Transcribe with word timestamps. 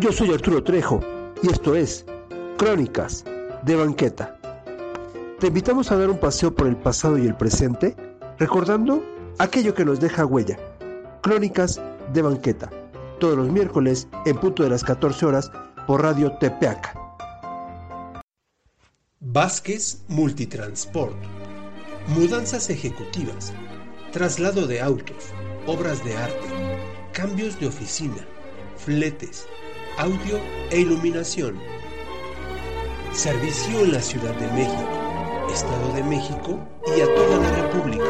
Yo 0.00 0.10
soy 0.10 0.32
Arturo 0.32 0.62
Trejo 0.62 1.00
y 1.40 1.50
esto 1.50 1.76
es 1.76 2.04
Crónicas 2.58 3.24
de 3.62 3.76
Banqueta. 3.76 4.36
Te 5.38 5.46
invitamos 5.46 5.92
a 5.92 5.96
dar 5.96 6.10
un 6.10 6.18
paseo 6.18 6.52
por 6.52 6.66
el 6.66 6.76
pasado 6.76 7.16
y 7.16 7.26
el 7.26 7.36
presente, 7.36 7.94
recordando 8.38 9.04
aquello 9.38 9.72
que 9.72 9.84
nos 9.84 10.00
deja 10.00 10.26
huella. 10.26 10.58
Crónicas 11.22 11.80
de 12.12 12.22
Banqueta, 12.22 12.70
todos 13.20 13.36
los 13.36 13.48
miércoles 13.48 14.08
en 14.26 14.36
punto 14.36 14.64
de 14.64 14.70
las 14.70 14.82
14 14.82 15.26
horas 15.26 15.52
por 15.86 16.02
Radio 16.02 16.32
Tepeaca. 16.38 16.92
Vázquez 19.20 20.02
Multitransport. 20.08 21.16
Mudanzas 22.08 22.68
ejecutivas, 22.68 23.52
traslado 24.12 24.66
de 24.66 24.80
autos, 24.80 25.28
obras 25.68 26.04
de 26.04 26.16
arte, 26.16 26.48
cambios 27.12 27.58
de 27.60 27.68
oficina, 27.68 28.26
fletes, 28.76 29.46
audio 29.98 30.40
e 30.70 30.80
iluminación. 30.80 31.58
Servicio 33.12 33.80
en 33.80 33.92
la 33.92 34.00
Ciudad 34.00 34.34
de 34.34 34.46
México, 34.48 34.88
Estado 35.52 35.92
de 35.92 36.02
México 36.02 36.58
y 36.96 37.00
a 37.00 37.14
toda 37.14 37.38
la 37.38 37.50
República. 37.62 38.04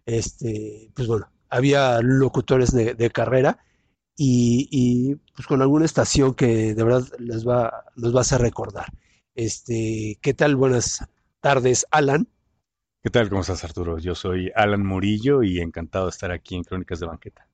este 0.07 0.93
pues 0.95 1.09
bueno 1.09 1.29
había 1.51 2.01
locutores 2.01 2.73
de, 2.73 3.11
carrera 3.11 3.59
y, 4.17 5.17
pues 5.34 5.49
con 5.49 5.61
alguna 5.61 5.84
estación 5.84 6.34
que 6.34 6.73
de 6.73 6.84
verdad 6.84 7.03
les 7.19 7.47
va 7.47 7.84
nos 7.97 8.15
va 8.15 8.19
a 8.19 8.21
hacer 8.21 8.41
recordar 8.41 8.87
este 9.34 10.19
qué 10.23 10.34
tal 10.34 10.55
buenas 10.55 11.05
tardes 11.41 11.84
Alan 11.91 12.29
¿Qué 13.03 13.11
tal? 13.11 13.29
¿Cómo 13.29 13.41
estás, 13.41 13.65
Arturo? 13.65 13.99
Yo 13.99 14.15
soy 14.15 14.53
Alan 14.55 14.87
Murillo 14.87 15.43
y 15.43 15.59
encantado 15.59 16.05
de 16.05 16.11
estar 16.11 16.31
aquí 16.31 16.55
en 16.55 16.62
Crónicas 16.62 17.01
de 17.01 17.06
Banqueta 17.06 17.49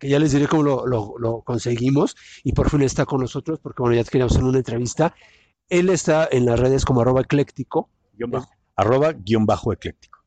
que 0.00 0.08
ya 0.08 0.18
les 0.18 0.32
diré 0.32 0.48
cómo 0.48 0.62
lo, 0.64 1.42
conseguimos 1.42 2.16
y 2.42 2.52
por 2.52 2.70
fin 2.70 2.82
está 2.82 3.04
con 3.04 3.20
nosotros 3.20 3.60
porque 3.60 3.82
bueno, 3.82 3.94
ya 3.94 4.04
queríamos 4.04 4.32
hacer 4.32 4.44
una 4.44 4.58
entrevista. 4.58 5.14
Él 5.68 5.90
está 5.90 6.28
en 6.32 6.46
las 6.46 6.58
redes 6.58 6.84
como 6.84 7.02
arroba 7.02 7.20
ecléctico. 7.20 7.90
arroba 8.74 9.12
guion 9.12 9.46
bajo 9.46 9.72
ecléctico. 9.72 10.18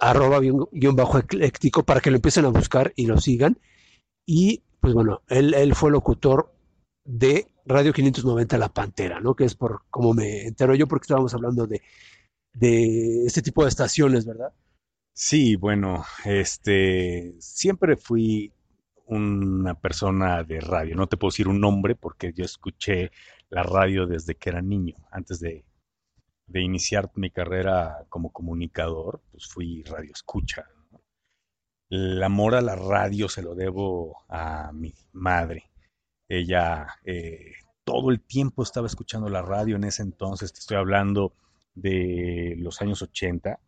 Arroba 0.00 0.40
guion, 0.40 0.96
bajo 0.96 1.18
ecléctico 1.18 1.84
para 1.84 2.00
que 2.00 2.10
lo 2.10 2.16
empiecen 2.16 2.44
a 2.44 2.48
buscar 2.48 2.92
y 2.96 3.06
lo 3.06 3.18
sigan. 3.18 3.58
Y 4.26 4.64
pues 4.80 4.92
bueno, 4.94 5.22
él, 5.28 5.54
él 5.54 5.74
fue 5.74 5.90
locutor 5.90 6.52
de 7.04 7.46
Radio 7.64 7.92
590 7.92 8.58
La 8.58 8.68
Pantera, 8.68 9.20
¿no? 9.20 9.34
Que 9.34 9.44
es 9.44 9.54
por 9.54 9.82
como 9.90 10.12
me 10.12 10.42
entero 10.42 10.74
yo 10.74 10.88
porque 10.88 11.04
estábamos 11.04 11.34
hablando 11.34 11.66
de, 11.66 11.82
de 12.52 13.26
este 13.26 13.42
tipo 13.42 13.62
de 13.62 13.68
estaciones, 13.68 14.26
¿verdad? 14.26 14.52
Sí, 15.14 15.54
bueno, 15.54 16.04
este 16.24 17.34
siempre 17.38 17.96
fui 17.96 18.52
una 19.10 19.74
persona 19.74 20.44
de 20.44 20.60
radio. 20.60 20.94
No 20.94 21.08
te 21.08 21.16
puedo 21.16 21.30
decir 21.30 21.48
un 21.48 21.60
nombre 21.60 21.96
porque 21.96 22.32
yo 22.32 22.44
escuché 22.44 23.10
la 23.48 23.64
radio 23.64 24.06
desde 24.06 24.36
que 24.36 24.50
era 24.50 24.62
niño. 24.62 24.94
Antes 25.10 25.40
de, 25.40 25.64
iniciar 26.54 27.10
mi 27.14 27.30
carrera 27.30 28.06
como 28.08 28.32
comunicador, 28.32 29.20
pues 29.32 29.46
fui 29.46 29.82
radio 29.82 30.12
escucha. 30.12 30.66
El 31.88 32.22
amor 32.22 32.54
a 32.54 32.60
la 32.60 32.76
radio 32.76 33.28
se 33.28 33.42
lo 33.42 33.54
debo 33.54 34.16
a 34.28 34.70
mi 34.72 34.94
madre. 35.12 35.70
Ella 36.28 36.86
eh, 37.04 37.52
todo 37.84 38.10
el 38.10 38.20
tiempo 38.20 38.62
estaba 38.62 38.86
escuchando 38.86 39.28
la 39.28 39.42
radio 39.42 39.74
en 39.74 39.84
ese 39.84 40.02
entonces, 40.02 40.52
te 40.52 40.60
estoy 40.60 40.76
hablando 40.76 41.34
de 41.74 42.54
los 42.58 42.80
años 42.80 43.02
80, 43.02 43.58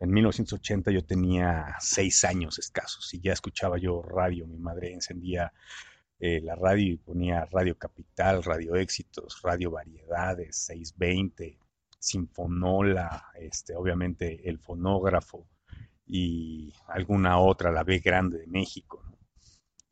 en 0.00 0.10
1980 0.12 0.90
yo 0.90 1.04
tenía 1.04 1.76
seis 1.78 2.24
años 2.24 2.58
escasos 2.58 3.12
y 3.12 3.20
ya 3.20 3.34
escuchaba 3.34 3.76
yo 3.76 4.02
radio. 4.02 4.46
Mi 4.46 4.58
madre 4.58 4.94
encendía 4.94 5.52
eh, 6.18 6.40
la 6.40 6.54
radio 6.54 6.94
y 6.94 6.96
ponía 6.96 7.44
Radio 7.44 7.76
Capital, 7.76 8.42
Radio 8.42 8.76
Éxitos, 8.76 9.40
Radio 9.42 9.70
Variedades, 9.70 10.56
620, 10.56 11.58
Sinfonola, 11.98 13.26
este, 13.38 13.76
obviamente 13.76 14.48
el 14.48 14.58
fonógrafo 14.58 15.46
y 16.06 16.72
alguna 16.88 17.38
otra, 17.38 17.70
la 17.70 17.84
B 17.84 17.98
Grande 17.98 18.38
de 18.38 18.46
México. 18.46 19.04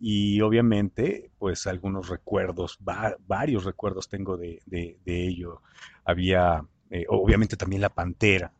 Y 0.01 0.41
obviamente, 0.41 1.33
pues 1.39 1.67
algunos 1.67 2.09
recuerdos, 2.09 2.79
varios 2.81 3.65
recuerdos 3.65 4.09
tengo 4.09 4.39
de, 4.39 4.63
ello. 5.05 5.61
Había, 6.05 6.65
eh, 6.89 7.05
obviamente 7.09 7.57
también 7.57 7.83
La 7.83 7.95
Pantera, 7.95 8.53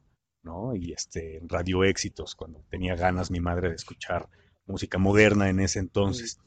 y 0.75 0.93
este, 0.93 1.41
Radio 1.47 1.85
Éxitos, 1.85 2.35
cuando 2.35 2.65
tenía 2.69 2.95
ganas 2.95 3.31
mi 3.31 3.41
madre 3.41 3.69
de 3.69 3.75
escuchar 3.77 4.29
música 4.67 4.99
moderna 4.99 5.49
en 5.49 5.61
ese 5.61 5.79
entonces. 5.79 6.39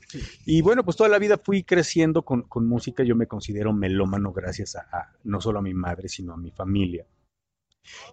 Y 0.46 0.62
bueno, 0.62 0.84
pues 0.84 0.96
toda 0.96 1.10
la 1.10 1.20
vida 1.20 1.38
fui 1.38 1.64
creciendo 1.64 2.24
con, 2.24 2.46
música, 2.68 3.04
yo 3.04 3.16
me 3.16 3.28
considero 3.28 3.74
melómano 3.74 4.32
gracias 4.32 4.76
a, 4.76 5.14
no 5.24 5.42
solo 5.42 5.60
a 5.60 5.64
mi 5.64 5.74
madre, 5.74 6.08
sino 6.08 6.34
a 6.34 6.38
mi 6.38 6.52
familia. 6.52 7.06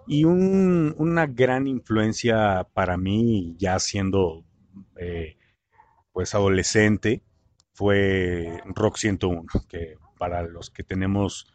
Y 0.06 0.24
una 0.24 1.26
gran 1.26 1.66
influencia 1.66 2.66
para 2.72 2.96
mí, 2.96 3.54
ya 3.58 3.78
siendo 3.78 4.44
eh, 4.96 5.36
pues 6.12 6.34
adolescente, 6.34 7.22
fue 7.72 8.60
Rock 8.64 8.96
101, 8.96 9.44
que 9.68 9.96
para 10.18 10.42
los 10.42 10.70
que 10.70 10.82
tenemos 10.82 11.46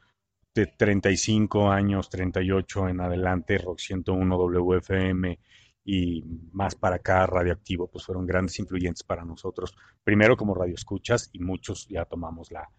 de 0.54 0.68
35 0.68 1.70
años, 1.72 2.10
38 2.10 2.90
en 2.90 3.02
adelante, 3.02 3.58
Rock 3.58 3.80
101, 3.80 4.38
WFM 4.38 5.40
y 5.86 6.24
más 6.52 6.76
para 6.76 6.98
acá, 6.98 7.26
Radioactivo, 7.26 7.88
pues 7.88 8.06
fueron 8.06 8.26
grandes 8.26 8.60
influyentes 8.60 9.04
para 9.04 9.26
nosotros. 9.26 9.76
Primero 10.04 10.38
como 10.38 10.54
radioescuchas 10.54 11.30
y 11.34 11.40
muchos 11.40 11.88
ya 11.88 12.06
tomamos 12.06 12.52
la, 12.52 12.70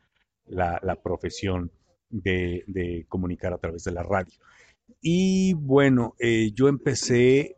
la, 0.46 1.02
profesión 1.02 1.70
de, 2.08 3.04
comunicar 3.08 3.52
a 3.52 3.58
través 3.58 3.84
de 3.84 3.92
la 3.92 4.02
radio. 4.02 4.32
Y 5.00 5.54
bueno, 5.54 6.14
eh, 6.18 6.52
yo 6.54 6.68
empecé, 6.68 7.56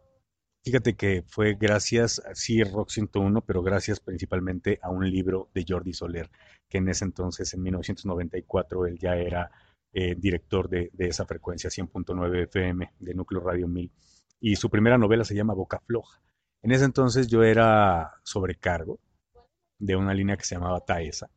fíjate 0.65 0.95
que 0.95 1.23
fue 1.27 1.55
gracias, 1.55 2.23
sí, 2.35 2.65
Rock 2.65 2.91
101, 2.91 3.43
pero 3.43 3.63
gracias 3.63 4.01
principalmente 4.01 4.79
a 4.83 4.91
un 4.91 5.09
libro 5.09 5.51
de 5.55 5.65
Jordi 5.69 5.93
Soler, 5.93 6.31
que 6.69 6.79
en 6.79 6.89
ese 6.89 7.05
entonces, 7.05 7.53
en 7.55 7.63
1994, 7.63 8.87
él 8.87 8.99
ya 8.99 9.17
era 9.17 9.51
eh, 9.99 10.15
director 10.15 10.69
de, 10.69 10.91
esa 10.99 11.25
frecuencia 11.25 11.71
100.9 11.71 12.43
FM 12.43 12.93
de 12.99 13.15
Núcleo 13.15 13.41
Radio 13.41 13.67
1000. 13.67 13.91
Y 14.41 14.57
su 14.57 14.69
primera 14.69 14.99
novela 14.99 15.25
se 15.25 15.35
llama 15.35 15.55
Boca 15.55 15.81
Floja. 15.87 16.21
En 16.61 16.71
ese 16.71 16.85
entonces 16.85 17.29
yo 17.29 17.43
era 17.43 18.13
sobrecargo 18.23 19.01
de 19.79 19.97
una 19.97 20.13
línea 20.13 20.37
que 20.37 20.45
se 20.45 20.55
llamaba 20.55 20.85
Taesa. 20.85 21.31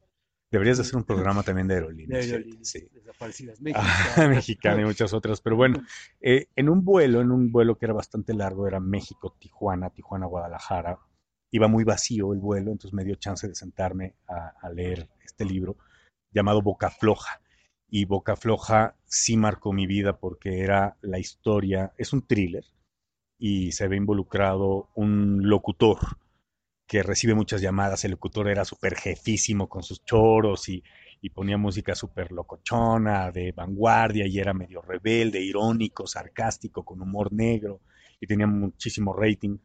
Deberías 0.52 0.76
de 0.76 0.82
hacer 0.82 0.98
un 0.98 1.06
programa 1.06 1.42
también 1.42 1.70
de 1.70 1.76
aerolíneas. 1.76 2.26
sí. 2.64 2.90
Desaparecidas 2.92 3.62
Mexicana 4.30 4.82
y 4.82 4.86
muchas 4.86 5.14
otras. 5.14 5.40
Pero 5.40 5.56
bueno, 5.56 5.82
eh, 6.20 6.48
en 6.54 6.68
un 6.68 6.84
vuelo, 6.84 7.22
en 7.22 7.32
un 7.32 7.54
vuelo 7.54 7.78
que 7.78 7.86
era 7.86 7.94
bastante 7.94 8.34
largo, 8.34 8.68
era 8.68 8.82
México-Tijuana, 8.82 9.92
Tijuana-Guadalajara, 9.92 11.00
iba 11.52 11.70
muy 11.70 11.86
vacío 11.86 12.34
el 12.34 12.40
vuelo, 12.40 12.74
entonces 12.74 12.94
me 12.94 13.06
dio 13.06 13.16
chance 13.16 13.48
de 13.48 13.56
sentarme 13.56 14.16
a 14.28 14.70
leer 14.70 15.10
este 15.24 15.46
libro 15.46 15.78
llamado 16.34 16.62
Boca 16.62 16.90
Floja 16.90 17.40
y 17.90 18.06
Boca 18.06 18.36
Floja 18.36 18.96
sí 19.06 19.38
marcó 19.38 19.74
mi 19.74 19.88
vida 19.88 20.20
porque 20.20 20.60
era 20.62 20.98
la 21.02 21.20
historia, 21.20 21.94
es 21.98 22.14
un 22.14 22.26
thriller 22.26 22.66
y 23.38 23.72
se 23.72 23.88
ve 23.88 23.96
involucrado 23.96 24.90
un 24.96 25.48
locutor 25.48 26.00
que 26.86 27.04
recibe 27.04 27.36
muchas 27.36 27.62
llamadas, 27.62 28.04
el 28.04 28.12
locutor 28.12 28.50
era 28.50 28.66
súper 28.66 28.96
jefísimo 28.96 29.70
con 29.70 29.84
sus 29.84 30.04
choros 30.04 30.70
y, 30.70 30.84
y 31.22 31.30
ponía 31.30 31.58
música 31.58 31.94
súper 31.94 32.32
locochona, 32.32 33.32
de 33.32 33.52
vanguardia, 33.52 34.26
y 34.26 34.40
era 34.40 34.54
medio 34.54 34.82
rebelde, 34.82 35.40
irónico, 35.40 36.08
sarcástico, 36.08 36.84
con 36.84 37.00
humor 37.02 37.32
negro, 37.32 37.82
y 38.20 38.26
tenía 38.26 38.48
muchísimo 38.48 39.14
rating. 39.14 39.58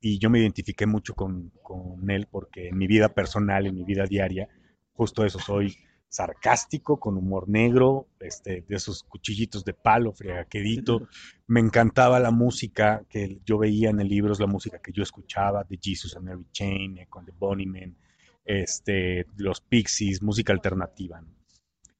Y 0.00 0.18
yo 0.18 0.30
me 0.30 0.38
identifiqué 0.38 0.86
mucho 0.86 1.14
con, 1.14 1.50
con 1.62 2.10
él 2.10 2.28
porque 2.30 2.68
en 2.68 2.78
mi 2.78 2.86
vida 2.86 3.10
personal, 3.10 3.66
en 3.66 3.74
mi 3.74 3.84
vida 3.84 4.04
diaria, 4.06 4.48
justo 4.94 5.24
eso, 5.24 5.38
soy 5.38 5.76
sarcástico, 6.14 7.00
con 7.00 7.16
humor 7.16 7.48
negro, 7.48 8.06
este, 8.20 8.64
de 8.68 8.76
esos 8.76 9.02
cuchillitos 9.02 9.64
de 9.64 9.74
palo, 9.74 10.12
fregaquedito. 10.12 11.08
Me 11.48 11.58
encantaba 11.58 12.20
la 12.20 12.30
música 12.30 13.04
que 13.08 13.40
yo 13.44 13.58
veía 13.58 13.90
en 13.90 13.98
el 13.98 14.08
libro, 14.08 14.32
es 14.32 14.38
la 14.38 14.46
música 14.46 14.78
que 14.78 14.92
yo 14.92 15.02
escuchaba, 15.02 15.64
de 15.64 15.76
Jesus 15.82 16.14
and 16.16 16.26
Mary 16.26 16.46
Chain, 16.52 17.06
con 17.10 17.26
The 17.26 17.32
Men, 17.66 17.96
este, 18.44 19.26
los 19.36 19.60
Pixies, 19.60 20.22
música 20.22 20.52
alternativa. 20.52 21.20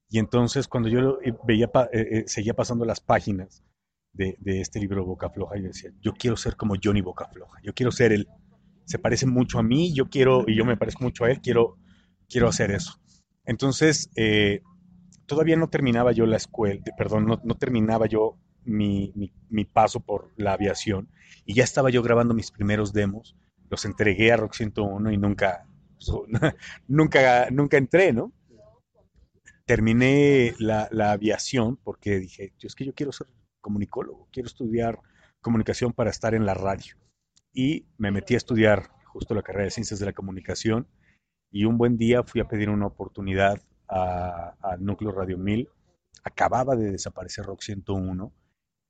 Y 0.09 0.21
entonces 0.21 0.69
cuando 0.69 0.89
yo 0.89 1.19
veía, 1.45 1.69
eh, 1.93 2.09
eh, 2.13 2.25
seguía 2.29 2.55
pasando 2.55 2.85
las 2.85 3.01
páginas 3.01 3.65
de, 4.13 4.37
de, 4.39 4.61
este 4.61 4.79
libro 4.79 5.05
Boca 5.05 5.29
Floja, 5.29 5.57
yo 5.57 5.65
decía, 5.65 5.91
yo 6.01 6.13
quiero 6.13 6.37
ser 6.37 6.55
como 6.55 6.77
Johnny 6.81 7.01
Boca 7.01 7.27
Floja, 7.27 7.59
yo 7.65 7.75
quiero 7.75 7.91
ser 7.91 8.13
él, 8.13 8.29
se 8.85 9.01
parece 9.01 9.27
mucho 9.27 9.59
a 9.59 9.65
mí, 9.65 9.93
yo 9.93 10.09
quiero, 10.09 10.45
y 10.47 10.55
yo 10.55 10.65
me 10.65 10.77
parezco 10.77 11.03
mucho 11.03 11.25
a 11.25 11.33
él, 11.33 11.41
quiero, 11.41 11.79
quiero 12.29 12.47
hacer 12.47 12.71
eso. 12.71 13.01
Entonces, 13.46 14.11
eh, 14.17 14.61
todavía 15.26 15.56
no 15.56 15.69
terminaba 15.69 16.12
yo 16.12 16.26
la 16.26 16.37
escuela, 16.37 16.82
perdón, 16.96 17.26
no, 17.26 17.55
terminaba 17.56 18.06
yo 18.06 18.38
mi, 18.64 19.31
paso 19.73 20.00
por 20.00 20.32
la 20.37 20.52
aviación 20.52 21.08
y 21.44 21.55
ya 21.55 21.64
estaba 21.64 21.91
yo 21.91 22.02
grabando 22.02 22.35
mis 22.35 22.50
primeros 22.50 22.93
demos, 22.93 23.37
los 23.70 23.85
entregué 23.85 24.32
a 24.32 24.37
Rock 24.37 24.55
101 24.55 25.12
y 25.12 25.19
nunca, 25.19 25.67
nunca, 26.88 27.50
nunca 27.50 27.76
entré, 27.76 28.12
¿no? 28.12 28.32
Terminé 29.67 30.55
la, 30.58 30.88
aviación 31.12 31.76
porque 31.76 32.19
dije, 32.19 32.52
yo 32.58 32.67
es 32.67 32.75
que 32.75 32.85
yo 32.85 32.94
quiero 32.94 33.12
ser 33.12 33.26
comunicólogo, 33.61 34.29
quiero 34.31 34.46
estudiar 34.46 34.99
comunicación 35.41 35.93
para 35.93 36.11
estar 36.11 36.35
en 36.35 36.44
la 36.44 36.55
radio. 36.55 36.96
Y 37.52 37.87
me 37.96 38.11
metí 38.11 38.35
a 38.35 38.38
estudiar 38.38 38.91
justo 39.06 39.35
la 39.35 39.43
carrera 39.43 39.64
de 39.64 39.70
Ciencias 39.70 40.00
de 40.00 40.06
la 40.06 40.12
Comunicación 40.12 40.88
y 41.55 41.67
un 41.67 41.79
buen 41.79 41.97
día 41.97 42.25
fui 42.25 42.41
a 42.41 42.49
pedir 42.49 42.69
una 42.69 42.87
oportunidad 42.87 43.62
al 43.87 44.85
Núcleo 44.85 45.12
Radio 45.12 45.39
1000. 45.39 45.69
Acababa 46.25 46.75
de 46.75 46.91
desaparecer 46.91 47.45
Rock 47.45 47.62
101 47.62 48.33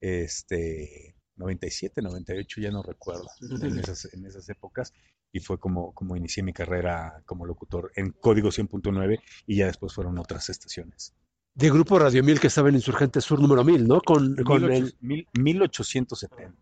este, 0.00 1.14
97, 1.36 2.02
98, 2.02 2.60
ya 2.60 2.72
no 2.72 2.82
recuerdo, 2.82 3.28
en 3.40 3.40
esas, 3.78 4.12
en 4.12 4.26
esas 4.26 4.48
épocas, 4.48 4.92
y 5.30 5.38
fue 5.38 5.60
como, 5.60 5.94
como 5.94 6.16
inicié 6.16 6.42
mi 6.42 6.52
carrera 6.52 7.22
como 7.24 7.46
locutor 7.46 7.92
en 7.94 8.10
Código 8.10 8.48
100.9 8.48 9.20
y 9.46 9.58
ya 9.58 9.66
después 9.66 9.94
fueron 9.94 10.18
otras 10.18 10.50
estaciones. 10.50 11.14
De 11.54 11.70
Grupo 11.70 12.00
Radio 12.00 12.24
1000 12.24 12.40
que 12.40 12.48
estaba 12.48 12.70
en 12.70 12.74
Insurgente 12.74 13.20
Sur 13.20 13.40
número 13.40 13.62
1000, 13.62 13.86
¿no? 13.86 14.00
Con, 14.00 14.34
con 14.42 14.72
el... 14.72 14.96
1870. 15.00 16.52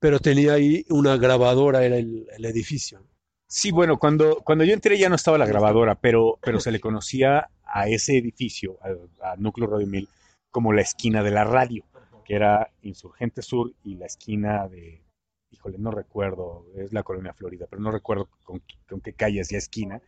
Pero 0.00 0.20
tenía 0.20 0.54
ahí 0.54 0.86
una 0.88 1.18
grabadora, 1.18 1.84
era 1.84 1.98
el, 1.98 2.26
el 2.34 2.44
edificio. 2.46 3.06
Sí, 3.50 3.70
bueno, 3.70 3.98
cuando, 3.98 4.42
cuando 4.44 4.62
yo 4.64 4.74
entré 4.74 4.98
ya 4.98 5.08
no 5.08 5.14
estaba 5.14 5.38
la 5.38 5.46
grabadora, 5.46 5.94
pero, 5.94 6.38
pero 6.42 6.60
se 6.60 6.70
le 6.70 6.80
conocía 6.80 7.48
a 7.64 7.88
ese 7.88 8.18
edificio, 8.18 8.78
a, 9.22 9.36
Núcleo 9.36 9.66
Radio 9.66 9.86
1000, 9.86 10.06
como 10.50 10.74
la 10.74 10.82
esquina 10.82 11.22
de 11.22 11.30
la 11.30 11.44
radio, 11.44 11.82
que 12.26 12.34
era 12.34 12.70
Insurgente 12.82 13.40
Sur 13.40 13.72
y 13.84 13.94
la 13.94 14.04
esquina 14.04 14.68
de, 14.68 15.02
híjole, 15.50 15.78
no 15.78 15.90
recuerdo, 15.90 16.66
es 16.76 16.92
la 16.92 17.02
colonia 17.02 17.32
Florida, 17.32 17.66
pero 17.70 17.80
no 17.80 17.90
recuerdo 17.90 18.28
con, 18.44 18.60
qué 19.00 19.14
calle 19.14 19.40
hacía 19.40 19.56
esquina. 19.56 20.02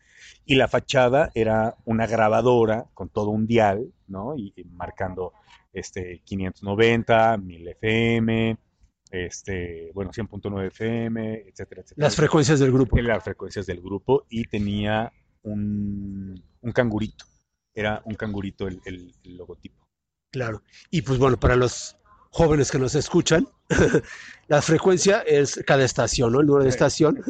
Y 0.44 0.56
la 0.56 0.68
fachada 0.68 1.30
era 1.34 1.76
una 1.86 2.06
grabadora 2.06 2.88
con 2.92 3.08
todo 3.08 3.30
un 3.30 3.46
dial, 3.46 3.90
¿no? 4.06 4.36
Y, 4.36 4.52
y 4.54 4.64
marcando 4.64 5.32
este 5.72 6.20
590, 6.26 7.38
1000 7.38 7.68
FM, 7.68 8.58
este, 9.10 9.90
bueno, 9.94 10.12
100.9 10.12 10.66
FM, 10.68 11.44
etcétera, 11.48 11.82
etcétera. 11.82 12.06
Las 12.06 12.16
frecuencias 12.16 12.60
del 12.60 12.72
grupo. 12.72 12.96
Las 13.00 13.24
frecuencias 13.24 13.66
del 13.66 13.80
grupo 13.80 14.26
y 14.28 14.44
tenía 14.44 15.12
un, 15.42 16.42
un 16.60 16.72
cangurito. 16.72 17.24
Era 17.74 18.02
un 18.04 18.14
cangurito 18.14 18.68
el, 18.68 18.80
el, 18.84 19.12
logotipo. 19.24 19.86
Claro. 20.30 20.62
Y 20.90 21.02
pues 21.02 21.18
bueno, 21.18 21.38
para 21.38 21.56
los 21.56 21.96
jóvenes 22.30 22.70
que 22.70 22.78
nos 22.78 22.94
escuchan, 22.94 23.48
la 24.48 24.62
frecuencia 24.62 25.20
es 25.20 25.60
cada 25.66 25.84
estación, 25.84 26.32
¿no? 26.32 26.40
El 26.40 26.46
número 26.46 26.64
de 26.64 26.70
estación. 26.70 27.20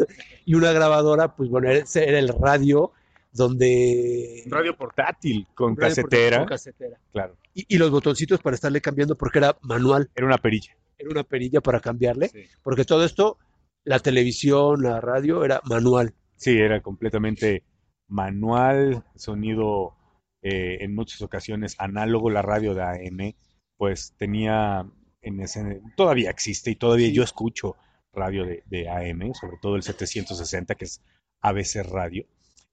Y 0.44 0.54
una 0.54 0.72
grabadora, 0.72 1.34
pues 1.34 1.48
bueno, 1.48 1.68
era 1.70 2.18
el 2.18 2.28
radio 2.28 2.92
donde... 3.32 4.42
radio 4.48 4.76
portátil 4.76 5.46
con 5.54 5.76
casetera. 5.76 6.38
con 6.38 6.48
casetera. 6.48 6.98
Claro. 7.12 7.36
Y, 7.54 7.74
y, 7.74 7.78
los 7.78 7.90
botoncitos 7.90 8.40
para 8.40 8.54
estarle 8.54 8.80
cambiando 8.80 9.16
porque 9.16 9.38
era 9.38 9.56
manual. 9.62 10.10
Era 10.14 10.26
una 10.26 10.38
perilla 10.38 10.76
era 11.00 11.10
una 11.10 11.24
perilla 11.24 11.60
para 11.60 11.80
cambiarle, 11.80 12.30
porque 12.62 12.84
todo 12.84 13.04
esto, 13.04 13.38
la 13.84 13.98
televisión, 13.98 14.82
la 14.82 15.00
radio, 15.00 15.44
era 15.44 15.60
manual. 15.64 16.14
Sí, 16.36 16.58
era 16.58 16.80
completamente 16.80 17.64
manual, 18.08 19.04
sonido 19.16 19.96
eh, 20.42 20.78
en 20.80 20.94
muchas 20.94 21.22
ocasiones 21.22 21.76
análogo, 21.78 22.30
la 22.30 22.42
radio 22.42 22.74
de 22.74 22.82
AM, 22.82 23.34
pues 23.76 24.14
tenía 24.18 24.86
en 25.22 25.40
ese, 25.40 25.80
todavía 25.96 26.30
existe 26.30 26.70
y 26.70 26.76
todavía 26.76 27.10
yo 27.10 27.22
escucho 27.22 27.76
radio 28.12 28.44
de, 28.44 28.88
AM, 28.88 29.34
sobre 29.34 29.58
todo 29.60 29.76
el 29.76 29.82
760, 29.82 30.74
que 30.74 30.84
es 30.84 31.02
ABC 31.40 31.82
Radio. 31.84 32.26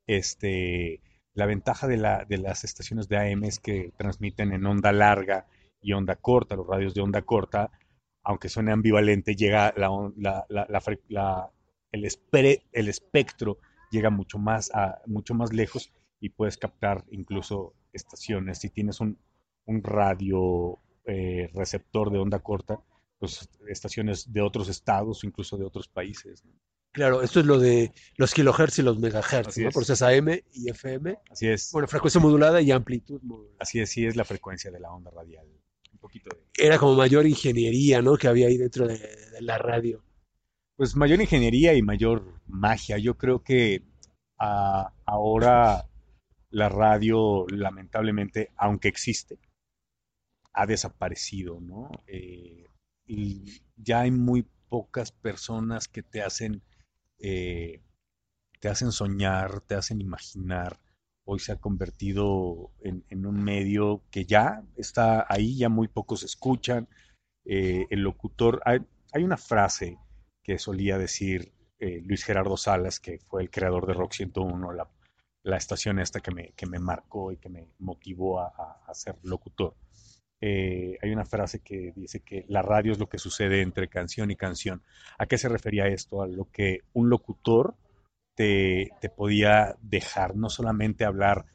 Este, 0.07 1.01
la 1.33 1.45
ventaja 1.45 1.88
de, 1.88 1.97
la, 1.97 2.25
de 2.25 2.38
las 2.38 2.63
estaciones 2.63 3.07
de 3.07 3.18
AM 3.18 3.44
es 3.44 3.59
que 3.59 3.91
transmiten 3.97 4.53
en 4.53 4.65
onda 4.65 4.91
larga 4.91 5.45
y 5.81 5.94
onda 5.94 6.15
corta, 6.15 6.56
los 6.56 6.68
radios 6.68 6.94
de 6.94 7.01
onda 7.01 7.21
corta 7.21 7.69
aunque 8.27 8.50
suene 8.50 8.74
ambivalente, 8.74 9.38
llega 9.38 9.74
la, 9.77 10.03
el, 11.94 12.07
el, 12.74 12.89
espectro 12.89 13.57
llega 13.89 14.09
mucho 14.09 14.38
más, 14.38 14.69
a, 14.74 15.01
mucho 15.06 15.33
más 15.33 15.53
lejos 15.53 15.93
y 16.19 16.27
puedes 16.27 16.57
captar 16.57 17.05
incluso 17.10 17.74
estaciones. 17.93 18.57
Si 18.60 18.69
tienes 18.69 19.00
un, 19.00 19.17
radio 19.65 20.77
eh, 21.05 21.50
receptor 21.53 22.12
de 22.12 22.19
onda 22.19 22.39
corta, 22.39 22.81
pues 23.17 23.48
estaciones 23.69 24.31
de 24.34 24.41
otros 24.41 24.67
estados 24.67 25.24
o 25.24 25.27
incluso 25.27 25.57
de 25.57 25.63
otros 25.63 25.88
países. 25.88 26.43
Claro, 26.91 27.22
esto 27.22 27.39
es 27.39 27.46
lo 27.46 27.60
de 27.60 27.93
los 28.17 28.34
kilohertz 28.34 28.79
y 28.79 28.81
los 28.81 29.00
megahertz, 29.00 29.57
¿no? 29.57 29.69
Por 29.69 29.84
eso 29.84 29.93
es 29.93 30.01
AM 30.01 30.41
y 30.51 30.69
FM. 30.69 31.17
Así 31.31 31.48
es. 31.48 31.72
Bueno, 31.72 31.88
frecuencia 31.88 32.19
modulada 32.19 32.60
y 32.60 32.72
amplitud 32.72 33.22
modulada. 33.22 33.55
Así 33.60 33.79
es, 33.79 33.89
sí 33.89 34.05
es 34.05 34.17
la 34.17 34.25
frecuencia 34.25 34.69
de 34.69 34.81
la 34.81 34.91
onda 34.91 35.12
radial 35.12 35.48
era 36.57 36.77
como 36.77 36.95
mayor 36.95 37.25
ingeniería, 37.25 38.01
¿no? 38.01 38.17
Que 38.17 38.27
había 38.27 38.47
ahí 38.47 38.57
dentro 38.57 38.87
de, 38.87 38.99
la 39.41 39.57
radio. 39.57 40.03
Pues 40.75 40.95
mayor 40.95 41.21
ingeniería 41.21 41.73
y 41.73 41.81
mayor 41.81 42.41
magia. 42.47 42.97
Yo 42.97 43.17
creo 43.17 43.43
que 43.43 43.83
ah, 44.39 44.93
ahora 45.05 45.87
la 46.49 46.69
radio, 46.69 47.45
lamentablemente, 47.49 48.51
aunque 48.55 48.87
existe, 48.87 49.39
ha 50.53 50.65
desaparecido, 50.65 51.59
¿no? 51.59 51.91
Eh, 52.07 52.65
y 53.05 53.61
ya 53.75 54.01
hay 54.01 54.11
muy 54.11 54.45
pocas 54.69 55.11
personas 55.11 55.87
que 55.87 56.03
te 56.03 56.21
hacen, 56.21 56.61
eh, 57.19 57.81
te 58.59 58.69
hacen 58.69 58.91
soñar, 58.91 59.61
te 59.61 59.75
hacen 59.75 60.01
imaginar 60.01 60.79
hoy 61.29 61.39
se 61.39 61.51
ha 61.51 61.57
convertido 61.57 62.72
en, 62.81 63.25
un 63.25 63.43
medio 63.43 64.01
que 64.10 64.25
ya 64.25 64.63
está 64.77 65.25
ahí, 65.27 65.57
ya 65.57 65.67
muy 65.67 65.89
pocos 65.89 66.24
escuchan. 66.24 66.88
Eh, 67.43 67.86
el 67.89 68.00
locutor, 68.00 68.62
hay, 68.63 68.79
una 69.24 69.36
frase 69.36 69.98
que 70.41 70.57
solía 70.57 70.98
decir 70.98 71.51
eh, 71.79 72.01
Luis 72.05 72.24
Gerardo 72.24 72.55
Salas, 72.55 73.01
que 73.01 73.19
fue 73.19 73.41
el 73.41 73.50
creador 73.50 73.88
de 73.88 73.93
Rock 73.93 74.13
101, 74.13 74.72
la, 74.72 75.57
estación 75.57 76.00
esta 76.00 76.22
que 76.22 76.31
me, 76.31 76.53
que 76.53 76.65
me 76.65 76.79
marcó 76.79 77.34
y 77.34 77.38
que 77.38 77.50
me 77.50 77.67
motivó 77.79 78.39
a, 78.39 78.93
ser 78.93 79.17
locutor. 79.24 79.75
Eh, 80.39 80.98
hay 81.01 81.12
una 81.12 81.25
frase 81.25 81.60
que 81.60 81.91
dice 81.93 82.22
que 82.22 82.46
la 82.48 82.62
radio 82.62 82.93
es 82.93 83.00
lo 83.00 83.10
que 83.10 83.17
sucede 83.17 83.62
entre 83.62 83.89
canción 83.89 84.31
y 84.31 84.38
canción. 84.38 84.81
¿A 85.17 85.25
qué 85.25 85.38
se 85.38 85.50
refería 85.50 85.88
esto? 85.88 86.22
A 86.22 86.27
lo 86.27 86.50
que 86.51 86.84
un 86.93 87.10
locutor 87.10 87.75
te, 88.38 89.10
podía 89.15 89.75
dejar 89.82 90.36
no 90.36 90.50
solamente 90.50 91.06
hablar 91.06 91.46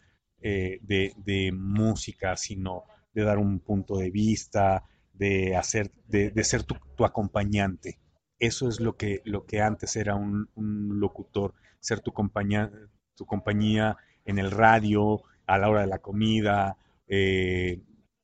eh, 0.41 0.81
de, 0.83 1.53
música, 1.55 2.37
sino 2.37 2.85
de 3.15 3.23
dar 3.23 3.39
un 3.39 3.61
punto 3.61 3.97
de 3.97 4.11
vista, 4.11 4.85
de 5.12 5.55
hacer, 5.57 5.93
de, 6.09 6.33
ser 6.45 6.65
tu, 6.65 6.77
acompañante. 7.05 8.01
Eso 8.41 8.69
es 8.69 8.81
lo 8.81 8.97
que, 8.97 9.23
lo 9.25 9.47
que 9.47 9.61
antes 9.61 9.95
era 9.95 10.17
un, 10.17 10.49
locutor, 10.57 11.55
ser 11.79 12.01
tu 12.01 12.12
compañía, 12.12 12.73
tu 13.15 13.27
compañía 13.27 13.97
en 14.25 14.41
el 14.41 14.51
radio, 14.51 15.23
a 15.47 15.59
la 15.59 15.69
hora 15.69 15.83
de 15.83 15.87
la 15.87 16.01
comida, 16.01 16.77
eh, 17.07 17.81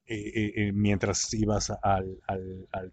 eh, 0.07 0.73
mientras 0.73 1.33
ibas 1.33 1.71
al, 1.83 2.21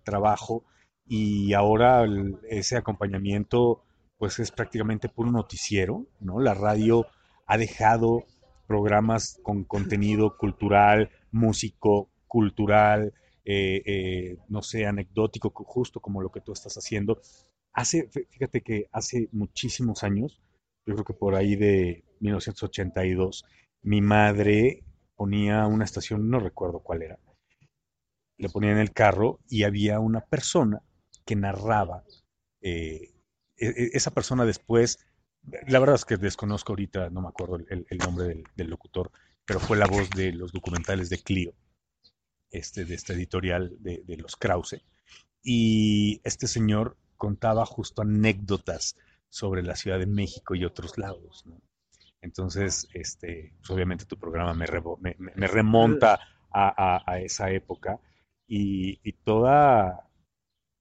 trabajo 0.03 0.63
y 1.07 1.53
ahora 1.53 2.05
ese 2.49 2.77
acompañamiento 2.77 3.84
pues 4.25 4.39
es 4.39 4.49
prácticamente 4.49 5.07
puro 5.07 5.29
noticiero, 5.29 6.07
¿no? 6.19 6.39
La 6.39 6.55
radio 6.55 7.05
ha 7.45 7.59
dejado 7.59 8.23
programas 8.65 9.39
con 9.43 9.65
contenido 9.65 10.35
cultural, 10.35 11.11
músico, 11.29 12.09
cultural, 12.25 13.13
no 14.49 14.63
sé, 14.63 14.87
anecdótico, 14.87 15.51
justo 15.51 15.99
como 15.99 16.23
lo 16.23 16.31
que 16.31 16.41
tú 16.41 16.53
estás 16.53 16.73
haciendo. 16.75 17.21
Hace, 17.71 18.09
fíjate 18.09 18.61
que 18.61 18.89
hace 18.91 19.29
muchísimos 19.31 20.03
años, 20.03 20.41
yo 20.87 20.95
creo 20.95 21.05
que 21.05 21.13
por 21.13 21.35
ahí 21.35 21.55
de 21.55 22.03
1982, 22.19 23.45
mi 23.83 24.01
madre 24.01 24.85
ponía 25.15 25.67
una 25.67 25.85
estación, 25.85 26.31
no 26.31 26.39
recuerdo 26.39 26.79
cuál 26.79 27.03
era, 27.03 27.19
le 28.39 28.49
ponía 28.49 28.71
en 28.71 28.79
el 28.79 28.91
carro 28.91 29.39
y 29.47 29.65
había 29.65 29.99
una 29.99 30.21
persona 30.21 30.81
que 31.27 31.35
narraba. 31.35 32.03
Eh, 32.61 33.11
esa 33.57 34.11
persona 34.11 34.45
después, 34.45 34.99
la 35.67 35.79
verdad 35.79 35.95
es 35.95 36.05
que 36.05 36.17
desconozco 36.17 36.73
ahorita, 36.73 37.09
no 37.09 37.21
me 37.21 37.29
acuerdo 37.29 37.57
el, 37.57 37.97
nombre 37.97 38.43
del, 38.55 38.69
locutor, 38.69 39.11
pero 39.45 39.59
fue 39.59 39.77
la 39.77 39.87
voz 39.87 40.09
de 40.11 40.33
los 40.33 40.51
documentales 40.51 41.09
de 41.09 41.21
Clio, 41.21 41.53
este, 42.51 42.85
de 42.85 42.95
este 42.95 43.13
editorial 43.13 43.75
de, 43.79 44.03
los 44.17 44.35
Krause. 44.35 44.83
Y 45.43 46.21
este 46.23 46.47
señor 46.47 46.97
contaba 47.17 47.65
justo 47.65 48.01
anécdotas 48.01 48.97
sobre 49.29 49.61
la 49.61 49.75
Ciudad 49.75 49.99
de 49.99 50.07
México 50.07 50.55
y 50.55 50.65
otros 50.65 50.97
lados. 50.97 51.45
Entonces, 52.21 52.87
este, 52.93 53.53
pues, 53.57 53.69
obviamente 53.69 54.05
tu 54.05 54.17
programa 54.17 54.53
me, 54.53 54.65
remonta 54.65 56.19
a, 56.51 57.19
esa 57.19 57.51
época 57.51 57.99
y, 58.47 59.13
toda, 59.23 60.09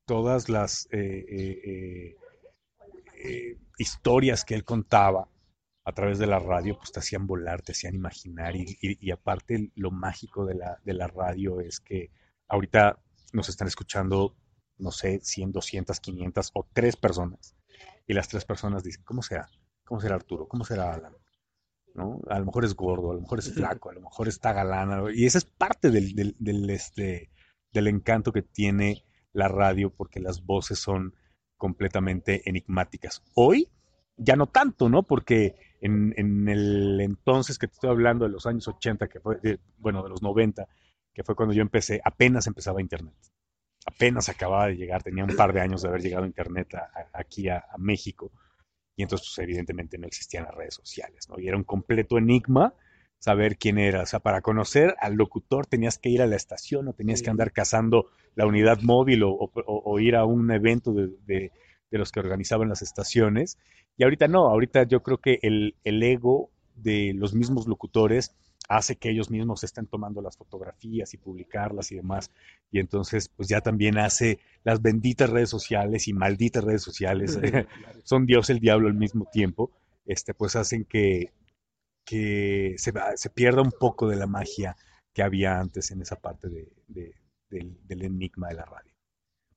todas 0.06 0.48
las 0.48 0.88
eh, 0.92 1.26
eh, 1.28 2.16
eh, 3.24 3.58
historias 3.78 4.44
que 4.44 4.54
él 4.54 4.64
contaba 4.64 5.28
a 5.84 5.92
través 5.92 6.18
de 6.18 6.26
la 6.26 6.38
radio, 6.38 6.76
pues 6.76 6.92
te 6.92 7.00
hacían 7.00 7.26
volar, 7.26 7.62
te 7.62 7.72
hacían 7.72 7.94
imaginar 7.94 8.54
y, 8.56 9.10
aparte 9.10 9.70
lo 9.74 9.90
mágico 9.90 10.46
de 10.46 10.54
la, 10.54 10.78
de 10.84 10.94
la 10.94 11.08
radio 11.08 11.60
es 11.60 11.80
que 11.80 12.10
ahorita 12.48 13.02
nos 13.32 13.48
están 13.48 13.68
escuchando, 13.68 14.36
no 14.78 14.90
sé, 14.90 15.20
100, 15.22 15.52
200, 15.52 16.00
500 16.00 16.50
o 16.54 16.66
tres 16.72 16.96
personas 16.96 17.56
y 18.06 18.14
las 18.14 18.28
tres 18.28 18.44
personas 18.44 18.82
dicen, 18.82 19.02
¿cómo 19.04 19.22
será? 19.22 19.48
¿Cómo 19.84 20.00
será 20.00 20.14
Arturo? 20.14 20.46
¿Cómo 20.46 20.64
será 20.64 20.92
Alan? 20.92 21.14
¿no? 21.94 22.20
A 22.28 22.38
lo 22.38 22.46
mejor 22.46 22.64
es 22.64 22.74
gordo, 22.74 23.10
a 23.10 23.14
lo 23.14 23.20
mejor 23.20 23.38
es 23.38 23.52
flaco, 23.52 23.90
a 23.90 23.94
lo 23.94 24.00
mejor 24.00 24.28
está 24.28 24.52
galana, 24.52 25.02
y 25.14 25.26
esa 25.26 25.38
es 25.38 25.44
parte 25.44 25.90
del, 25.90 26.34
del, 26.38 26.70
este, 26.70 27.30
del 27.72 27.88
encanto 27.88 28.32
que 28.32 28.42
tiene 28.42 29.04
la 29.32 29.48
radio, 29.48 29.90
porque 29.90 30.20
las 30.20 30.44
voces 30.44 30.78
son 30.78 31.14
completamente 31.56 32.48
enigmáticas. 32.48 33.22
Hoy 33.34 33.68
ya 34.16 34.36
no 34.36 34.46
tanto, 34.46 34.88
¿no? 34.88 35.02
Porque 35.02 35.56
en, 35.80 36.14
en, 36.16 36.48
el 36.48 37.00
entonces 37.00 37.58
que 37.58 37.66
te 37.66 37.74
estoy 37.74 37.90
hablando 37.90 38.24
de 38.24 38.30
los 38.30 38.46
años 38.46 38.68
80, 38.68 39.08
que 39.08 39.20
fue, 39.20 39.38
bueno, 39.78 40.02
de 40.02 40.08
los 40.08 40.22
90, 40.22 40.66
que 41.12 41.24
fue 41.24 41.34
cuando 41.34 41.54
yo 41.54 41.62
empecé, 41.62 42.00
apenas 42.04 42.46
empezaba 42.46 42.80
Internet. 42.80 43.14
Apenas 43.86 44.28
acababa 44.28 44.68
de 44.68 44.76
llegar, 44.76 45.02
tenía 45.02 45.24
un 45.24 45.36
par 45.36 45.52
de 45.52 45.60
años 45.60 45.82
de 45.82 45.88
haber 45.88 46.00
llegado 46.00 46.24
a 46.24 46.26
Internet 46.26 46.74
aquí 47.12 47.48
a, 47.48 47.64
a 47.70 47.76
México 47.76 48.32
y 48.96 49.02
entonces, 49.02 49.32
pues, 49.34 49.44
evidentemente 49.44 49.98
no 49.98 50.06
existían 50.06 50.44
las 50.44 50.54
redes 50.54 50.74
sociales, 50.74 51.28
¿no? 51.28 51.38
Y 51.38 51.48
era 51.48 51.56
un 51.56 51.64
completo 51.64 52.16
enigma 52.16 52.74
saber 53.18 53.56
quién 53.56 53.78
era. 53.78 54.02
O 54.02 54.06
sea, 54.06 54.20
para 54.20 54.40
conocer 54.40 54.94
al 55.00 55.14
locutor 55.14 55.66
tenías 55.66 55.98
que 55.98 56.10
ir 56.10 56.22
a 56.22 56.26
la 56.26 56.36
estación 56.36 56.88
o 56.88 56.92
tenías 56.92 57.22
que 57.22 57.30
andar 57.30 57.52
cazando 57.52 58.10
la 58.34 58.46
unidad 58.46 58.80
móvil 58.82 59.22
o, 59.24 59.98
ir 60.00 60.16
a 60.16 60.24
un 60.24 60.50
evento 60.50 60.92
de, 60.92 61.52
los 61.90 62.12
que 62.12 62.20
organizaban 62.20 62.68
las 62.68 62.82
estaciones. 62.82 63.58
Y 63.96 64.04
ahorita 64.04 64.28
no, 64.28 64.48
ahorita 64.48 64.82
yo 64.84 65.02
creo 65.02 65.18
que 65.18 65.38
el, 65.42 65.76
el 65.84 66.02
ego 66.02 66.50
de 66.74 67.12
los 67.14 67.34
mismos 67.34 67.68
locutores 67.68 68.34
hace 68.68 68.96
que 68.96 69.10
ellos 69.10 69.30
mismos 69.30 69.62
estén 69.64 69.86
tomando 69.86 70.22
las 70.22 70.36
fotografías 70.36 71.12
y 71.14 71.18
publicarlas 71.18 71.92
y 71.92 71.96
demás. 71.96 72.30
Y 72.70 72.80
entonces, 72.80 73.28
pues 73.28 73.48
ya 73.48 73.60
también 73.60 73.98
hace 73.98 74.38
las 74.64 74.80
benditas 74.82 75.30
redes 75.30 75.50
sociales 75.50 76.08
y 76.08 76.12
malditas 76.12 76.64
redes 76.64 76.82
sociales, 76.82 77.38
son 78.04 78.26
Dios 78.26 78.50
el 78.50 78.60
diablo 78.60 78.88
al 78.88 78.94
mismo 78.94 79.28
tiempo, 79.30 79.70
este, 80.06 80.34
pues 80.34 80.56
hacen 80.56 80.84
que, 80.84 81.32
que 82.04 82.74
se, 82.78 82.92
se, 83.16 83.30
pierda 83.30 83.62
un 83.62 83.72
poco 83.72 84.08
de 84.08 84.16
la 84.16 84.26
magia 84.26 84.76
que 85.12 85.22
había 85.22 85.58
antes 85.58 85.90
en 85.90 86.02
esa 86.02 86.16
parte 86.16 86.48
de, 86.48 87.14
del 87.48 88.02
enigma 88.02 88.48
de 88.48 88.54
la 88.54 88.64
radio. 88.64 88.92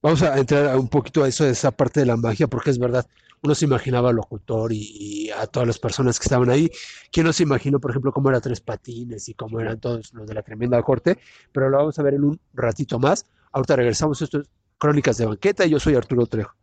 Vamos 0.01 0.21
a 0.21 0.37
entrar 0.37 0.77
un 0.77 0.87
poquito 0.87 1.23
a 1.23 1.27
eso, 1.27 1.43
de 1.43 1.51
esa 1.51 1.71
parte 1.71 1.99
de 1.99 2.05
la 2.05 2.17
magia, 2.17 2.47
porque 2.47 2.69
es 2.69 2.77
verdad, 2.77 3.05
uno 3.41 3.55
se 3.55 3.65
imaginaba 3.65 4.09
al 4.09 4.15
locutor 4.15 4.71
y, 4.71 5.29
a 5.31 5.47
todas 5.47 5.67
las 5.67 5.79
personas 5.79 6.19
que 6.19 6.23
estaban 6.23 6.49
ahí. 6.49 6.69
¿Quién 7.11 7.25
no 7.25 7.33
se 7.33 7.43
imaginó, 7.43 7.79
por 7.79 7.91
ejemplo, 7.91 8.11
cómo 8.11 8.29
era 8.29 8.39
Tres 8.39 8.61
Patines 8.61 9.27
y 9.29 9.33
cómo 9.33 9.59
eran 9.59 9.79
todos 9.79 10.13
los 10.13 10.27
de 10.27 10.33
la 10.33 10.43
tremenda 10.43 10.81
corte? 10.83 11.17
Pero 11.51 11.69
lo 11.69 11.77
vamos 11.77 11.97
a 11.97 12.03
ver 12.03 12.13
en 12.13 12.23
un 12.23 12.39
ratito 12.53 12.99
más. 12.99 13.25
Ahorita 13.51 13.75
regresamos, 13.75 14.21
esto 14.21 14.41
es 14.41 14.49
Crónicas 14.77 15.17
de 15.17 15.25
Banqueta 15.25 15.65
y 15.65 15.71
yo 15.71 15.79
soy 15.79 15.95
Arturo 15.95 16.27
Trejo. 16.27 16.55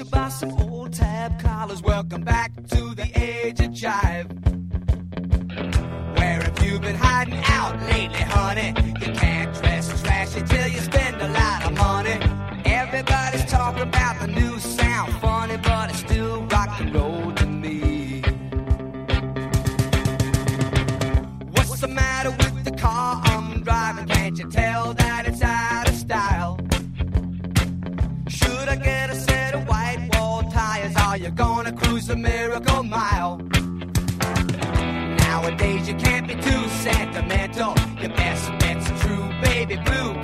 Should 0.00 0.10
buy 0.10 0.28
some 0.28 0.52
old 0.62 0.92
tab 0.94 1.38
collars. 1.40 1.82
Welcome 1.82 2.22
back 2.22 2.54
to 2.54 2.94
the 2.94 3.10
age 3.14 3.60
of 3.60 3.70
jive. 3.70 4.28
Where 6.16 6.40
have 6.40 6.64
you 6.64 6.78
been 6.78 6.96
hiding 6.96 7.42
out 7.44 7.78
lately, 7.82 8.24
honey? 8.36 8.68
You 9.00 9.12
can't 9.12 9.54
dress 9.54 10.02
trashy 10.02 10.42
till 10.42 10.68
you 10.68 10.80
spend 10.80 11.20
a 11.20 11.28
lot 11.28 11.64
of 11.66 11.72
money. 11.76 12.16
Everybody's 12.64 13.44
talking 13.44 13.82
about 13.82 14.20
the 14.20 14.28
new 14.28 14.58
sound, 14.58 15.12
funny, 15.20 15.58
but 15.58 15.90
it's 15.90 15.98
still 15.98 16.46
the 32.10 32.16
miracle 32.16 32.82
mile? 32.82 33.36
Nowadays 35.18 35.86
you 35.88 35.94
can't 35.94 36.26
be 36.26 36.34
too 36.34 36.68
sentimental. 36.82 37.72
Your 38.00 38.10
best 38.16 38.50
bet's 38.58 38.88
true, 39.00 39.30
baby 39.40 39.76
blue 39.76 40.14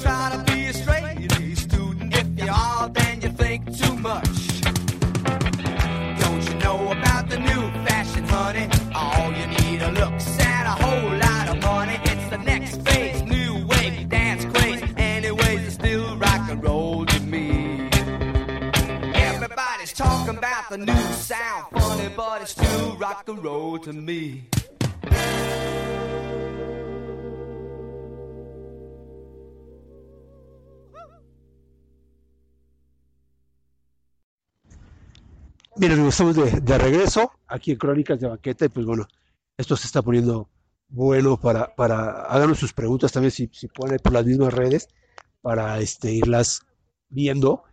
try 0.00 0.30
to 0.34 0.52
be 0.52 0.66
a 0.66 0.72
straight 0.72 1.32
A 1.32 1.54
student. 1.54 2.14
If 2.14 2.26
you 2.38 2.50
are, 2.50 2.88
then 2.88 3.20
you 3.20 3.30
think 3.30 3.60
too 3.76 3.96
much. 3.96 4.60
Don't 6.22 6.42
you 6.48 6.54
know 6.64 6.92
about 6.92 7.28
the 7.28 7.38
new 7.38 7.62
fashion, 7.86 8.24
honey? 8.24 8.66
All 8.94 9.32
you 9.32 9.46
need 9.46 9.82
are 9.82 9.92
looks 9.92 10.38
and 10.38 10.66
a 10.68 10.76
whole 10.82 11.12
lot 11.26 11.48
of 11.48 11.62
money. 11.62 11.98
It's 12.04 12.28
the 12.30 12.38
next 12.38 12.80
phase, 12.82 13.22
new 13.22 13.66
wave, 13.66 14.08
dance 14.08 14.44
craze. 14.46 14.82
Anyways, 14.96 15.66
it's 15.66 15.74
still 15.74 16.16
rock 16.16 16.50
and 16.50 16.62
roll 16.62 17.04
to 17.06 17.20
me. 17.20 17.88
Everybody's 19.14 19.92
talking 19.92 20.38
about 20.38 20.70
the 20.70 20.78
new 20.78 21.02
sound, 21.12 21.66
funny, 21.72 22.08
but 22.16 22.42
it's 22.42 22.52
still 22.52 22.96
rock 22.96 23.28
and 23.28 23.44
roll 23.44 23.78
to 23.78 23.92
me. 23.92 24.48
Bien, 35.80 35.92
estamos 36.06 36.36
de, 36.36 36.60
de 36.60 36.76
regreso 36.76 37.32
aquí 37.46 37.70
en 37.70 37.78
Crónicas 37.78 38.20
de 38.20 38.28
Banqueta 38.28 38.66
y 38.66 38.68
pues 38.68 38.84
bueno, 38.84 39.08
esto 39.56 39.76
se 39.76 39.86
está 39.86 40.02
poniendo 40.02 40.46
bueno 40.88 41.40
para, 41.40 41.74
para 41.74 42.24
háganos 42.24 42.58
sus 42.58 42.74
preguntas 42.74 43.10
también 43.12 43.30
si, 43.30 43.48
si 43.50 43.66
pueden 43.66 43.98
por 43.98 44.12
las 44.12 44.26
mismas 44.26 44.52
redes 44.52 44.90
para 45.40 45.80
este, 45.80 46.12
irlas 46.12 46.60
viendo. 47.08 47.64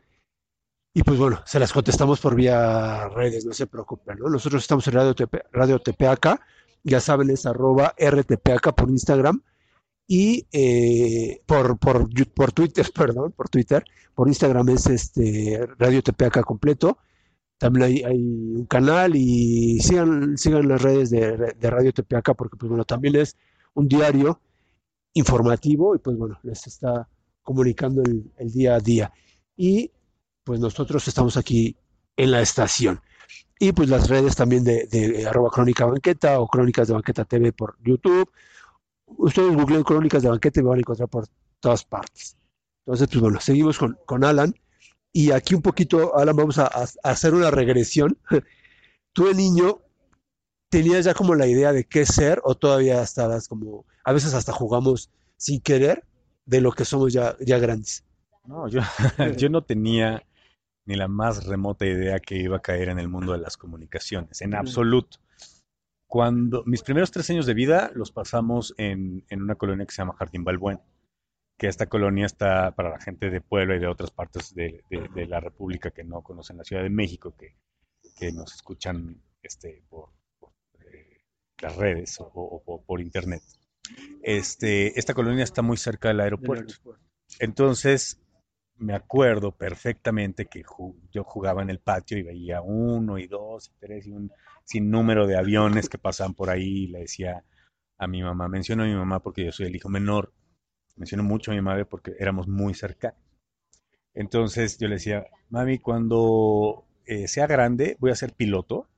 Y 0.94 1.04
pues 1.04 1.20
bueno, 1.20 1.42
se 1.46 1.60
las 1.60 1.74
contestamos 1.74 2.22
por 2.22 2.34
vía 2.34 3.10
redes, 3.10 3.46
no 3.46 3.52
se 3.52 3.68
preocupen, 3.68 4.20
¿no? 4.20 4.30
Nosotros 4.30 4.62
estamos 4.62 4.88
en 4.88 4.94
Radio, 4.94 5.14
TP, 5.14 5.44
Radio 5.52 5.80
TPAK, 5.80 6.40
ya 6.84 7.02
saben, 7.02 7.30
es 7.30 7.46
arroba 7.46 7.94
RTPAK 8.00 8.74
por 8.74 8.90
Instagram 8.90 9.44
y 10.08 10.48
eh, 10.54 11.42
por, 11.46 11.78
por, 11.78 12.08
por 12.34 12.54
Twitter, 12.54 12.90
perdón, 12.96 13.34
por 13.34 13.50
Twitter, 13.50 13.84
por 14.16 14.30
Instagram 14.30 14.70
es 14.70 14.88
este 14.88 15.68
Radio 15.78 16.02
TPAK 16.02 16.46
completo. 16.46 17.00
También 17.58 17.86
hay, 17.86 18.04
hay, 18.04 18.18
un 18.18 18.66
canal 18.66 19.16
y 19.16 19.80
sigan, 19.80 20.38
sigan 20.38 20.68
las 20.68 20.82
redes 20.82 21.10
de, 21.10 21.56
de 21.58 21.70
Radio 21.70 21.92
TPAK 21.92 22.36
porque 22.36 22.58
pues 22.58 22.70
bueno, 22.70 22.86
también 22.86 23.16
es 23.16 23.36
un 23.74 23.88
diario 23.88 24.40
informativo 25.14 25.96
y 25.96 26.00
pues 26.00 26.18
bueno, 26.18 26.40
les 26.44 26.68
está 26.68 27.08
comunicando 27.42 28.04
el, 28.04 28.32
el 28.38 28.52
día 28.52 28.76
a 28.76 28.80
día. 28.80 29.12
Y 29.56 29.92
pues 30.44 30.60
nosotros 30.60 31.08
estamos 31.08 31.38
aquí 31.38 31.76
en 32.16 32.32
la 32.32 32.42
estación. 32.42 33.02
Y 33.60 33.72
pues 33.72 33.90
las 33.90 34.08
redes 34.10 34.36
también 34.36 34.64
de, 34.64 34.86
de 34.88 35.26
arroba 35.28 35.50
crónica 35.50 35.86
banqueta 35.86 36.40
o 36.40 36.48
crónicas 36.48 36.88
de 36.88 36.94
banqueta 36.94 37.26
TV 37.26 37.54
por 37.54 37.78
YouTube. 37.84 38.30
Ustedes 39.06 39.56
googleen 39.56 39.84
crónicas 39.84 40.22
de 40.24 40.30
banqueta 40.30 40.60
y 40.60 40.64
me 40.64 40.70
van 40.70 40.78
a 40.78 40.82
encontrar 40.82 41.10
por 41.10 41.28
todas 41.60 41.84
partes. 41.84 42.38
Entonces, 42.86 43.08
pues 43.08 43.22
bueno, 43.22 43.40
seguimos 43.40 43.78
con, 43.78 43.98
con 44.06 44.24
Alan. 44.24 44.54
Y 45.18 45.32
aquí 45.32 45.56
un 45.56 45.64
poquito, 45.64 46.16
Alan, 46.16 46.36
vamos 46.36 46.60
a, 46.60 46.68
a, 46.68 46.86
hacer 47.02 47.34
una 47.34 47.50
regresión. 47.50 48.20
Tú 49.14 49.26
de 49.26 49.34
niño 49.34 49.80
tenías 50.70 51.06
ya 51.06 51.16
como 51.16 51.34
la 51.34 51.48
idea 51.48 51.74
de 51.74 51.86
qué 51.86 52.06
ser 52.06 52.40
o 52.44 52.54
todavía 52.54 53.02
estabas 53.02 53.48
como, 53.48 53.84
a 54.04 54.14
veces 54.14 54.36
hasta 54.36 54.52
jugamos 54.52 55.10
sin 55.36 55.60
querer 55.62 56.06
de 56.46 56.62
lo 56.62 56.72
que 56.72 56.86
somos 56.86 57.14
ya, 57.14 57.36
ya 57.40 57.58
grandes. 57.58 58.06
No, 58.46 58.68
yo, 58.68 58.82
yo 59.38 59.50
no 59.50 59.64
tenía 59.64 60.24
ni 60.86 60.94
la 60.94 61.08
más 61.08 61.48
remota 61.48 61.88
idea 61.88 62.20
que 62.20 62.38
iba 62.38 62.58
a 62.58 62.62
caer 62.62 62.90
en 62.90 63.00
el 63.00 63.08
mundo 63.08 63.32
de 63.32 63.40
las 63.40 63.58
comunicaciones, 63.58 64.42
en 64.42 64.54
absoluto. 64.54 65.18
Cuando 66.06 66.62
mis 66.68 66.84
primeros 66.84 67.10
tres 67.10 67.28
años 67.32 67.48
de 67.48 67.56
vida 67.56 67.90
los 67.96 68.12
pasamos 68.12 68.76
en, 68.78 69.26
en 69.30 69.42
una 69.42 69.56
colonia 69.56 69.88
que 69.88 69.96
se 69.96 70.04
llama 70.04 70.14
Jardín 70.16 70.44
Balbuena, 70.44 70.84
que 71.58 71.68
esta 71.68 71.88
colonia 71.88 72.26
está 72.26 72.72
para 72.76 72.92
la 72.92 73.00
gente 73.00 73.30
de 73.30 73.42
Puebla 73.42 73.76
y 73.76 73.80
de 73.80 73.88
otras 73.88 74.12
partes 74.12 74.54
de, 74.54 74.84
de, 74.90 75.08
de 75.14 75.26
la 75.26 75.40
República 75.40 75.92
que 75.92 76.04
no 76.04 76.22
conocen 76.22 76.58
la 76.58 76.64
Ciudad 76.64 76.84
de 76.84 76.90
México, 76.90 77.36
que, 77.36 77.56
que 78.16 78.32
nos 78.32 78.54
escuchan 78.54 79.22
este, 79.42 79.84
por, 79.90 80.10
por 80.40 80.52
eh, 80.80 81.24
las 81.62 81.76
redes 81.76 82.20
o, 82.20 82.26
o, 82.26 82.64
o, 82.66 82.84
por 82.84 83.02
internet. 83.02 83.42
Este, 84.22 85.00
esta 85.00 85.14
colonia 85.14 85.44
está 85.44 85.62
muy 85.62 85.78
cerca 85.78 86.10
del 86.10 86.20
aeropuerto. 86.20 86.74
Entonces, 87.40 88.20
me 88.76 88.94
acuerdo 88.94 89.52
perfectamente 89.52 90.46
que 90.46 90.64
ju 90.64 90.96
yo 91.12 91.24
jugaba 91.24 91.64
en 91.64 91.70
el 91.70 91.80
patio 91.80 92.18
y 92.18 92.24
veía 92.24 92.62
uno 92.62 93.18
y 93.18 93.28
dos 93.28 93.70
y 93.70 93.80
tres 93.80 94.06
y 94.06 94.12
un 94.12 94.32
sinnúmero 94.64 95.26
de 95.26 95.38
aviones 95.38 95.90
que 95.90 95.98
pasaban 95.98 96.36
por 96.36 96.50
ahí 96.50 96.84
y 96.84 96.88
le 96.88 97.00
decía 97.00 97.44
a 97.98 98.08
mi 98.08 98.22
mamá, 98.22 98.48
menciono 98.48 98.84
a 98.84 98.88
mi 98.88 98.94
mamá 98.94 99.22
porque 99.22 99.46
yo 99.46 99.52
soy 99.52 99.68
el 99.68 99.76
hijo 99.76 99.90
menor, 99.90 100.34
menciono 100.98 101.24
mucho 101.24 101.52
a 101.52 101.56
mi 101.56 101.62
madre 101.62 101.86
porque 101.86 102.14
éramos 102.20 102.48
muy 102.48 102.74
cercanos. 102.74 103.20
Entonces 104.14 104.78
yo 104.80 104.88
le 104.88 104.96
decía, 104.96 105.28
mami, 105.50 105.78
cuando 105.80 106.86
eh, 107.06 107.28
sea 107.28 107.48
grande 107.48 107.98
voy 108.00 108.12
a 108.12 108.16
ser 108.16 108.34
piloto 108.34 108.90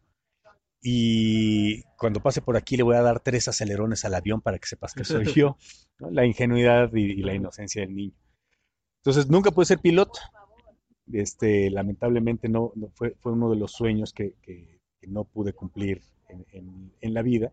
y 0.81 1.83
cuando 1.97 2.21
pase 2.21 2.41
por 2.41 2.55
aquí 2.55 2.77
le 2.77 2.83
voy 2.83 2.95
a 2.95 3.01
dar 3.01 3.19
tres 3.19 3.47
acelerones 3.47 4.05
al 4.05 4.15
avión 4.15 4.41
para 4.41 4.57
que 4.57 4.67
sepas 4.67 4.93
que 4.93 5.03
soy 5.03 5.25
yo. 5.35 5.57
¿no? 5.99 6.09
La 6.09 6.25
ingenuidad 6.25 6.93
y, 6.93 7.11
y 7.11 7.21
la 7.21 7.33
inocencia 7.33 7.81
del 7.81 7.95
niño. 7.95 8.15
Entonces 8.99 9.29
nunca 9.29 9.51
pude 9.51 9.65
ser 9.65 9.79
piloto. 9.79 10.19
Este, 11.11 11.69
lamentablemente 11.69 12.49
no, 12.49 12.71
no 12.75 12.89
fue, 12.93 13.15
fue, 13.19 13.31
uno 13.31 13.49
de 13.49 13.57
los 13.57 13.71
sueños 13.71 14.13
que, 14.13 14.35
que, 14.41 14.79
que 14.99 15.07
no 15.07 15.23
pude 15.23 15.53
cumplir 15.53 16.01
en, 16.27 16.45
en, 16.51 16.93
en, 17.01 17.13
la 17.13 17.23
vida. 17.23 17.51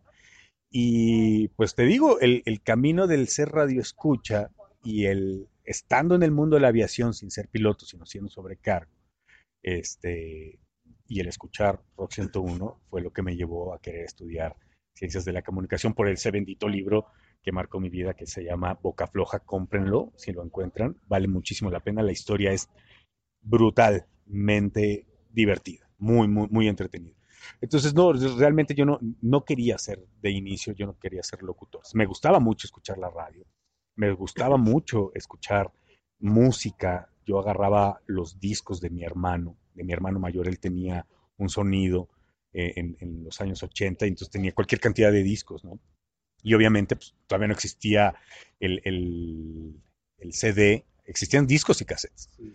Y 0.70 1.48
pues 1.48 1.74
te 1.74 1.84
digo, 1.84 2.20
el, 2.20 2.42
el, 2.44 2.60
camino 2.62 3.06
del 3.06 3.28
ser 3.28 3.50
radio 3.50 3.80
escucha 3.80 4.50
y 4.82 5.06
el 5.06 5.48
estando 5.64 6.14
en 6.14 6.22
el 6.22 6.30
mundo 6.30 6.56
de 6.56 6.60
la 6.60 6.68
aviación 6.68 7.14
sin 7.14 7.30
ser 7.30 7.48
piloto, 7.48 7.86
sino 7.86 8.06
siendo 8.06 8.30
sobrecargo, 8.30 8.92
este, 9.62 10.58
y 11.08 11.20
el 11.20 11.28
escuchar 11.28 11.82
Rock 11.96 12.12
101 12.12 12.80
fue 12.88 13.00
lo 13.00 13.12
que 13.12 13.22
me 13.22 13.36
llevó 13.36 13.74
a 13.74 13.80
querer 13.80 14.04
estudiar 14.04 14.56
ciencias 14.94 15.24
de 15.24 15.32
la 15.32 15.42
comunicación 15.42 15.94
por 15.94 16.08
ese 16.08 16.30
bendito 16.30 16.68
libro 16.68 17.06
que 17.42 17.52
marcó 17.52 17.78
mi 17.80 17.90
vida, 17.90 18.14
que 18.14 18.26
se 18.26 18.42
llama 18.42 18.78
Boca 18.82 19.06
Floja, 19.06 19.40
cómprenlo 19.40 20.12
si 20.16 20.32
lo 20.32 20.42
encuentran, 20.42 20.96
vale 21.06 21.28
muchísimo 21.28 21.70
la 21.70 21.80
pena, 21.80 22.02
la 22.02 22.12
historia 22.12 22.52
es 22.52 22.68
brutalmente 23.40 25.06
divertida, 25.30 25.88
muy, 25.98 26.26
muy, 26.28 26.48
muy 26.48 26.68
entretenida. 26.68 27.14
Entonces, 27.60 27.94
no, 27.94 28.12
realmente 28.12 28.74
yo 28.74 28.84
no, 28.84 28.98
no 29.22 29.44
quería 29.44 29.78
ser 29.78 30.04
de 30.20 30.30
inicio, 30.30 30.72
yo 30.72 30.86
no 30.86 30.98
quería 30.98 31.22
ser 31.22 31.42
locutor. 31.42 31.82
Me 31.94 32.06
gustaba 32.06 32.40
mucho 32.40 32.66
escuchar 32.66 32.98
la 32.98 33.10
radio, 33.10 33.46
me 33.96 34.12
gustaba 34.12 34.56
mucho 34.56 35.10
escuchar 35.14 35.72
música, 36.18 37.10
yo 37.24 37.38
agarraba 37.38 38.00
los 38.06 38.38
discos 38.40 38.80
de 38.80 38.90
mi 38.90 39.04
hermano, 39.04 39.56
de 39.74 39.84
mi 39.84 39.92
hermano 39.92 40.18
mayor, 40.18 40.48
él 40.48 40.58
tenía 40.58 41.06
un 41.38 41.48
sonido 41.48 42.08
eh, 42.52 42.72
en, 42.76 42.96
en, 43.00 43.24
los 43.24 43.40
años 43.40 43.62
80, 43.62 44.06
entonces 44.06 44.30
tenía 44.30 44.52
cualquier 44.52 44.80
cantidad 44.80 45.12
de 45.12 45.22
discos, 45.22 45.64
¿no? 45.64 45.78
Y 46.42 46.54
obviamente 46.54 46.96
pues, 46.96 47.14
todavía 47.26 47.48
no 47.48 47.54
existía 47.54 48.14
el, 48.60 48.80
el, 48.84 49.82
el, 50.18 50.32
CD, 50.32 50.86
existían 51.04 51.46
discos 51.46 51.80
y 51.80 51.84
cassettes. 51.84 52.30
Sí. 52.36 52.54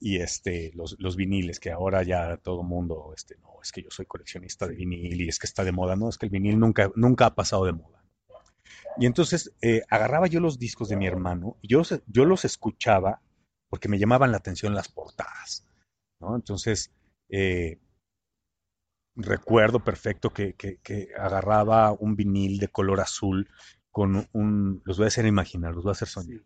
Y 0.00 0.20
este, 0.20 0.70
los, 0.74 0.96
los, 1.00 1.16
viniles, 1.16 1.58
que 1.58 1.72
ahora 1.72 2.02
ya 2.04 2.36
todo 2.36 2.62
mundo, 2.62 3.12
este, 3.16 3.36
no, 3.38 3.58
es 3.62 3.72
que 3.72 3.82
yo 3.82 3.90
soy 3.90 4.06
coleccionista 4.06 4.66
de 4.66 4.76
vinil 4.76 5.20
y 5.20 5.28
es 5.28 5.38
que 5.38 5.46
está 5.46 5.64
de 5.64 5.72
moda. 5.72 5.96
No, 5.96 6.08
es 6.08 6.18
que 6.18 6.26
el 6.26 6.30
vinil 6.30 6.58
nunca, 6.58 6.90
nunca 6.94 7.26
ha 7.26 7.34
pasado 7.34 7.64
de 7.64 7.72
moda. 7.72 8.04
Y 8.98 9.06
entonces 9.06 9.52
eh, 9.60 9.82
agarraba 9.88 10.26
yo 10.26 10.40
los 10.40 10.58
discos 10.58 10.88
de 10.88 10.96
mi 10.96 11.06
hermano 11.06 11.56
y 11.62 11.68
yo, 11.68 11.82
yo 12.06 12.24
los 12.24 12.44
escuchaba 12.44 13.22
porque 13.68 13.88
me 13.88 13.98
llamaban 13.98 14.32
la 14.32 14.38
atención 14.38 14.74
las 14.74 14.88
portadas. 14.88 15.66
¿no? 16.20 16.34
Entonces, 16.34 16.92
eh, 17.28 17.78
recuerdo 19.14 19.84
perfecto 19.84 20.30
que, 20.30 20.54
que, 20.54 20.78
que, 20.78 21.08
agarraba 21.16 21.92
un 21.92 22.16
vinil 22.16 22.58
de 22.58 22.68
color 22.68 23.00
azul 23.00 23.48
con 23.90 24.28
un, 24.32 24.82
los 24.84 24.96
voy 24.96 25.04
a 25.04 25.08
hacer 25.08 25.26
imaginar, 25.26 25.74
los 25.74 25.84
voy 25.84 25.90
a 25.90 25.92
hacer 25.92 26.08
soñar. 26.08 26.42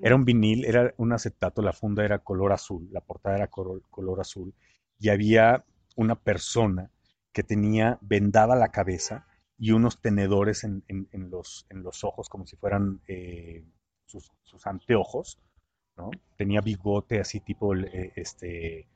Era 0.00 0.14
un 0.14 0.24
vinil, 0.24 0.64
era 0.64 0.94
un 0.96 1.12
acetato, 1.12 1.62
la 1.62 1.72
funda 1.72 2.04
era 2.04 2.18
color 2.18 2.52
azul, 2.52 2.88
la 2.92 3.00
portada 3.00 3.36
era 3.36 3.46
color, 3.48 4.20
azul, 4.20 4.54
y 4.98 5.08
había 5.08 5.64
una 5.94 6.14
persona 6.16 6.90
que 7.32 7.42
tenía 7.42 7.98
vendada 8.00 8.56
la 8.56 8.68
cabeza 8.68 9.26
y 9.58 9.72
unos 9.72 10.00
tenedores 10.00 10.64
en, 10.64 10.84
en, 10.88 11.30
los, 11.30 11.66
en 11.70 11.82
los 11.82 12.04
ojos 12.04 12.28
como 12.28 12.46
si 12.46 12.56
fueran 12.56 13.00
eh, 13.08 13.64
sus, 14.04 14.32
sus, 14.42 14.66
anteojos, 14.66 15.38
¿no? 15.96 16.10
Tenía 16.36 16.60
bigote 16.60 17.20
así 17.20 17.40
tipo 17.40 17.74
eh, 17.74 18.12
este 18.16 18.88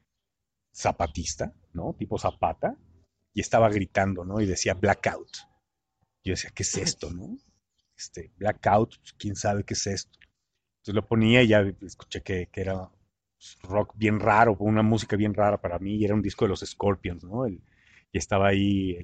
zapatista, 0.73 1.53
¿no? 1.73 1.95
Tipo 1.99 2.19
zapata, 2.19 2.77
y 3.33 3.41
estaba 3.41 3.69
gritando, 3.69 4.25
¿no? 4.25 4.41
Y 4.41 4.47
decía 4.47 4.75
blackout. 4.75 5.31
Yo 6.23 6.33
decía, 6.33 6.51
¿qué 6.55 6.63
es 6.63 6.77
esto, 6.77 7.11
no? 7.11 7.39
Este, 7.97 8.33
blackout, 8.37 8.99
pues, 8.99 9.13
quién 9.15 9.37
sabe 9.37 9.65
qué 9.65 9.75
es 9.75 9.87
esto. 9.87 10.20
Entonces 10.81 10.95
lo 10.95 11.07
ponía 11.07 11.43
y 11.43 11.49
ya 11.49 11.61
escuché 11.83 12.23
que, 12.23 12.49
que 12.51 12.61
era 12.63 12.91
rock 13.63 13.95
bien 13.97 14.21
raro, 14.21 14.57
una 14.61 14.83
música 14.83 15.17
bien 15.17 15.35
rara 15.35 15.61
para 15.61 15.79
mí, 15.79 15.97
y 15.97 16.05
era 16.05 16.15
un 16.15 16.23
disco 16.23 16.45
de 16.45 16.51
los 16.51 16.61
Scorpions, 16.61 17.25
¿no? 17.25 17.47
El, 17.47 17.61
y 18.13 18.19
estaba 18.19 18.49
ahí 18.49 18.99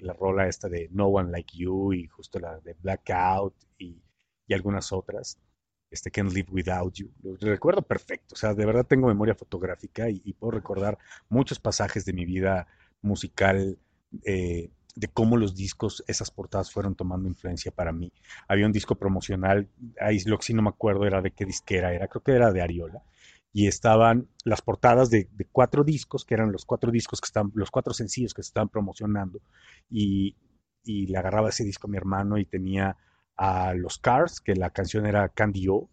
la, 0.00 0.12
rola 0.12 0.48
esta 0.48 0.68
de 0.68 0.88
No 0.92 1.06
One 1.06 1.30
Like 1.30 1.56
You 1.56 1.92
y 1.92 2.06
justo 2.08 2.38
la 2.38 2.60
de 2.60 2.74
Blackout 2.74 3.54
y, 3.78 4.02
y 4.46 4.54
algunas 4.54 4.92
otras, 4.92 5.38
este 5.90 6.10
Can't 6.10 6.32
Live 6.32 6.48
Without 6.50 6.94
You. 6.94 7.10
Lo 7.22 7.36
recuerdo 7.36 7.82
perfecto, 7.82 8.34
o 8.34 8.36
sea, 8.36 8.54
de 8.54 8.66
verdad 8.66 8.86
tengo 8.86 9.08
memoria 9.08 9.34
fotográfica 9.34 10.10
y, 10.10 10.20
y 10.24 10.34
puedo 10.34 10.50
recordar 10.50 10.98
muchos 11.28 11.58
pasajes 11.58 12.04
de 12.04 12.12
mi 12.12 12.24
vida 12.26 12.66
musical 13.00 13.78
eh, 14.24 14.70
de 14.94 15.08
cómo 15.08 15.36
los 15.36 15.54
discos, 15.54 16.04
esas 16.06 16.30
portadas 16.30 16.70
fueron 16.70 16.94
tomando 16.94 17.28
influencia 17.28 17.72
para 17.72 17.92
mí. 17.92 18.12
Había 18.48 18.66
un 18.66 18.72
disco 18.72 18.94
promocional, 18.94 19.68
ahí 20.00 20.20
lo 20.26 20.38
que 20.38 20.44
sí 20.44 20.54
no 20.54 20.62
me 20.62 20.68
acuerdo 20.68 21.06
era 21.06 21.20
de 21.20 21.32
qué 21.32 21.44
disquera 21.44 21.92
era, 21.92 22.08
creo 22.08 22.22
que 22.22 22.32
era 22.32 22.52
de 22.52 22.62
Ariola, 22.62 23.02
y 23.52 23.66
estaban 23.66 24.28
las 24.44 24.62
portadas 24.62 25.10
de, 25.10 25.28
cuatro 25.52 25.84
discos, 25.84 26.24
que 26.24 26.34
eran 26.34 26.52
los 26.52 26.64
cuatro 26.64 26.90
discos 26.90 27.20
que 27.20 27.26
están, 27.26 27.50
los 27.54 27.70
cuatro 27.70 27.92
sencillos 27.92 28.34
que 28.34 28.42
se 28.42 28.48
estaban 28.48 28.68
promocionando, 28.68 29.40
y, 29.90 30.36
y 30.84 31.06
le 31.06 31.18
agarraba 31.18 31.48
ese 31.48 31.64
disco 31.64 31.86
a 31.86 31.90
mi 31.90 31.96
hermano 31.96 32.38
y 32.38 32.44
tenía 32.44 32.96
a 33.36 33.74
los 33.74 33.98
Cars, 33.98 34.40
que 34.40 34.54
la 34.54 34.70
canción 34.70 35.06
era 35.06 35.28
Candy 35.28 35.68
O, 35.68 35.90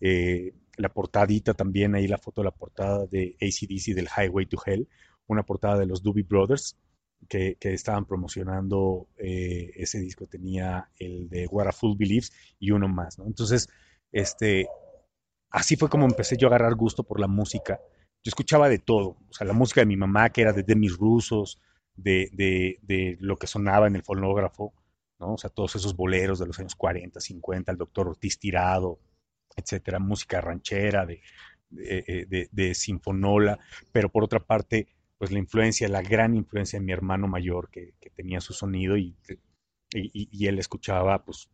eh, 0.00 0.54
la 0.76 0.88
portadita 0.90 1.54
también, 1.54 1.94
ahí 1.94 2.06
la 2.06 2.18
foto 2.18 2.40
de 2.40 2.46
la 2.46 2.50
portada 2.50 3.06
de 3.06 3.36
ACDC 3.40 3.94
del 3.94 4.08
Highway 4.08 4.46
to 4.46 4.58
Hell, 4.64 4.88
una 5.26 5.44
portada 5.44 5.78
de 5.78 5.86
los 5.86 6.02
Doobie 6.02 6.24
Brothers, 6.24 6.76
que, 7.28 7.56
estaban 7.60 8.04
promocionando 8.04 9.08
eh, 9.16 9.72
ese 9.76 9.98
disco, 10.00 10.26
tenía 10.26 10.90
el 10.98 11.28
de 11.28 11.46
What 11.46 11.68
a 11.68 11.72
Fool 11.72 11.96
Believes 11.96 12.32
y 12.58 12.70
uno 12.70 12.88
más, 12.88 13.18
¿no? 13.18 13.26
Entonces, 13.26 13.68
este, 14.12 14.68
así 15.50 15.76
fue 15.76 15.88
como 15.88 16.06
empecé 16.06 16.36
yo 16.36 16.48
a 16.48 16.50
agarrar 16.50 16.74
gusto 16.74 17.04
por 17.04 17.20
la 17.20 17.28
música. 17.28 17.80
Yo 18.22 18.30
escuchaba 18.30 18.68
de 18.68 18.78
todo, 18.78 19.16
o 19.28 19.32
sea, 19.32 19.46
la 19.46 19.52
música 19.52 19.80
de 19.80 19.86
mi 19.86 19.96
mamá, 19.96 20.30
que 20.30 20.42
era 20.42 20.52
de 20.52 20.62
Demis 20.62 20.96
Rusos, 20.96 21.60
de, 21.96 22.30
de, 22.32 22.78
de 22.82 23.16
lo 23.20 23.36
que 23.36 23.46
sonaba 23.46 23.86
en 23.86 23.96
el 23.96 24.02
fonógrafo, 24.02 24.74
¿no? 25.18 25.34
O 25.34 25.38
sea, 25.38 25.50
todos 25.50 25.76
esos 25.76 25.94
boleros 25.96 26.38
de 26.38 26.46
los 26.46 26.58
años 26.58 26.74
40, 26.74 27.20
50, 27.20 27.72
el 27.72 27.78
doctor 27.78 28.08
Ortiz 28.08 28.38
Tirado, 28.38 28.98
etcétera, 29.56 29.98
música 29.98 30.40
ranchera, 30.40 31.06
de, 31.06 31.22
de, 31.70 32.26
de, 32.28 32.48
de 32.50 32.74
sinfonola, 32.74 33.58
pero 33.92 34.08
por 34.10 34.24
otra 34.24 34.40
parte, 34.40 34.88
pues 35.18 35.30
la 35.30 35.38
influencia, 35.38 35.88
la 35.88 36.02
gran 36.02 36.34
influencia 36.34 36.78
de 36.78 36.84
mi 36.84 36.92
hermano 36.92 37.28
mayor 37.28 37.70
que, 37.70 37.94
que 38.00 38.10
tenía 38.10 38.40
su 38.40 38.52
sonido 38.52 38.96
y, 38.96 39.16
y, 39.92 40.28
y, 40.30 40.46
él 40.46 40.58
escuchaba 40.58 41.24
pues 41.24 41.48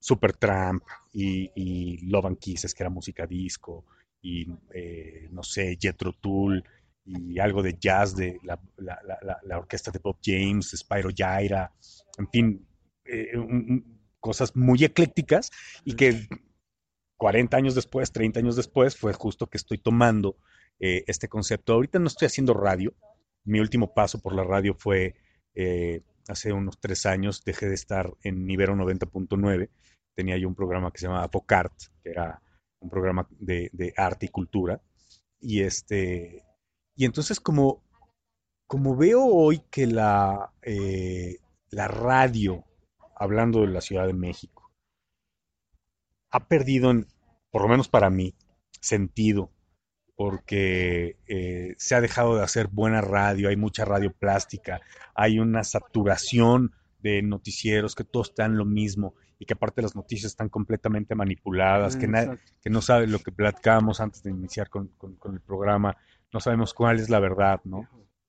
Supertramp 0.00 0.82
y, 1.12 1.50
y 1.54 1.98
Love 2.06 2.26
and 2.26 2.38
Kisses, 2.38 2.74
que 2.74 2.82
era 2.82 2.90
música 2.90 3.26
disco, 3.26 3.84
y 4.20 4.46
eh, 4.74 5.28
no 5.30 5.42
sé, 5.42 5.78
Jethro 5.80 6.12
Tull 6.12 6.64
y 7.06 7.38
algo 7.38 7.62
de 7.62 7.76
jazz 7.78 8.16
de 8.16 8.38
la, 8.42 8.58
la, 8.78 8.98
la, 9.22 9.38
la 9.42 9.58
orquesta 9.58 9.90
de 9.90 10.00
Bob 10.02 10.18
James, 10.24 10.74
Spyro 10.74 11.10
Gyra, 11.10 11.70
en 12.16 12.28
fin, 12.30 12.66
eh, 13.04 13.36
un, 13.36 14.00
cosas 14.20 14.56
muy 14.56 14.82
eclécticas 14.82 15.50
y 15.84 15.94
que 15.94 16.26
40 17.18 17.56
años 17.56 17.74
después, 17.74 18.10
30 18.10 18.40
años 18.40 18.56
después, 18.56 18.96
fue 18.96 19.12
justo 19.12 19.48
que 19.48 19.58
estoy 19.58 19.78
tomando 19.78 20.38
eh, 20.80 21.04
este 21.06 21.28
concepto. 21.28 21.72
Ahorita 21.72 21.98
no 21.98 22.06
estoy 22.06 22.26
haciendo 22.26 22.54
radio. 22.54 22.94
Mi 23.44 23.60
último 23.60 23.92
paso 23.94 24.20
por 24.20 24.34
la 24.34 24.44
radio 24.44 24.74
fue 24.74 25.14
eh, 25.54 26.02
hace 26.28 26.52
unos 26.52 26.80
tres 26.80 27.06
años. 27.06 27.44
Dejé 27.44 27.68
de 27.68 27.74
estar 27.74 28.12
en 28.22 28.46
Nivero 28.46 28.74
90.9. 28.74 29.70
Tenía 30.14 30.36
yo 30.36 30.48
un 30.48 30.54
programa 30.54 30.92
que 30.92 30.98
se 30.98 31.06
llamaba 31.06 31.24
Apocart, 31.24 31.72
que 32.02 32.10
era 32.10 32.42
un 32.80 32.90
programa 32.90 33.28
de, 33.30 33.92
arte 33.96 34.26
y 34.26 34.28
cultura. 34.30 34.80
Y 35.40 35.62
este 35.62 36.44
y 36.96 37.04
entonces 37.04 37.40
como, 37.40 37.82
como 38.66 38.96
veo 38.96 39.24
hoy 39.24 39.62
que 39.70 39.86
la, 39.86 40.52
eh, 40.62 41.38
la 41.70 41.88
radio, 41.88 42.64
hablando 43.16 43.62
de 43.62 43.68
la 43.68 43.80
Ciudad 43.80 44.06
de 44.06 44.14
México, 44.14 44.70
ha 46.30 46.46
perdido, 46.46 46.92
por 47.50 47.62
lo 47.62 47.68
menos 47.68 47.88
para 47.88 48.10
mí, 48.10 48.36
sentido 48.80 49.53
porque 50.16 51.16
eh, 51.26 51.74
se 51.76 51.94
ha 51.94 52.00
dejado 52.00 52.36
de 52.36 52.42
hacer 52.42 52.68
buena 52.68 53.00
radio, 53.00 53.48
hay 53.48 53.56
mucha 53.56 53.84
radio 53.84 54.12
plástica, 54.12 54.80
hay 55.14 55.38
una 55.38 55.64
saturación 55.64 56.72
de 57.00 57.20
noticieros 57.22 57.94
que 57.94 58.04
todos 58.04 58.30
están 58.30 58.56
lo 58.56 58.64
mismo 58.64 59.14
y 59.38 59.46
que 59.46 59.54
aparte 59.54 59.82
las 59.82 59.96
noticias 59.96 60.32
están 60.32 60.48
completamente 60.48 61.14
manipuladas, 61.14 61.96
que, 61.96 62.08
que, 62.62 62.70
no 62.70 62.80
sabe 62.80 63.06
lo 63.06 63.18
que 63.18 63.32
platicábamos 63.32 64.00
antes 64.00 64.22
de 64.22 64.30
iniciar 64.30 64.70
con, 64.70 64.88
con, 64.96 65.16
con, 65.16 65.34
el 65.34 65.40
programa, 65.40 65.96
no 66.32 66.40
sabemos 66.40 66.72
cuál 66.72 67.00
es 67.00 67.10
la 67.10 67.18
verdad, 67.18 67.60
¿no? 67.64 67.88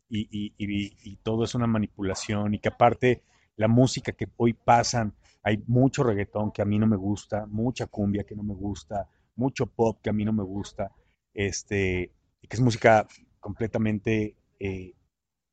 Y, 0.09 0.27
y, 0.31 0.53
y, 0.57 0.97
y, 1.03 1.15
todo 1.17 1.43
es 1.43 1.55
una 1.55 1.67
manipulación 1.67 2.53
y 2.53 2.59
que 2.59 2.69
aparte 2.69 3.23
la 3.55 3.67
música 3.67 4.11
que 4.11 4.27
hoy 4.37 4.53
pasan, 4.53 5.13
hay 5.43 5.63
mucho 5.67 6.03
reggaetón 6.03 6.51
que 6.51 6.61
a 6.61 6.65
mí 6.65 6.77
no 6.77 6.87
me 6.87 6.97
gusta, 6.97 7.45
mucha 7.45 7.87
cumbia 7.87 8.23
que 8.23 8.35
no 8.35 8.43
me 8.43 8.53
gusta, 8.53 9.07
mucho 9.35 9.67
pop 9.67 9.99
que 10.01 10.09
a 10.09 10.13
mí 10.13 10.25
no 10.25 10.33
me 10.33 10.43
gusta 10.43 10.91
este, 11.35 12.11
que 12.41 12.55
es 12.55 12.61
música 12.61 13.07
completamente, 13.39 14.35
eh, 14.59 14.93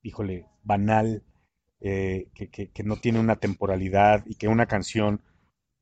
híjole, 0.02 0.46
banal, 0.62 1.22
eh, 1.80 2.30
que, 2.34 2.48
que, 2.48 2.82
no 2.84 2.96
tiene 2.96 3.18
una 3.18 3.36
temporalidad 3.36 4.24
y 4.26 4.36
que 4.36 4.48
una 4.48 4.66
canción 4.66 5.20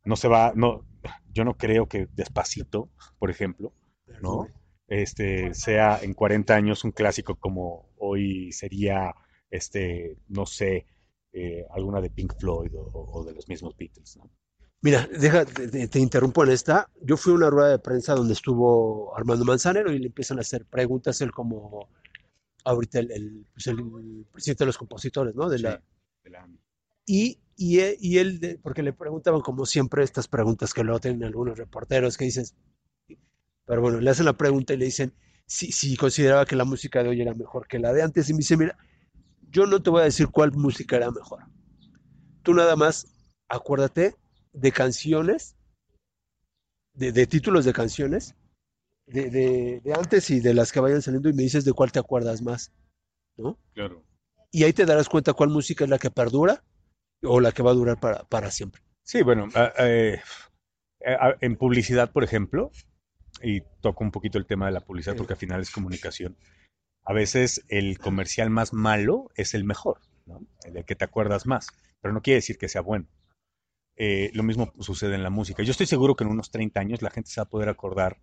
no 0.04 0.16
se 0.16 0.28
va, 0.28 0.52
no, 0.56 0.86
yo 1.32 1.44
no 1.44 1.56
creo 1.56 1.86
que 1.86 2.08
despacito, 2.12 2.90
por 3.18 3.30
ejemplo, 3.30 3.74
¿no? 4.22 4.48
Este, 4.88 5.54
sea 5.54 6.00
en 6.02 6.14
40 6.14 6.54
años 6.54 6.84
un 6.84 6.90
clásico 6.90 7.36
como 7.36 7.90
hoy 7.98 8.50
sería, 8.50 9.14
este, 9.50 10.16
no 10.26 10.46
sé, 10.46 10.86
eh, 11.32 11.64
alguna 11.70 12.00
de 12.00 12.10
Pink 12.10 12.34
Floyd 12.40 12.74
o, 12.74 12.90
o, 12.92 13.24
de 13.24 13.34
los 13.34 13.48
mismos 13.48 13.76
Beatles, 13.76 14.16
¿no? 14.16 14.30
Mira, 14.83 15.07
deja, 15.12 15.45
te, 15.45 15.88
te, 15.88 15.99
interrumpo 15.99 16.43
en 16.43 16.51
esta. 16.51 16.90
Yo 17.03 17.16
fui 17.19 17.33
a 17.33 17.37
una 17.37 17.51
rueda 17.51 17.69
de 17.69 17.79
prensa 17.79 18.14
donde 18.14 18.33
estuvo 18.33 19.14
Armando 19.16 19.45
Manzanero 19.45 19.93
y 19.93 19.99
le 19.99 20.07
empiezan 20.07 20.38
a 20.38 20.40
hacer 20.40 20.64
preguntas, 20.64 21.21
él 21.21 21.33
como 21.33 21.90
ahorita 22.64 22.99
el, 23.01 23.11
el, 23.11 23.47
pues 23.53 23.66
el 23.66 24.27
presidente 24.33 24.64
de 24.64 24.66
los 24.66 24.79
compositores, 24.79 25.35
¿no? 25.35 25.49
De 25.51 25.59
la, 25.59 25.77
sí, 25.77 25.83
de 26.25 26.31
la... 26.31 26.49
Y, 27.05 27.38
y, 27.57 27.81
y 28.01 28.19
él, 28.19 28.59
porque 28.62 28.83
le 28.83 28.95
preguntaban 28.95 29.43
como 29.43 29.66
siempre 29.66 30.03
estas 30.03 30.29
preguntas 30.29 30.73
que 30.73 30.83
luego 30.83 31.01
tienen 31.01 31.25
algunos 31.25 31.59
reporteros 31.59 32.16
que 32.16 32.25
dicen, 32.25 32.47
pero 33.66 33.83
bueno, 33.83 34.01
le 34.01 34.11
hacen 34.11 34.25
la 34.25 34.37
pregunta 34.37 34.73
y 34.73 34.79
le 34.79 34.87
dicen 34.87 35.12
si, 35.47 35.73
si 35.73 35.97
consideraba 35.97 36.47
que 36.47 36.57
la 36.57 36.64
música 36.64 37.03
de 37.03 37.11
hoy 37.11 37.21
era 37.21 37.35
mejor 37.35 37.66
que 37.66 37.79
la 37.79 37.93
de 37.93 38.03
antes 38.03 38.31
y 38.31 38.33
me 38.33 38.38
dice, 38.38 38.57
mira, 38.57 38.79
yo 39.51 39.66
no 39.66 39.83
te 39.83 39.90
voy 39.90 40.03
a 40.03 40.05
decir 40.05 40.29
cuál 40.29 40.53
música 40.53 40.97
era 40.97 41.11
mejor. 41.11 41.45
Tú 42.43 42.55
nada 42.55 42.77
más 42.77 43.07
acuérdate 43.49 44.14
de 44.52 44.72
canciones, 44.72 45.56
de, 46.94 47.12
de, 47.12 47.26
títulos 47.26 47.64
de 47.64 47.72
canciones, 47.72 48.34
de, 49.06 49.30
de, 49.30 49.80
de, 49.80 49.94
antes 49.94 50.30
y 50.30 50.40
de 50.40 50.54
las 50.54 50.72
que 50.72 50.80
vayan 50.80 51.02
saliendo 51.02 51.28
y 51.28 51.32
me 51.32 51.42
dices 51.42 51.64
de 51.64 51.72
cuál 51.72 51.92
te 51.92 51.98
acuerdas 51.98 52.42
más, 52.42 52.72
¿no? 53.36 53.58
Claro. 53.74 54.04
Y 54.50 54.64
ahí 54.64 54.72
te 54.72 54.86
darás 54.86 55.08
cuenta 55.08 55.32
cuál 55.32 55.50
música 55.50 55.84
es 55.84 55.90
la 55.90 55.98
que 55.98 56.10
perdura 56.10 56.64
o 57.22 57.40
la 57.40 57.52
que 57.52 57.62
va 57.62 57.70
a 57.70 57.74
durar 57.74 58.00
para, 58.00 58.24
para 58.24 58.50
siempre. 58.50 58.82
Sí, 59.04 59.22
bueno, 59.22 59.48
eh, 59.78 60.20
eh, 61.00 61.16
en 61.40 61.56
publicidad, 61.56 62.12
por 62.12 62.24
ejemplo, 62.24 62.70
y 63.42 63.62
toco 63.80 64.04
un 64.04 64.10
poquito 64.10 64.38
el 64.38 64.46
tema 64.46 64.66
de 64.66 64.72
la 64.72 64.80
publicidad 64.80 65.16
porque 65.16 65.34
al 65.34 65.38
final 65.38 65.60
es 65.60 65.70
comunicación, 65.70 66.36
a 67.04 67.12
veces 67.12 67.64
el 67.68 67.98
comercial 67.98 68.50
más 68.50 68.72
malo 68.72 69.30
es 69.34 69.54
el 69.54 69.64
mejor, 69.64 70.00
¿no? 70.26 70.44
El 70.64 70.84
que 70.84 70.94
te 70.94 71.04
acuerdas 71.04 71.46
más, 71.46 71.68
pero 72.00 72.12
no 72.12 72.22
quiere 72.22 72.36
decir 72.36 72.58
que 72.58 72.68
sea 72.68 72.82
bueno. 72.82 73.06
Eh, 74.02 74.30
lo 74.32 74.42
mismo 74.44 74.72
sucede 74.80 75.14
en 75.14 75.22
la 75.22 75.28
música. 75.28 75.62
Yo 75.62 75.72
estoy 75.72 75.84
seguro 75.84 76.16
que 76.16 76.24
en 76.24 76.30
unos 76.30 76.50
30 76.50 76.80
años 76.80 77.02
la 77.02 77.10
gente 77.10 77.28
se 77.28 77.38
va 77.38 77.44
a 77.44 77.50
poder 77.50 77.68
acordar 77.68 78.18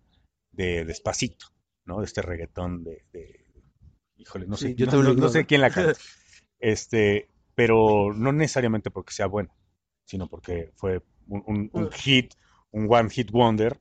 de 0.50 0.84
Despacito, 0.84 1.46
¿no? 1.84 2.00
De 2.00 2.06
este 2.06 2.20
reggaetón 2.20 2.82
de... 2.82 3.04
de 3.12 3.46
híjole, 4.16 4.48
no 4.48 4.56
sé, 4.56 4.70
sí, 4.70 4.74
yo 4.74 4.86
no, 4.86 5.04
no, 5.04 5.14
no, 5.14 5.28
sé 5.28 5.46
quién 5.46 5.60
la 5.60 5.70
canta. 5.70 5.92
Este, 6.58 7.28
pero 7.54 8.12
no 8.12 8.32
necesariamente 8.32 8.90
porque 8.90 9.12
sea 9.12 9.26
bueno, 9.26 9.54
sino 10.04 10.26
porque 10.26 10.72
fue 10.74 11.00
un, 11.28 11.44
un, 11.46 11.70
un 11.72 11.92
hit, 11.92 12.34
un 12.72 12.88
one 12.90 13.08
hit 13.10 13.30
wonder, 13.30 13.78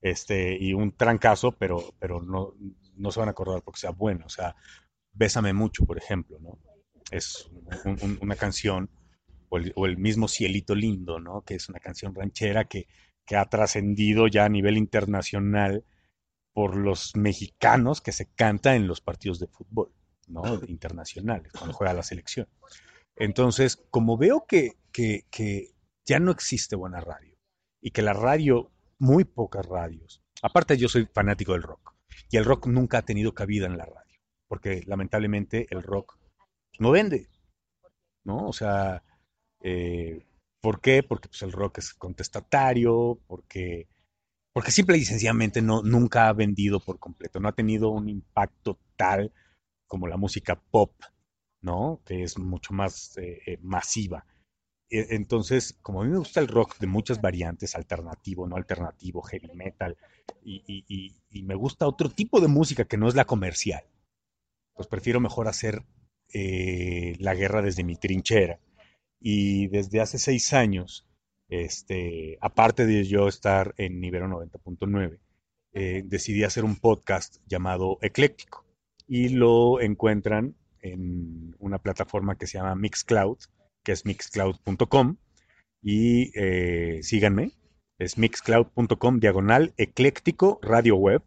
este, 0.00 0.56
y 0.56 0.72
un 0.72 0.92
trancazo, 0.92 1.50
pero, 1.50 1.82
pero 1.98 2.22
no, 2.22 2.54
no 2.94 3.10
se 3.10 3.18
van 3.18 3.28
a 3.28 3.32
acordar 3.32 3.62
porque 3.62 3.80
sea 3.80 3.90
bueno. 3.90 4.26
O 4.26 4.28
sea, 4.30 4.54
Bésame 5.12 5.52
mucho, 5.52 5.84
por 5.84 5.98
ejemplo, 5.98 6.38
¿no? 6.38 6.60
Es 7.10 7.50
un, 7.84 8.20
una 8.22 8.36
canción 8.36 8.88
o 9.50 9.58
el, 9.58 9.72
o 9.76 9.84
el, 9.84 9.98
mismo 9.98 10.28
Cielito 10.28 10.74
Lindo, 10.74 11.20
¿no? 11.20 11.42
Que 11.42 11.56
es 11.56 11.68
una 11.68 11.80
canción 11.80 12.14
ranchera 12.14 12.64
que, 12.64 12.88
que 13.26 13.36
ha 13.36 13.44
trascendido 13.44 14.26
ya 14.26 14.46
a 14.46 14.48
nivel 14.48 14.78
internacional 14.78 15.84
por 16.52 16.76
los 16.76 17.14
mexicanos 17.16 18.00
que 18.00 18.12
se 18.12 18.26
canta 18.26 18.74
en 18.74 18.86
los 18.86 19.00
partidos 19.00 19.38
de 19.38 19.48
fútbol, 19.48 19.92
¿no? 20.26 20.42
Internacionales, 20.66 21.52
cuando 21.52 21.74
juega 21.74 21.92
la 21.92 22.02
selección. 22.02 22.48
Entonces, 23.16 23.76
como 23.90 24.16
veo 24.16 24.46
que, 24.46 24.78
que, 24.92 25.26
que 25.30 25.74
ya 26.06 26.18
no 26.18 26.30
existe 26.30 26.76
buena 26.76 27.00
radio 27.00 27.38
y 27.80 27.90
que 27.90 28.02
la 28.02 28.14
radio, 28.14 28.72
muy 28.98 29.24
pocas 29.24 29.66
radios, 29.66 30.22
aparte 30.42 30.76
yo 30.76 30.88
soy 30.88 31.06
fanático 31.12 31.52
del 31.52 31.62
rock, 31.62 31.94
y 32.30 32.36
el 32.36 32.44
rock 32.44 32.66
nunca 32.66 32.98
ha 32.98 33.02
tenido 33.02 33.34
cabida 33.34 33.66
en 33.66 33.78
la 33.78 33.84
radio, 33.84 34.20
porque 34.48 34.82
lamentablemente 34.86 35.66
el 35.70 35.82
rock 35.82 36.18
no 36.78 36.90
vende, 36.90 37.28
¿no? 38.24 38.48
O 38.48 38.52
sea, 38.52 39.02
eh, 39.60 40.24
¿Por 40.60 40.80
qué? 40.80 41.02
Porque 41.02 41.28
pues, 41.28 41.42
el 41.42 41.52
rock 41.52 41.78
es 41.78 41.94
contestatario, 41.94 43.18
porque, 43.26 43.88
porque 44.52 44.72
simple 44.72 44.98
y 44.98 45.04
sencillamente 45.04 45.62
no, 45.62 45.82
nunca 45.82 46.28
ha 46.28 46.32
vendido 46.34 46.80
por 46.80 46.98
completo, 46.98 47.40
no 47.40 47.48
ha 47.48 47.54
tenido 47.54 47.90
un 47.90 48.08
impacto 48.08 48.78
tal 48.96 49.32
como 49.86 50.08
la 50.08 50.16
música 50.18 50.56
pop 50.70 50.92
¿no? 51.62 52.00
Que 52.06 52.22
es 52.24 52.38
mucho 52.38 52.74
más 52.74 53.16
eh, 53.18 53.40
eh, 53.46 53.58
masiva. 53.62 54.26
E- 54.90 55.08
Entonces, 55.16 55.78
como 55.82 56.02
a 56.02 56.04
mí 56.04 56.10
me 56.10 56.18
gusta 56.18 56.40
el 56.40 56.48
rock 56.48 56.78
de 56.78 56.86
muchas 56.88 57.20
variantes, 57.20 57.74
alternativo, 57.76 58.46
no 58.48 58.56
alternativo, 58.56 59.22
heavy 59.22 59.50
metal, 59.54 59.96
y, 60.44 61.14
me 61.44 61.54
gusta 61.54 61.86
otro 61.88 62.08
tipo 62.10 62.40
de 62.40 62.48
música 62.48 62.84
que 62.84 62.96
no 62.98 63.08
es 63.08 63.14
la 63.14 63.24
comercial, 63.26 63.84
pues 64.74 64.88
prefiero 64.88 65.20
mejor 65.20 65.48
hacer 65.48 65.84
la 66.32 67.34
guerra 67.34 67.62
desde 67.62 67.84
mi 67.84 67.96
trinchera. 67.96 68.58
Y 69.20 69.68
desde 69.68 70.00
hace 70.00 70.18
seis 70.18 70.52
años, 70.52 71.06
este, 71.48 72.38
aparte 72.40 72.86
de 72.86 73.04
yo 73.04 73.28
estar 73.28 73.74
en 73.76 74.02
Ibero 74.02 74.28
90.9, 74.28 75.18
eh, 75.72 76.02
decidí 76.04 76.42
hacer 76.44 76.64
un 76.64 76.76
podcast 76.76 77.36
llamado 77.46 77.98
Ecléctico 78.00 78.66
y 79.06 79.28
lo 79.28 79.80
encuentran 79.80 80.56
en 80.80 81.54
una 81.58 81.78
plataforma 81.78 82.36
que 82.36 82.46
se 82.46 82.58
llama 82.58 82.74
Mixcloud, 82.74 83.38
que 83.84 83.92
es 83.92 84.04
mixcloud.com 84.04 85.16
y 85.82 86.32
eh, 86.34 87.00
síganme, 87.02 87.52
es 87.98 88.18
mixcloud.com 88.18 89.20
diagonal 89.20 89.74
ecléctico 89.76 90.58
radio 90.62 90.96
web 90.96 91.22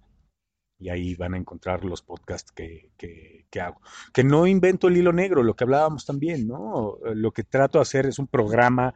y 0.84 0.90
ahí 0.90 1.16
van 1.16 1.34
a 1.34 1.38
encontrar 1.38 1.86
los 1.86 2.02
podcasts 2.02 2.52
que, 2.52 2.92
que- 2.98 3.46
hago. 3.62 3.80
Que 4.14 4.24
no 4.24 4.48
invento 4.48 4.88
el 4.88 4.98
hilo 4.98 5.14
negro, 5.14 5.44
lo 5.44 5.56
que 5.56 5.64
hablábamos 5.64 6.06
también, 6.06 6.48
¿no? 6.48 6.98
Lo 7.14 7.32
que 7.32 7.44
trato 7.44 7.78
de 7.78 7.84
hacer 7.84 8.06
es 8.08 8.20
un 8.20 8.28
programa 8.28 8.96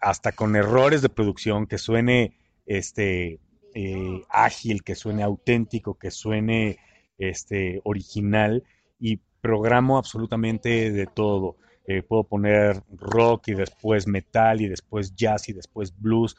hasta 0.00 0.32
con 0.32 0.54
errores 0.54 1.02
de 1.02 1.08
producción 1.08 1.66
que 1.66 1.78
suene 1.78 2.34
este 2.66 3.40
eh, 3.74 4.22
ágil, 4.28 4.84
que 4.84 4.94
suene 4.94 5.22
auténtico, 5.22 5.94
que 5.98 6.10
suene 6.10 6.78
este 7.18 7.80
original 7.84 8.62
y 9.00 9.16
programo 9.40 9.98
absolutamente 9.98 10.92
de 10.92 11.06
todo. 11.06 11.56
Eh, 11.86 12.02
puedo 12.02 12.24
poner 12.24 12.82
rock 12.90 13.48
y 13.48 13.54
después 13.54 14.06
metal 14.06 14.60
y 14.60 14.68
después 14.68 15.14
jazz 15.16 15.48
y 15.48 15.52
después 15.54 15.98
blues 15.98 16.36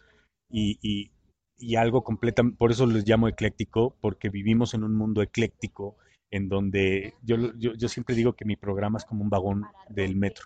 y- 0.50 1.12
y 1.60 1.76
algo 1.76 2.04
completamente, 2.04 2.58
por 2.58 2.72
eso 2.72 2.86
les 2.86 3.08
llamo 3.08 3.28
ecléctico, 3.28 3.96
porque 4.02 4.30
vivimos 4.30 4.74
en 4.74 4.84
un 4.84 4.96
mundo 4.96 5.22
ecléctico 5.22 5.98
en 6.32 6.48
donde 6.48 7.16
yo, 7.24 7.36
yo, 7.58 7.74
yo 7.74 7.88
siempre 7.90 8.16
digo 8.16 8.34
que 8.34 8.46
mi 8.46 8.56
programa 8.56 8.98
es 8.98 9.06
como 9.06 9.24
un 9.24 9.30
vagón 9.30 9.66
del 9.90 10.16
metro, 10.16 10.46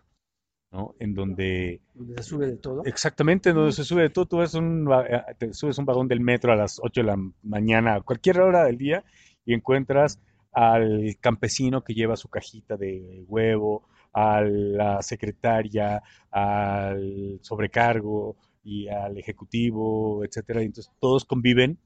¿no? 0.72 0.96
En 1.00 1.14
donde 1.14 1.82
Donde 1.94 2.16
se 2.22 2.30
sube 2.30 2.48
de 2.48 2.58
todo. 2.58 2.84
Exactamente, 2.86 3.54
donde 3.54 3.74
se 3.74 3.84
sube 3.84 4.04
de 4.04 4.10
todo, 4.10 4.26
tú 4.26 4.38
ves 4.38 4.54
un, 4.54 4.90
te 5.38 5.54
subes 5.54 5.78
un 5.78 5.86
vagón 5.86 6.08
del 6.08 6.22
metro 6.22 6.54
a 6.54 6.56
las 6.56 6.80
8 6.82 7.02
de 7.02 7.08
la 7.08 7.18
mañana, 7.44 7.96
a 7.96 8.02
cualquier 8.02 8.40
hora 8.40 8.66
del 8.66 8.78
día, 8.78 9.04
y 9.46 9.54
encuentras 9.54 10.20
al 10.54 11.18
campesino 11.20 11.84
que 11.84 11.94
lleva 11.94 12.16
su 12.16 12.30
cajita 12.30 12.78
de 12.78 13.26
huevo, 13.28 13.88
a 14.14 14.42
la 14.42 15.02
secretaria, 15.02 16.02
al 16.32 17.40
sobrecargo 17.42 18.38
y 18.64 18.88
al 18.88 19.18
ejecutivo, 19.18 20.24
etcétera. 20.24 20.62
Y 20.62 20.66
entonces 20.66 20.92
todos 21.00 21.26
conviven, 21.26 21.78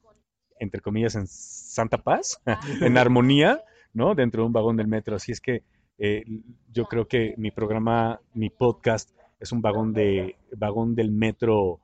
entre 0.60 0.82
comillas, 0.82 1.16
en 1.16 1.28
santa 1.28 1.98
paz, 1.98 2.42
en 2.82 2.98
armonía, 2.98 3.63
¿no? 3.94 4.16
Dentro 4.16 4.44
de 4.44 4.48
un 4.48 4.54
vagón 4.54 4.78
del 4.78 4.88
metro. 4.88 5.16
Así 5.16 5.32
es 5.32 5.42
que 5.42 5.63
eh, 5.98 6.24
yo 6.72 6.86
creo 6.86 7.08
que 7.08 7.34
mi 7.38 7.52
programa, 7.52 8.22
mi 8.34 8.50
podcast, 8.50 9.12
es 9.40 9.52
un 9.52 9.62
vagón 9.62 9.94
de 9.94 10.36
vagón 10.56 10.96
del 10.96 11.12
metro 11.12 11.80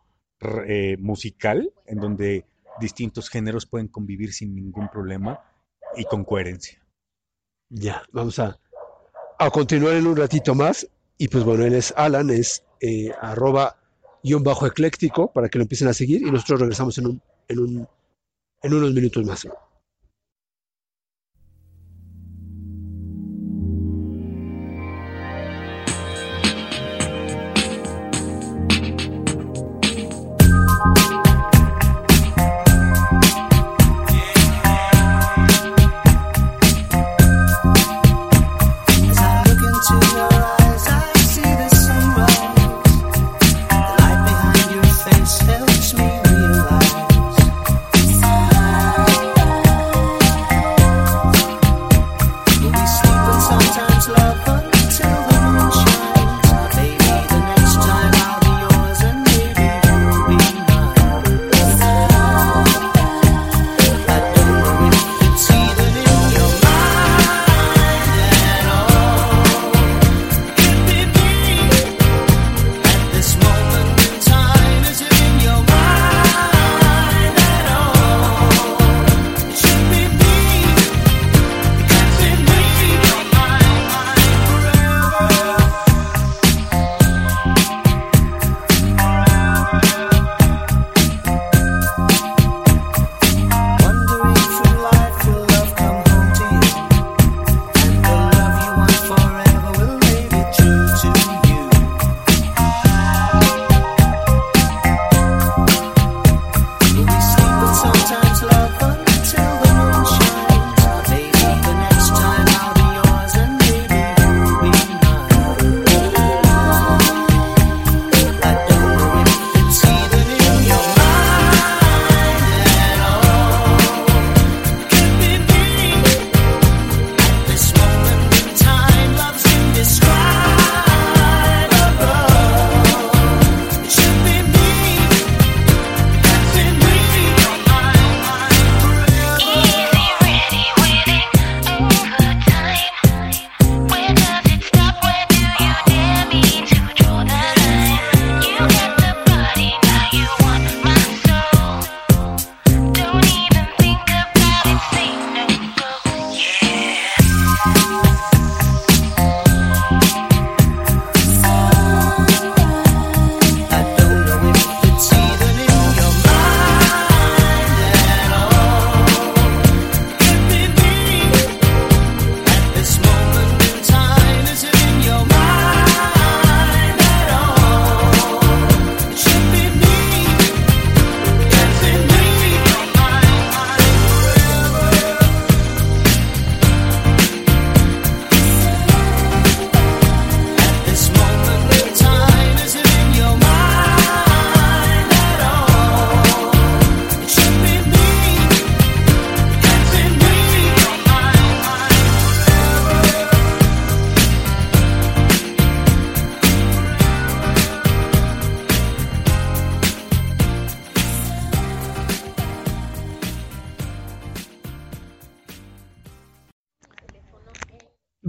eh, 0.68 0.98
musical 0.98 1.72
en 1.86 2.00
donde 2.00 2.46
distintos 2.80 3.30
géneros 3.30 3.66
pueden 3.66 3.88
convivir 3.88 4.34
sin 4.34 4.56
ningún 4.56 4.90
problema 4.90 5.40
y 5.96 6.06
con 6.06 6.24
coherencia. 6.24 6.82
Ya, 7.70 8.04
vamos 8.12 8.40
a, 8.40 8.60
a 9.40 9.50
continuar 9.50 9.96
en 9.96 10.08
un 10.08 10.18
ratito 10.18 10.56
más. 10.56 10.88
Y 11.18 11.28
pues 11.28 11.44
bueno, 11.44 11.64
él 11.64 11.76
es 11.76 11.94
Alan, 11.96 12.30
es 12.30 12.66
eh, 12.82 13.12
arroba 13.22 13.78
guion 14.24 14.44
bajo 14.44 14.66
ecléctico 14.66 15.32
para 15.32 15.50
que 15.50 15.58
lo 15.58 15.64
empiecen 15.64 15.88
a 15.88 15.94
seguir 15.94 16.22
y 16.22 16.32
nosotros 16.32 16.62
regresamos 16.62 16.98
en, 16.98 17.08
un, 17.08 17.22
en, 17.48 17.60
un, 17.60 17.88
en 18.62 18.74
unos 18.74 18.94
minutos 18.94 19.26
más. 19.26 19.48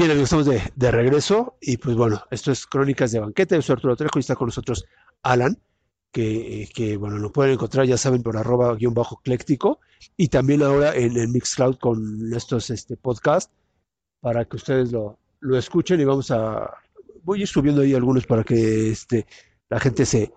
Bien, 0.04 0.18
amigos, 0.18 0.34
estamos 0.34 0.70
de, 0.76 0.90
regreso 0.90 1.56
y 1.62 1.78
pues 1.78 1.96
bueno, 1.96 2.22
esto 2.30 2.52
es 2.52 2.66
Crónicas 2.66 3.10
de 3.10 3.20
Banqueta. 3.20 3.56
Yo 3.56 3.62
soy 3.62 3.72
Arturo 3.72 3.96
Trejo 3.96 4.18
y 4.18 4.20
está 4.20 4.36
con 4.36 4.48
nosotros 4.48 4.84
Alan, 5.22 5.58
que, 6.12 6.68
que, 6.74 6.98
bueno, 6.98 7.16
lo 7.16 7.32
pueden 7.32 7.54
encontrar, 7.54 7.86
ya 7.86 7.96
saben, 7.96 8.22
por 8.22 8.36
arroba 8.36 8.74
guion 8.74 8.92
bajo 8.92 9.20
ecléctico 9.22 9.80
y 10.14 10.28
también 10.28 10.62
ahora 10.62 10.94
en 10.94 11.16
el 11.16 11.28
Mixcloud 11.28 11.78
con 11.78 12.30
estos 12.34 12.68
este, 12.68 12.98
podcasts 12.98 13.50
para 14.20 14.44
que 14.44 14.56
ustedes 14.56 14.92
lo, 14.92 15.18
lo 15.40 15.56
escuchen 15.56 15.98
y 15.98 16.04
vamos 16.04 16.30
a, 16.30 16.68
voy 17.22 17.38
a 17.38 17.42
ir 17.44 17.48
subiendo 17.48 17.80
ahí 17.80 17.94
algunos 17.94 18.26
para 18.26 18.44
que 18.44 18.90
este, 18.90 19.26
la 19.70 19.80
gente 19.80 20.04
se 20.04 20.34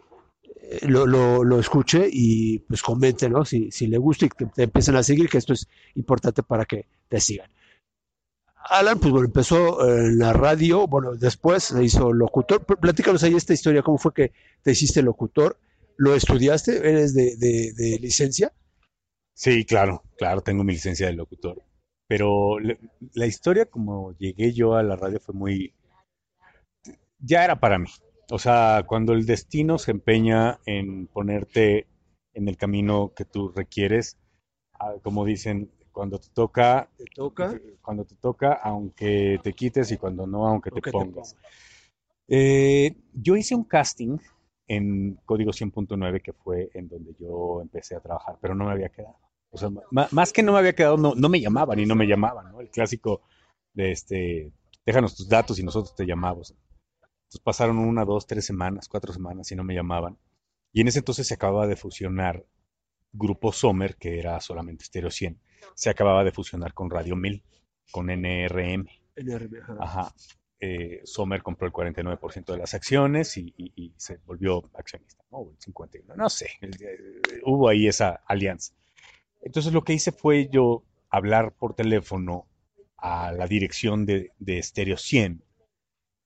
eh, 0.61 0.87
lo, 0.87 1.05
lo, 1.05 1.43
lo 1.43 1.59
escuche 1.59 2.07
y 2.09 2.59
pues 2.59 2.81
comente, 2.81 3.29
¿no? 3.29 3.43
Si, 3.43 3.69
si 3.69 3.87
le 3.87 3.97
gusta 3.97 4.27
y 4.27 4.29
que 4.29 4.45
te 4.45 4.63
empiecen 4.63 4.95
a 4.95 5.03
seguir, 5.03 5.27
que 5.27 5.39
esto 5.39 5.51
es 5.51 5.67
importante 5.95 6.41
para 6.41 6.63
que 6.63 6.87
te 7.09 7.19
sigan. 7.19 7.49
Alan, 8.69 8.99
pues 8.99 9.11
bueno, 9.11 9.27
empezó 9.27 9.87
en 9.87 10.17
la 10.19 10.33
radio, 10.33 10.87
bueno, 10.87 11.15
después 11.15 11.63
se 11.63 11.83
hizo 11.83 12.11
locutor. 12.13 12.65
Pl- 12.65 12.77
Platícanos 12.79 13.23
ahí 13.23 13.35
esta 13.35 13.53
historia, 13.53 13.81
¿cómo 13.81 13.97
fue 13.97 14.13
que 14.13 14.31
te 14.63 14.71
hiciste 14.71 15.01
locutor? 15.01 15.57
¿Lo 15.97 16.13
estudiaste? 16.15 16.77
¿Eres 16.77 17.13
de, 17.13 17.35
de- 17.37 17.73
de 17.73 17.99
licencia? 17.99 18.53
Sí, 19.33 19.65
claro, 19.65 20.03
claro, 20.17 20.41
tengo 20.41 20.63
mi 20.63 20.73
licencia 20.73 21.07
de 21.07 21.13
locutor. 21.13 21.61
Pero 22.07 22.59
le- 22.59 22.79
la 23.13 23.25
historia 23.25 23.65
como 23.65 24.13
llegué 24.17 24.53
yo 24.53 24.75
a 24.75 24.83
la 24.83 24.95
radio 24.95 25.19
fue 25.19 25.35
muy... 25.35 25.73
Ya 27.19 27.43
era 27.43 27.59
para 27.59 27.79
mí. 27.79 27.89
O 28.29 28.39
sea, 28.39 28.83
cuando 28.87 29.13
el 29.13 29.25
destino 29.25 29.77
se 29.77 29.91
empeña 29.91 30.59
en 30.65 31.07
ponerte 31.07 31.87
en 32.33 32.47
el 32.47 32.57
camino 32.57 33.13
que 33.15 33.25
tú 33.25 33.49
requieres, 33.49 34.17
ah, 34.79 34.95
como 35.01 35.25
dicen, 35.25 35.71
cuando 35.97 36.19
te 36.19 36.27
toca, 36.29 36.87
¿Te 36.95 37.05
toca? 37.05 37.59
cuando 37.81 38.05
te 38.05 38.13
toca, 38.17 38.53
aunque 38.63 39.39
te 39.41 39.53
quites 39.53 39.91
y 39.91 39.97
cuando 39.97 40.27
no, 40.27 40.47
aunque 40.47 40.69
te 40.69 40.91
pongas. 40.91 41.35
Eh, 42.27 42.95
yo 43.13 43.35
hice 43.35 43.55
un 43.55 43.63
casting 43.63 44.19
en 44.67 45.15
Código 45.25 45.49
100.9, 45.49 46.21
que 46.21 46.33
fue 46.33 46.69
en 46.75 46.87
donde 46.87 47.15
yo 47.19 47.61
empecé 47.63 47.95
a 47.95 47.99
trabajar, 47.99 48.37
pero 48.39 48.53
no 48.53 48.65
me 48.65 48.73
había 48.73 48.89
quedado. 48.89 49.17
O 49.49 49.57
sea, 49.57 49.69
más 50.11 50.31
que 50.31 50.43
no 50.43 50.51
me 50.53 50.59
había 50.59 50.75
quedado, 50.75 50.97
no, 50.97 51.15
no 51.15 51.29
me 51.29 51.41
llamaban 51.41 51.79
y 51.79 51.87
no 51.87 51.95
me 51.95 52.05
llamaban, 52.05 52.51
¿no? 52.51 52.61
El 52.61 52.69
clásico 52.69 53.21
de 53.73 53.91
este, 53.91 54.51
déjanos 54.85 55.15
tus 55.15 55.27
datos 55.27 55.57
y 55.57 55.63
nosotros 55.63 55.95
te 55.95 56.05
llamamos. 56.05 56.51
Entonces 56.51 57.41
pasaron 57.43 57.79
una, 57.79 58.05
dos, 58.05 58.27
tres 58.27 58.45
semanas, 58.45 58.87
cuatro 58.87 59.11
semanas 59.11 59.51
y 59.51 59.55
no 59.55 59.63
me 59.63 59.73
llamaban. 59.73 60.15
Y 60.71 60.81
en 60.81 60.89
ese 60.89 60.99
entonces 60.99 61.25
se 61.25 61.33
acababa 61.33 61.65
de 61.65 61.75
fusionar 61.75 62.45
Grupo 63.11 63.51
Sommer, 63.51 63.95
que 63.97 64.19
era 64.19 64.39
solamente 64.41 64.85
Stereo 64.85 65.11
100, 65.11 65.39
se 65.75 65.89
acababa 65.89 66.23
de 66.23 66.31
fusionar 66.31 66.73
con 66.73 66.89
Radio 66.89 67.15
1000, 67.15 67.43
con 67.91 68.09
NRM. 68.09 68.85
NRM, 69.15 69.57
ajá. 69.61 69.75
Ajá. 69.79 70.13
Eh, 70.59 71.01
Sommer 71.03 71.43
compró 71.43 71.67
el 71.67 71.73
49% 71.73 72.53
de 72.53 72.57
las 72.57 72.73
acciones 72.73 73.37
y, 73.37 73.53
y- 73.57 73.71
y 73.75 73.93
se 73.97 74.17
volvió 74.25 74.69
accionista, 74.73 75.23
¿no? 75.31 75.37
O 75.39 75.51
el 75.51 75.57
51%, 75.59 76.15
no 76.15 76.29
sé, 76.29 76.49
eh, 76.61 77.41
hubo 77.45 77.69
ahí 77.69 77.87
esa 77.87 78.21
alianza. 78.25 78.73
Entonces 79.41 79.71
lo 79.71 79.83
que 79.83 79.93
hice 79.93 80.11
fue 80.11 80.49
yo 80.51 80.83
hablar 81.09 81.53
por 81.53 81.75
teléfono 81.75 82.47
a 82.97 83.31
la 83.31 83.47
dirección 83.47 84.05
de, 84.07 84.31
de 84.39 84.61
Stereo 84.63 84.97
100, 84.97 85.43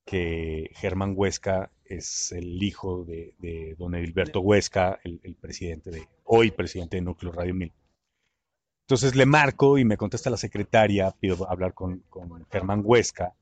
que 0.06 0.70
Germán 0.74 1.12
Huesca 1.16 1.70
es 1.96 2.32
el 2.32 2.62
hijo 2.62 3.04
de, 3.04 3.34
de 3.38 3.74
don 3.78 3.94
Edilberto 3.94 4.40
Huesca, 4.40 4.98
el, 5.04 5.20
el 5.22 5.34
presidente 5.36 5.90
de, 5.90 6.08
hoy 6.24 6.50
presidente 6.50 6.96
de 6.96 7.02
Núcleo 7.02 7.32
Radio 7.32 7.54
1000. 7.54 7.72
Entonces 8.86 9.14
le 9.14 9.26
marco 9.26 9.78
y 9.78 9.84
me 9.84 9.96
contesta 9.96 10.30
la 10.30 10.36
secretaria, 10.36 11.10
pido 11.18 11.48
hablar 11.50 11.72
con, 11.74 12.00
con 12.10 12.46
Germán 12.50 12.82
Huesca, 12.84 13.34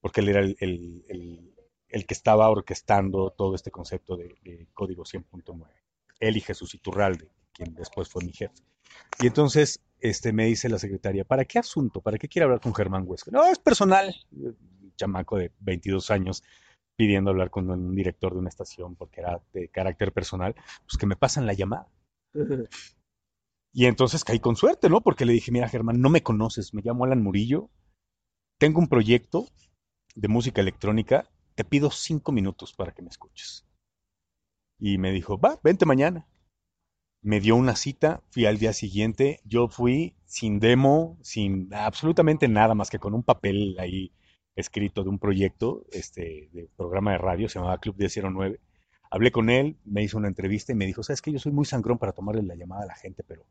porque 0.00 0.20
él 0.20 0.28
era 0.28 0.40
el, 0.40 0.56
el- 0.60 1.04
el- 1.08 2.06
que 2.06 2.14
estaba 2.14 2.48
orquestando 2.50 3.30
todo 3.30 3.54
este 3.54 3.70
concepto 3.70 4.16
de, 4.16 4.34
de 4.42 4.66
código 4.72 5.04
100.9. 5.04 5.66
Él 6.20 6.36
y 6.36 6.40
Jesús 6.40 6.74
Iturralde, 6.74 7.28
quien 7.52 7.74
después 7.74 8.08
fue 8.08 8.24
mi 8.24 8.32
jefe. 8.32 8.54
Y 9.20 9.26
entonces 9.26 9.80
este, 10.00 10.32
me 10.32 10.46
dice 10.46 10.68
la 10.68 10.78
secretaria, 10.78 11.24
¿para 11.24 11.44
qué 11.44 11.58
asunto? 11.58 12.00
¿Para 12.00 12.16
qué 12.18 12.28
quiere 12.28 12.44
hablar 12.44 12.60
con 12.60 12.74
Germán 12.74 13.04
Huesca? 13.06 13.30
No, 13.30 13.46
es 13.46 13.58
personal. 13.58 14.14
Un 14.32 14.92
chamaco 14.96 15.36
de 15.36 15.52
22 15.60 16.10
años 16.10 16.42
pidiendo 17.02 17.30
hablar 17.30 17.50
con 17.50 17.68
un 17.68 17.96
director 17.96 18.32
de 18.32 18.38
una 18.38 18.48
estación 18.48 18.94
porque 18.94 19.22
era 19.22 19.42
de 19.52 19.66
carácter 19.66 20.12
personal, 20.12 20.54
pues 20.86 20.96
que 20.96 21.06
me 21.06 21.16
pasan 21.16 21.46
la 21.46 21.52
llamada. 21.52 21.88
Y 23.72 23.86
entonces 23.86 24.22
caí 24.22 24.38
con 24.38 24.54
suerte, 24.54 24.88
¿no? 24.88 25.00
Porque 25.00 25.24
le 25.24 25.32
dije, 25.32 25.50
mira, 25.50 25.68
Germán, 25.68 26.00
no 26.00 26.10
me 26.10 26.22
conoces, 26.22 26.74
me 26.74 26.80
llamo 26.80 27.04
Alan 27.04 27.20
Murillo, 27.20 27.70
tengo 28.56 28.78
un 28.78 28.86
proyecto 28.86 29.48
de 30.14 30.28
música 30.28 30.60
electrónica, 30.60 31.28
te 31.56 31.64
pido 31.64 31.90
cinco 31.90 32.30
minutos 32.30 32.72
para 32.72 32.92
que 32.92 33.02
me 33.02 33.08
escuches. 33.08 33.66
Y 34.78 34.98
me 34.98 35.10
dijo, 35.10 35.40
va, 35.40 35.58
vente 35.64 35.84
mañana. 35.84 36.28
Me 37.20 37.40
dio 37.40 37.56
una 37.56 37.74
cita, 37.74 38.22
fui 38.30 38.46
al 38.46 38.58
día 38.58 38.72
siguiente, 38.72 39.40
yo 39.44 39.66
fui 39.66 40.14
sin 40.24 40.60
demo, 40.60 41.18
sin 41.20 41.74
absolutamente 41.74 42.46
nada 42.46 42.76
más 42.76 42.90
que 42.90 43.00
con 43.00 43.12
un 43.12 43.24
papel 43.24 43.76
ahí 43.80 44.12
escrito 44.56 45.02
de 45.04 45.10
un 45.10 45.18
proyecto, 45.18 45.84
este, 45.92 46.48
de 46.52 46.68
programa 46.76 47.12
de 47.12 47.18
radio, 47.18 47.48
se 47.48 47.58
llamaba 47.58 47.78
Club 47.78 47.96
1009. 47.98 48.60
Hablé 49.10 49.30
con 49.32 49.50
él, 49.50 49.76
me 49.84 50.02
hizo 50.02 50.18
una 50.18 50.28
entrevista 50.28 50.72
y 50.72 50.76
me 50.76 50.86
dijo, 50.86 51.02
sabes 51.02 51.22
que 51.22 51.32
yo 51.32 51.38
soy 51.38 51.52
muy 51.52 51.64
sangrón 51.64 51.98
para 51.98 52.12
tomarle 52.12 52.42
la 52.42 52.54
llamada 52.54 52.82
a 52.84 52.86
la 52.86 52.94
gente, 52.96 53.22
pero 53.26 53.44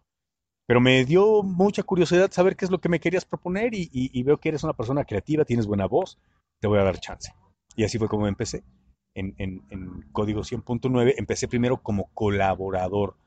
pero 0.68 0.80
me 0.80 1.04
dio 1.04 1.44
mucha 1.44 1.84
curiosidad 1.84 2.32
saber 2.32 2.56
qué 2.56 2.64
es 2.64 2.72
lo 2.72 2.80
que 2.80 2.88
me 2.88 3.02
querías 3.02 3.26
proponer 3.26 3.72
y, 3.74 4.24
veo 4.24 4.38
que 4.38 4.50
eres 4.50 4.64
una 4.64 4.72
persona 4.74 5.04
creativa, 5.04 5.44
tienes 5.44 5.68
buena 5.68 5.86
voz, 5.86 6.18
te 6.62 6.68
voy 6.68 6.80
a 6.80 6.84
dar 6.84 6.98
chance. 7.00 7.34
Y 7.76 7.84
así 7.84 7.98
fue 7.98 8.08
como 8.08 8.26
empecé. 8.28 8.64
En, 9.14 9.36
en- 9.38 9.64
en 9.70 10.04
Código 10.14 10.42
100.9 10.44 11.16
empecé 11.18 11.50
primero 11.50 11.82
como 11.84 12.10
colaborador, 12.14 13.18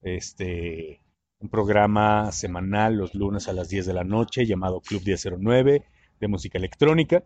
este, 0.00 1.00
un 1.40 1.48
programa 1.48 2.30
semanal 2.30 2.96
los 2.96 3.14
lunes 3.16 3.48
a 3.48 3.52
las 3.52 3.68
10 3.68 3.86
de 3.86 3.94
la 3.94 4.04
noche 4.04 4.46
llamado 4.46 4.80
Club 4.80 5.02
1009 5.04 5.84
de 6.22 6.28
música 6.28 6.56
electrónica. 6.56 7.24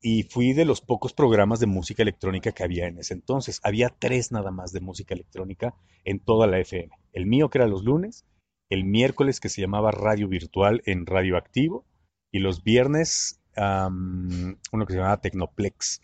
Y 0.00 0.24
fui 0.24 0.52
de 0.52 0.64
los 0.64 0.80
pocos 0.80 1.12
programas 1.14 1.60
de 1.60 1.66
música 1.66 2.02
electrónica 2.02 2.50
que 2.50 2.64
había 2.64 2.88
en 2.88 2.98
ese 2.98 3.14
entonces. 3.14 3.60
Había 3.62 3.88
tres 3.88 4.32
nada 4.32 4.50
más 4.50 4.72
de 4.72 4.80
música 4.80 5.14
electrónica 5.14 5.74
en 6.04 6.18
toda 6.18 6.48
la 6.48 6.58
FM. 6.58 6.90
El 7.12 7.26
mío 7.26 7.48
que 7.48 7.58
era 7.58 7.68
los 7.68 7.84
lunes, 7.84 8.26
el 8.68 8.84
miércoles 8.84 9.38
que 9.38 9.48
se 9.48 9.60
llamaba 9.60 9.92
Radio 9.92 10.28
Virtual 10.28 10.82
en 10.86 11.06
Radio 11.06 11.36
Activo 11.36 11.86
y 12.32 12.40
los 12.40 12.64
viernes 12.64 13.38
uno 13.54 14.86
que 14.86 14.92
se 14.92 14.98
llamaba 14.98 15.20
Tecnoplex 15.20 16.00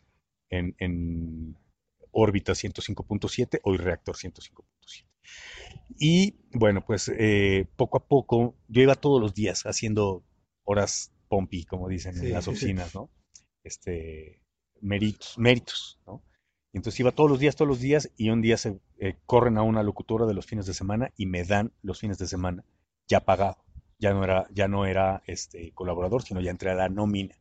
en, 0.51 0.76
en 0.78 1.57
órbita 2.12 2.53
105.7, 2.53 3.61
hoy 3.64 3.78
reactor 3.78 4.16
105.7. 4.16 5.07
Y 5.99 6.37
bueno, 6.53 6.85
pues 6.85 7.11
eh, 7.18 7.66
poco 7.76 7.99
a 7.99 8.07
poco 8.07 8.55
yo 8.68 8.82
iba 8.82 8.95
todos 8.95 9.20
los 9.20 9.35
días 9.35 9.62
haciendo 9.64 10.22
horas 10.64 11.11
pompi, 11.29 11.64
como 11.64 11.89
dicen 11.89 12.14
Sí. 12.14 12.26
en 12.26 12.33
las 12.35 12.49
oficinas, 12.49 12.95
¿no? 12.95 13.11
Este, 13.64 14.41
méritos, 14.81 15.37
méritos, 15.39 16.01
¿no? 16.07 16.22
Y 16.72 16.79
entonces 16.79 17.01
iba 17.01 17.12
todos 17.12 17.31
los 17.31 17.39
días, 17.41 17.57
todos 17.57 17.68
los 17.68 17.81
días, 17.81 18.11
y 18.16 18.31
un 18.31 18.43
día 18.43 18.57
se 18.57 18.79
eh, 18.99 19.16
corren 19.26 19.57
a 19.59 19.62
una 19.62 19.83
locutora 19.83 20.26
de 20.26 20.35
los 20.35 20.47
fines 20.47 20.66
de 20.66 20.74
semana 20.74 21.11
y 21.16 21.26
me 21.26 21.45
dan 21.45 21.72
los 21.83 22.01
fines 22.01 22.18
de 22.18 22.26
semana 22.26 22.64
ya 23.07 23.20
pagado. 23.20 23.57
Ya 23.99 24.12
no 24.12 24.22
era, 24.22 24.47
ya 24.53 24.68
no 24.68 24.87
era 24.87 25.22
este 25.26 25.72
colaborador, 25.72 26.22
sino 26.22 26.41
ya 26.41 26.51
entré 26.51 26.70
a 26.70 26.74
la 26.74 26.89
nómina. 26.89 27.35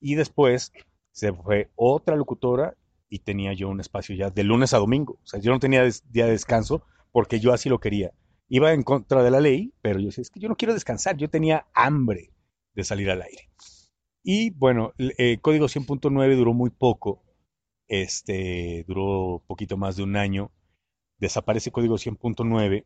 Y 0.00 0.14
después 0.16 0.72
se 1.12 1.32
fue 1.32 1.70
otra 1.76 2.16
locutora 2.16 2.74
y 3.08 3.20
tenía 3.20 3.52
yo 3.52 3.68
un 3.68 3.78
espacio 3.80 4.16
ya 4.16 4.30
de 4.30 4.42
lunes 4.42 4.72
a 4.74 4.78
domingo. 4.78 5.18
O 5.22 5.26
sea, 5.26 5.38
yo 5.38 5.52
no 5.52 5.60
tenía 5.60 5.82
des- 5.84 6.10
día 6.10 6.24
de 6.24 6.32
descanso 6.32 6.82
porque 7.12 7.38
yo 7.40 7.52
así 7.52 7.68
lo 7.68 7.78
quería. 7.78 8.12
Iba 8.48 8.72
en 8.72 8.82
contra 8.82 9.22
de 9.22 9.30
la 9.30 9.38
ley, 9.40 9.72
pero 9.82 10.00
yo 10.00 10.06
decía, 10.06 10.22
es 10.22 10.30
que 10.30 10.40
yo 10.40 10.48
no 10.48 10.56
quiero 10.56 10.74
descansar, 10.74 11.16
yo 11.18 11.28
tenía 11.30 11.66
hambre 11.74 12.30
de 12.74 12.84
salir 12.84 13.10
al 13.10 13.22
aire. 13.22 13.48
Y 14.22 14.50
bueno, 14.50 14.92
el, 14.98 15.14
eh, 15.18 15.38
Código 15.40 15.66
100.9 15.66 16.36
duró 16.36 16.54
muy 16.54 16.70
poco, 16.70 17.24
este, 17.88 18.84
duró 18.86 19.42
poquito 19.46 19.76
más 19.76 19.96
de 19.96 20.04
un 20.04 20.16
año, 20.16 20.52
desaparece 21.18 21.72
Código 21.72 21.96
100.9, 21.96 22.84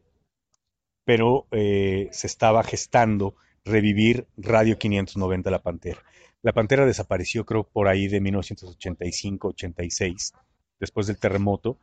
pero 1.04 1.46
eh, 1.50 2.08
se 2.12 2.26
estaba 2.26 2.64
gestando 2.64 3.36
revivir 3.64 4.26
Radio 4.36 4.78
590 4.78 5.50
La 5.50 5.62
Pantera. 5.62 6.02
La 6.42 6.52
Pantera 6.52 6.86
desapareció 6.86 7.44
creo 7.44 7.64
por 7.64 7.88
ahí 7.88 8.08
de 8.08 8.22
1985-86, 8.22 10.32
después 10.78 11.06
del 11.06 11.18
terremoto, 11.18 11.78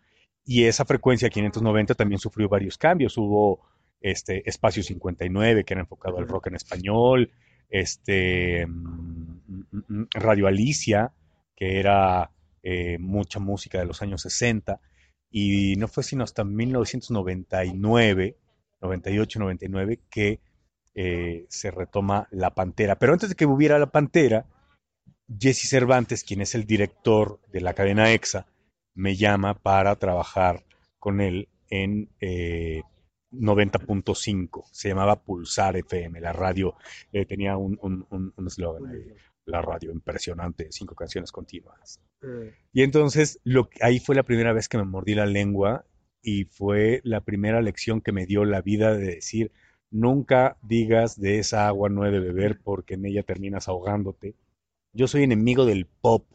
y 0.46 0.66
esa 0.66 0.86
frecuencia 0.86 1.30
590 1.30 1.96
también 1.96 2.20
sufrió 2.20 2.50
varios 2.50 2.78
cambios. 2.78 3.18
Hubo 3.18 3.62
este 4.02 4.48
Espacio 4.50 4.84
59, 4.84 5.64
que 5.64 5.74
era 5.74 5.82
enfocado 5.82 6.18
al 6.18 6.28
rock 6.28 6.48
en 6.48 6.56
español, 6.56 7.32
este 7.74 8.68
mm, 8.68 9.42
mm, 9.72 9.84
mm, 9.88 10.08
Radio 10.14 10.48
Alicia, 10.48 11.12
que 11.56 11.80
era 11.80 12.32
eh, 12.62 12.98
mucha 13.00 13.40
música 13.40 13.80
de 13.80 13.86
los 13.86 14.02
años 14.04 14.22
60, 14.22 14.80
y 15.32 15.76
no 15.78 15.88
fue 15.88 16.04
sino 16.04 16.24
hasta 16.24 16.44
1999, 16.44 18.38
98, 18.80 19.40
99, 19.40 20.00
que 20.10 20.40
eh, 20.94 21.46
se 21.50 21.72
retoma 21.72 22.28
La 22.30 22.54
Pantera. 22.54 23.00
Pero 23.00 23.14
antes 23.14 23.30
de 23.30 23.36
que 23.36 23.48
hubiera 23.48 23.80
La 23.80 23.92
Pantera, 23.92 24.46
Jesse 25.40 25.68
Cervantes, 25.68 26.24
quien 26.24 26.42
es 26.42 26.54
el 26.54 26.66
director 26.66 27.40
de 27.52 27.62
la 27.62 27.74
cadena 27.74 28.12
EXA, 28.12 28.46
me 28.94 29.16
llama 29.16 29.56
para 29.56 29.96
trabajar 29.96 30.64
con 31.00 31.22
él 31.22 31.50
en 31.72 32.10
eh, 32.22 32.84
90.5. 33.34 34.66
Se 34.72 34.90
llamaba 34.90 35.22
Pulsar 35.24 35.76
FM, 35.78 36.20
la 36.22 36.34
radio 36.34 36.76
eh, 37.12 37.26
tenía 37.26 37.58
un 37.58 37.78
un- 37.82 38.06
un- 38.10 38.34
un 38.36 38.48
eslogan 38.48 38.86
ahí, 38.88 39.06
la 39.46 39.62
radio 39.62 39.92
impresionante, 39.92 40.68
cinco 40.72 40.96
canciones 40.96 41.32
continuas. 41.32 42.00
Y 42.72 42.84
entonces 42.84 43.40
lo, 43.44 43.70
ahí 43.82 44.00
fue 44.00 44.16
la 44.16 44.24
primera 44.24 44.54
vez 44.54 44.70
que 44.70 44.78
me 44.78 44.86
mordí 44.86 45.16
la 45.16 45.26
lengua 45.26 45.86
y 46.22 46.46
fue 46.46 47.02
la 47.04 47.22
primera 47.22 47.62
lección 47.62 48.00
que 48.02 48.14
me 48.14 48.26
dio 48.26 48.46
la 48.46 48.62
vida 48.62 48.94
de 48.96 49.16
decir, 49.16 49.52
nunca 49.92 50.58
digas 50.64 51.20
de 51.20 51.40
esa 51.40 51.68
agua 51.68 51.90
no 51.90 52.06
he 52.06 52.12
de 52.12 52.20
beber 52.20 52.60
porque 52.64 52.94
en 52.94 53.06
ella 53.06 53.24
terminas 53.24 53.68
ahogándote. 53.68 54.36
Yo 54.94 55.08
soy 55.08 55.24
enemigo 55.24 55.66
del 55.66 55.86
pop. 55.86 56.26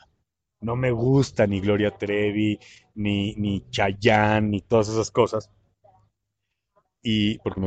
No 0.60 0.74
me 0.76 0.90
gusta 0.90 1.46
ni 1.46 1.60
Gloria 1.60 1.92
Trevi, 1.92 2.58
ni, 2.94 3.34
ni 3.36 3.64
Chayanne, 3.70 4.48
ni 4.48 4.60
todas 4.60 4.88
esas 4.88 5.10
cosas. 5.10 5.50
Y 7.10 7.38
porque 7.38 7.62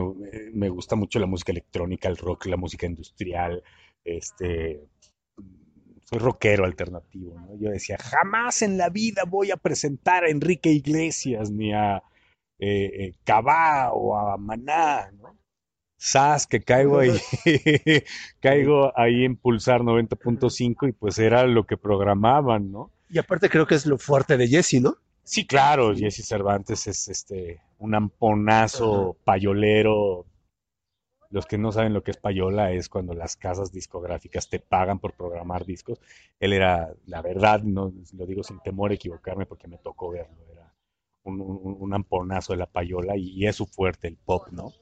me, 0.53 0.69
gusta 0.69 0.95
mucho 0.95 1.17
la 1.17 1.25
música 1.25 1.51
electrónica, 1.51 2.07
el 2.07 2.17
rock, 2.17 2.45
la 2.45 2.57
música 2.57 2.85
industrial, 2.85 3.63
este, 4.05 4.87
soy 6.03 6.19
rockero 6.19 6.63
alternativo, 6.63 7.39
¿no? 7.39 7.57
Yo 7.57 7.71
decía, 7.71 7.97
jamás 7.99 8.61
en 8.61 8.77
la 8.77 8.89
vida 8.89 9.23
voy 9.27 9.49
a 9.49 9.57
presentar 9.57 10.25
a 10.25 10.29
Enrique 10.29 10.69
Iglesias, 10.69 11.49
ni 11.49 11.73
a 11.73 12.03
eh, 12.59 12.85
eh, 12.85 13.13
Cabá 13.23 13.91
o 13.93 14.15
a 14.15 14.37
Maná, 14.37 15.09
¿no? 15.13 15.35
Sas, 15.97 16.45
que 16.45 16.61
caigo 16.61 16.99
ahí, 16.99 17.09
caigo 18.41 18.95
ahí 18.95 19.25
en 19.25 19.37
Pulsar 19.37 19.81
90.5 19.81 20.87
y 20.87 20.91
pues 20.91 21.17
era 21.17 21.47
lo 21.47 21.65
que 21.65 21.77
programaban, 21.77 22.71
¿no? 22.71 22.91
Y 23.09 23.17
aparte 23.17 23.49
creo 23.49 23.65
que 23.65 23.73
es 23.73 23.87
lo 23.87 23.97
fuerte 23.97 24.37
de 24.37 24.47
Jesse, 24.47 24.81
¿no? 24.83 24.97
Sí, 25.23 25.45
claro, 25.47 25.95
Jesse 25.95 26.23
Cervantes 26.25 26.85
es 26.87 27.07
este 27.07 27.61
un 27.79 27.95
amponazo 27.95 29.17
payolero. 29.23 30.25
Los 31.29 31.45
que 31.45 31.57
no 31.57 31.71
saben 31.71 31.93
lo 31.93 32.03
que 32.03 32.11
es 32.11 32.17
payola 32.17 32.71
es 32.73 32.89
cuando 32.89 33.13
las 33.13 33.35
casas 33.37 33.71
discográficas 33.71 34.49
te 34.49 34.59
pagan 34.59 34.99
por 34.99 35.13
programar 35.13 35.65
discos. 35.65 35.99
Él 36.39 36.51
era, 36.53 36.93
la 37.05 37.21
verdad, 37.21 37.63
no 37.63 37.91
lo 38.17 38.25
digo 38.25 38.43
sin 38.43 38.59
temor 38.59 38.91
a 38.91 38.95
equivocarme 38.95 39.45
porque 39.45 39.67
me 39.67 39.77
tocó 39.77 40.11
verlo, 40.11 40.35
era 40.51 40.73
un, 41.23 41.39
un- 41.41 41.77
un 41.79 41.93
amponazo 41.93 42.51
de 42.53 42.59
la 42.59 42.65
payola 42.65 43.15
y, 43.17 43.29
y 43.31 43.47
es 43.47 43.55
su 43.55 43.65
fuerte, 43.65 44.07
el 44.09 44.17
pop, 44.17 44.47
¿no? 44.51 44.73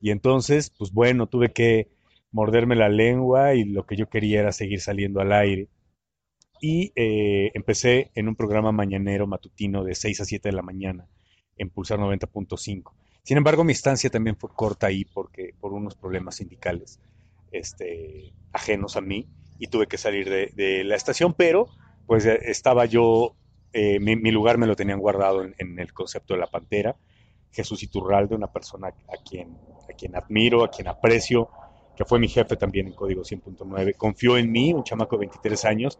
Y 0.00 0.10
entonces, 0.10 0.70
pues 0.70 0.92
bueno, 0.92 1.28
tuve 1.28 1.52
que 1.52 1.88
morderme 2.32 2.76
la 2.76 2.88
lengua 2.90 3.54
y 3.54 3.64
lo 3.64 3.86
que 3.86 3.96
yo 3.96 4.08
quería 4.08 4.40
era 4.40 4.52
seguir 4.52 4.80
saliendo 4.80 5.20
al 5.20 5.32
aire. 5.32 5.68
Y 6.60 6.92
eh, 6.94 7.50
empecé 7.54 8.10
en 8.14 8.28
un 8.28 8.36
programa 8.36 8.70
mañanero 8.72 9.26
matutino 9.26 9.82
de 9.82 9.94
6 9.94 10.20
a 10.20 10.24
7 10.24 10.48
de 10.48 10.54
la 10.54 10.62
mañana 10.62 11.06
en 11.56 11.70
Pulsar 11.70 11.98
90.5. 11.98 12.92
Sin 13.22 13.36
embargo, 13.36 13.64
mi 13.64 13.72
estancia 13.72 14.10
también 14.10 14.36
fue 14.36 14.50
corta 14.54 14.86
ahí 14.86 15.04
porque 15.04 15.54
por 15.60 15.72
unos 15.72 15.94
problemas 15.94 16.36
sindicales 16.36 17.00
este, 17.52 18.32
ajenos 18.52 18.96
a 18.96 19.00
mí 19.00 19.28
y 19.58 19.68
tuve 19.68 19.86
que 19.86 19.98
salir 19.98 20.28
de, 20.28 20.52
de 20.54 20.84
la 20.84 20.96
estación, 20.96 21.34
pero 21.34 21.68
pues 22.06 22.26
eh, 22.26 22.38
estaba 22.44 22.86
yo, 22.86 23.36
eh, 23.72 24.00
mi, 24.00 24.16
mi 24.16 24.30
lugar 24.30 24.58
me 24.58 24.66
lo 24.66 24.76
tenían 24.76 24.98
guardado 24.98 25.42
en, 25.42 25.54
en 25.58 25.78
el 25.78 25.92
concepto 25.92 26.34
de 26.34 26.40
la 26.40 26.46
Pantera. 26.46 26.96
Jesús 27.52 27.82
Iturralde, 27.82 28.34
una 28.34 28.52
persona 28.52 28.88
a 28.88 29.22
quien, 29.28 29.56
a 29.88 29.92
quien 29.96 30.16
admiro, 30.16 30.64
a 30.64 30.70
quien 30.70 30.88
aprecio, 30.88 31.50
que 31.96 32.04
fue 32.04 32.18
mi 32.18 32.28
jefe 32.28 32.56
también 32.56 32.86
en 32.86 32.94
Código 32.94 33.22
100.9, 33.22 33.96
confió 33.96 34.36
en 34.36 34.50
mí, 34.50 34.72
un 34.72 34.84
chamaco 34.84 35.16
de 35.16 35.20
23 35.20 35.64
años, 35.66 35.98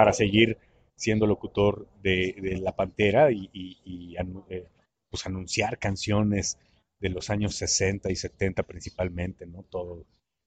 para 0.00 0.14
seguir 0.14 0.56
siendo 0.96 1.26
locutor 1.26 1.86
de, 2.02 2.34
de 2.40 2.56
La 2.58 2.74
Pantera 2.74 3.30
y, 3.30 3.50
y- 3.52 3.78
y 3.84 4.16
anu- 4.16 4.46
eh, 4.48 4.66
pues 5.10 5.26
anunciar 5.26 5.78
canciones 5.78 6.58
de 7.00 7.10
los 7.10 7.28
años 7.28 7.54
60 7.56 8.10
y 8.10 8.16
70 8.16 8.62
principalmente, 8.62 9.44
¿no? 9.46 9.62
Todo, 9.64 10.06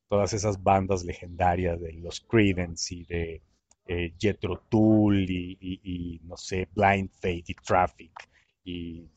todas 0.09 0.33
esas 0.33 0.63
bandas 0.63 1.03
legendarias 1.05 1.79
de 1.79 1.93
los 1.93 2.21
Creedence 2.21 2.95
y 2.95 3.05
de 3.05 3.41
eh, 3.87 4.13
Jethro 4.19 4.63
Tull 4.69 5.29
y, 5.29 6.19
no 6.23 6.35
sé, 6.37 6.67
Blind 6.75 7.11
Faith 7.21 7.49
y 7.51 7.55
Traffic 7.55 8.11
y 8.63 9.07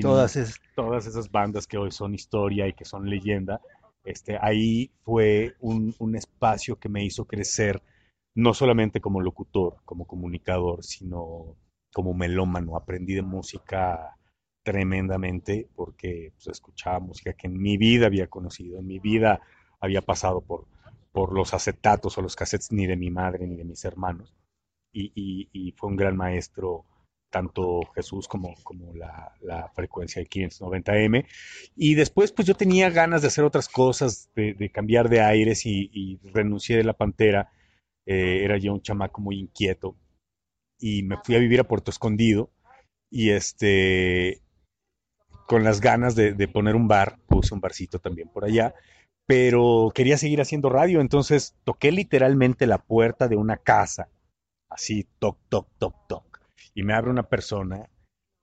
Todas 0.00 0.36
es, 0.36 0.60
todas 0.74 1.06
esas 1.06 1.30
bandas 1.30 1.66
que 1.66 1.78
hoy 1.78 1.90
son 1.92 2.14
historia 2.14 2.66
y 2.68 2.74
que 2.74 2.84
son 2.84 3.08
leyenda, 3.08 3.60
este, 4.04 4.36
ahí 4.40 4.90
fue 5.04 5.54
un, 5.60 5.94
un 5.98 6.16
espacio 6.16 6.78
que 6.78 6.88
me 6.88 7.04
hizo 7.04 7.24
crecer, 7.26 7.82
no 8.34 8.54
solamente 8.54 9.00
como 9.00 9.20
locutor, 9.20 9.76
como 9.84 10.06
comunicador, 10.06 10.84
sino 10.84 11.56
como 11.92 12.14
melómano. 12.14 12.76
Aprendí 12.76 13.14
de 13.14 13.22
música 13.22 14.16
tremendamente 14.62 15.68
porque 15.74 16.32
pues, 16.34 16.48
escuchaba 16.48 17.00
música 17.00 17.32
que 17.34 17.46
en 17.48 17.60
mi 17.60 17.76
vida 17.76 18.06
había 18.06 18.28
conocido, 18.28 18.78
en 18.78 18.86
mi 18.86 18.98
vida 19.00 19.40
había 19.80 20.02
pasado 20.02 20.40
por, 20.40 20.66
por 21.12 21.32
los 21.34 21.52
acetatos 21.54 22.16
o 22.18 22.22
los 22.22 22.36
cassettes 22.36 22.72
ni 22.72 22.86
de 22.86 22.96
mi 22.96 23.10
madre 23.10 23.46
ni 23.46 23.56
de 23.56 23.64
mis 23.64 23.84
hermanos. 23.84 24.34
Y, 24.92 25.48
y- 25.52 25.72
fue 25.72 25.88
un 25.90 25.96
gran 25.96 26.16
maestro 26.16 26.84
tanto 27.30 27.80
Jesús 27.94 28.28
como, 28.28 28.54
como 28.62 28.92
la, 28.94 29.32
la 29.40 29.68
frecuencia 29.70 30.20
de 30.20 30.26
590M. 30.28 31.26
Y 31.76 31.94
después, 31.94 32.30
pues 32.32 32.46
yo 32.46 32.54
tenía 32.54 32.90
ganas 32.90 33.22
de 33.22 33.28
hacer 33.28 33.44
otras 33.44 33.68
cosas, 33.70 34.30
de, 34.34 34.52
de 34.54 34.70
cambiar 34.70 35.08
de 35.08 35.22
aires 35.22 35.64
y, 35.64 35.90
y 35.94 36.18
renuncié 36.32 36.76
de 36.76 36.84
la 36.84 36.92
Pantera. 36.92 37.50
Eh, 38.06 38.44
era 38.44 38.58
yo 38.58 38.72
un 38.72 38.82
chamaco 38.82 39.20
muy 39.20 39.38
inquieto 39.38 39.96
y 40.78 41.02
me 41.04 41.16
fui 41.22 41.36
a 41.36 41.38
vivir 41.38 41.60
a 41.60 41.68
Puerto 41.68 41.90
Escondido 41.90 42.50
y 43.10 43.30
este, 43.30 44.42
con 45.46 45.62
las 45.64 45.80
ganas 45.80 46.14
de, 46.14 46.32
de 46.32 46.48
poner 46.48 46.74
un 46.74 46.88
bar, 46.88 47.18
puse 47.28 47.54
un 47.54 47.60
barcito 47.60 47.98
también 48.00 48.28
por 48.28 48.44
allá, 48.44 48.74
pero 49.26 49.92
quería 49.94 50.18
seguir 50.18 50.40
haciendo 50.40 50.68
radio, 50.68 51.00
entonces 51.00 51.54
toqué 51.64 51.92
literalmente 51.92 52.66
la 52.66 52.78
puerta 52.78 53.28
de 53.28 53.36
una 53.36 53.56
casa, 53.56 54.08
así, 54.68 55.06
toc, 55.18 55.38
toc, 55.48 55.68
toc, 55.78 55.94
toc, 56.08 56.40
y 56.74 56.82
me 56.82 56.94
abre 56.94 57.10
una 57.10 57.28
persona 57.28 57.88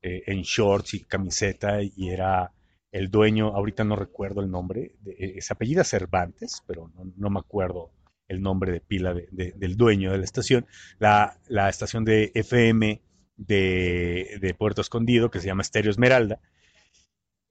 eh, 0.02 0.24
en 0.28 0.44
shorts 0.44 0.94
y 0.94 1.04
camiseta 1.04 1.82
y 1.82 2.10
era 2.10 2.54
el 2.92 3.12
dueño, 3.12 3.50
ahorita 3.50 3.84
no 3.84 3.96
recuerdo 3.96 4.42
el 4.42 4.50
nombre, 4.50 4.96
de, 5.02 5.16
eh, 5.20 5.42
se 5.42 5.54
apellida 5.54 5.84
Cervantes, 5.84 6.64
pero 6.66 6.90
no, 6.96 7.12
no 7.18 7.30
me 7.30 7.40
acuerdo 7.40 7.92
el 8.30 8.42
nombre 8.42 8.72
de 8.72 8.80
pila 8.80 9.14
de- 9.14 9.28
de- 9.32 9.52
del 9.58 9.76
dueño 9.76 10.12
de 10.12 10.18
la 10.20 10.24
estación, 10.24 10.66
la, 11.00 11.38
la 11.48 11.68
estación 11.70 12.06
de 12.06 12.32
FM 12.34 13.02
de, 13.36 14.56
Puerto 14.58 14.82
Escondido 14.82 15.30
que 15.30 15.40
se 15.40 15.48
llama 15.48 15.62
Estéreo 15.64 15.92
Esmeralda. 15.92 16.40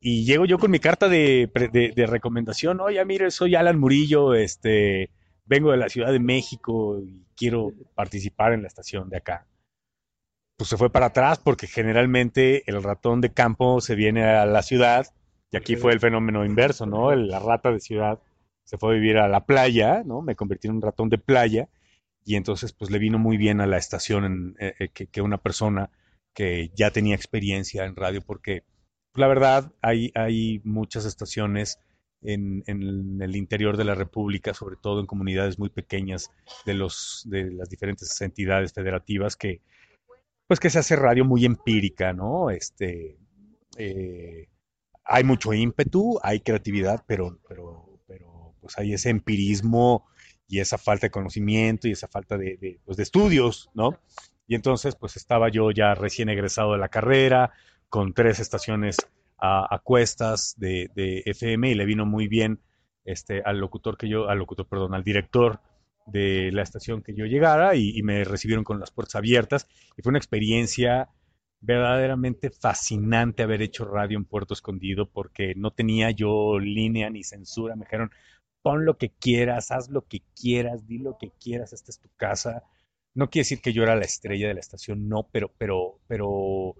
Y 0.00 0.24
llego 0.24 0.44
yo 0.46 0.58
con 0.58 0.70
mi 0.70 0.78
carta 0.78 1.08
de- 1.08 1.50
de 1.94 2.06
recomendación, 2.06 2.80
oye, 2.80 3.04
mire, 3.04 3.30
soy 3.30 3.54
Alan 3.56 3.78
Murillo, 3.78 4.34
este, 4.34 5.10
vengo 5.44 5.72
de 5.72 5.76
la 5.78 5.88
Ciudad 5.88 6.12
de 6.12 6.20
México 6.20 7.00
y 7.00 7.26
quiero 7.36 7.72
participar 7.94 8.52
en 8.52 8.62
la 8.62 8.68
estación 8.68 9.08
de 9.10 9.18
acá 9.18 9.46
pues 10.56 10.70
se 10.70 10.76
fue 10.76 10.90
para 10.90 11.06
atrás 11.06 11.38
porque 11.38 11.68
generalmente 11.68 12.68
el 12.68 12.82
ratón 12.82 13.20
de 13.20 13.32
campo 13.32 13.80
se 13.80 13.94
viene 13.94 14.24
a 14.24 14.44
la 14.44 14.62
ciudad 14.62 15.06
y 15.52 15.56
aquí 15.56 15.76
fue 15.76 15.92
el 15.92 16.00
fenómeno 16.00 16.44
inverso, 16.44 16.84
¿no? 16.84 17.12
El- 17.12 17.28
la 17.28 17.38
rata 17.38 17.70
de 17.70 17.78
ciudad 17.78 18.18
se 18.68 18.76
fue 18.76 18.90
a 18.92 18.94
vivir 18.98 19.16
a 19.16 19.28
la 19.28 19.46
playa, 19.46 20.02
¿no? 20.04 20.20
Me 20.20 20.36
convertí 20.36 20.68
en 20.68 20.74
un 20.74 20.82
ratón 20.82 21.08
de 21.08 21.16
playa 21.16 21.70
y 22.22 22.36
entonces 22.36 22.74
pues 22.74 22.90
le 22.90 22.98
vino 22.98 23.18
muy 23.18 23.38
bien 23.38 23.62
a 23.62 23.66
la 23.66 23.78
estación 23.78 24.24
en- 24.26 24.56
eh, 24.60 24.74
eh, 24.78 24.88
que, 24.90 25.22
una 25.22 25.38
persona 25.38 25.90
que 26.34 26.70
ya 26.74 26.90
tenía 26.90 27.14
experiencia 27.14 27.86
en 27.86 27.96
radio 27.96 28.20
porque 28.20 28.64
la 29.14 29.26
verdad 29.26 29.72
hay, 29.80 30.12
hay 30.14 30.60
muchas 30.64 31.06
estaciones 31.06 31.80
en, 32.20 32.62
en 32.66 33.22
el 33.22 33.36
interior 33.36 33.78
de 33.78 33.84
la 33.86 33.94
República, 33.94 34.52
sobre 34.52 34.76
todo 34.76 35.00
en 35.00 35.06
comunidades 35.06 35.58
muy 35.58 35.70
pequeñas 35.70 36.30
de, 36.66 36.74
los, 36.74 37.22
de 37.24 37.50
las 37.50 37.70
diferentes 37.70 38.20
entidades 38.20 38.74
federativas 38.74 39.34
que 39.34 39.62
pues 40.46 40.60
que 40.60 40.68
se 40.68 40.78
hace 40.78 40.94
radio 40.96 41.24
muy 41.24 41.46
empírica, 41.46 42.12
¿no? 42.12 42.50
Este, 42.50 43.16
eh, 43.78 44.48
hay 45.04 45.24
mucho 45.24 45.54
ímpetu, 45.54 46.18
hay 46.22 46.40
creatividad, 46.40 47.02
pero, 47.06 47.38
pues 48.68 48.78
hay 48.78 48.92
ese 48.92 49.08
empirismo 49.08 50.06
y 50.46 50.60
esa 50.60 50.76
falta 50.76 51.06
de 51.06 51.10
conocimiento 51.10 51.88
y 51.88 51.92
esa 51.92 52.06
falta 52.06 52.36
de, 52.36 52.80
pues, 52.84 52.98
de 52.98 53.02
estudios, 53.02 53.70
¿no? 53.72 53.98
Y 54.46 54.54
entonces, 54.54 54.94
pues 54.94 55.16
estaba 55.16 55.48
yo 55.48 55.70
ya 55.70 55.94
recién 55.94 56.28
egresado 56.28 56.72
de 56.72 56.78
la 56.78 56.90
carrera, 56.90 57.52
con 57.88 58.12
tres 58.12 58.40
estaciones 58.40 58.98
a, 59.38 59.74
a 59.74 59.78
cuestas 59.78 60.54
de, 60.58 60.90
de 60.94 61.22
FM 61.24 61.70
y 61.70 61.74
le 61.74 61.86
vino 61.86 62.04
muy 62.04 62.28
bien 62.28 62.60
este, 63.06 63.40
al 63.42 63.58
locutor 63.58 63.96
que 63.96 64.06
yo, 64.06 64.28
al 64.28 64.36
locutor, 64.38 64.66
perdón, 64.68 64.92
al 64.92 65.02
director 65.02 65.60
de 66.04 66.50
la 66.52 66.60
estación 66.60 67.02
que 67.02 67.14
yo 67.14 67.24
llegara 67.24 67.74
y, 67.74 67.96
y 67.96 68.02
me 68.02 68.22
recibieron 68.24 68.64
con 68.64 68.80
las 68.80 68.90
puertas 68.90 69.14
abiertas 69.14 69.66
y 69.96 70.02
fue 70.02 70.10
una 70.10 70.18
experiencia 70.18 71.08
verdaderamente 71.60 72.50
fascinante 72.50 73.42
haber 73.42 73.62
hecho 73.62 73.86
radio 73.86 74.18
en 74.18 74.26
Puerto 74.26 74.52
Escondido 74.52 75.10
porque 75.10 75.54
no 75.56 75.70
tenía 75.70 76.10
yo 76.10 76.58
línea 76.58 77.08
ni 77.08 77.24
censura. 77.24 77.76
Me 77.76 77.84
dijeron, 77.84 78.10
pon 78.62 78.84
lo 78.84 78.98
que 78.98 79.10
quieras, 79.10 79.70
haz 79.70 79.88
lo 79.90 80.06
que 80.06 80.22
quieras, 80.40 80.86
di 80.86 80.98
lo 80.98 81.16
que 81.18 81.30
quieras, 81.40 81.72
esta 81.72 81.90
es 81.90 82.00
tu 82.00 82.08
casa. 82.16 82.64
No 83.14 83.30
quiere 83.30 83.44
decir 83.44 83.60
que 83.60 83.72
yo 83.72 83.82
era 83.82 83.96
la 83.96 84.04
estrella 84.04 84.48
de 84.48 84.54
la 84.54 84.60
estación, 84.60 85.08
no, 85.08 85.28
pero, 85.32 85.52
pero, 85.58 86.00
pero 86.06 86.74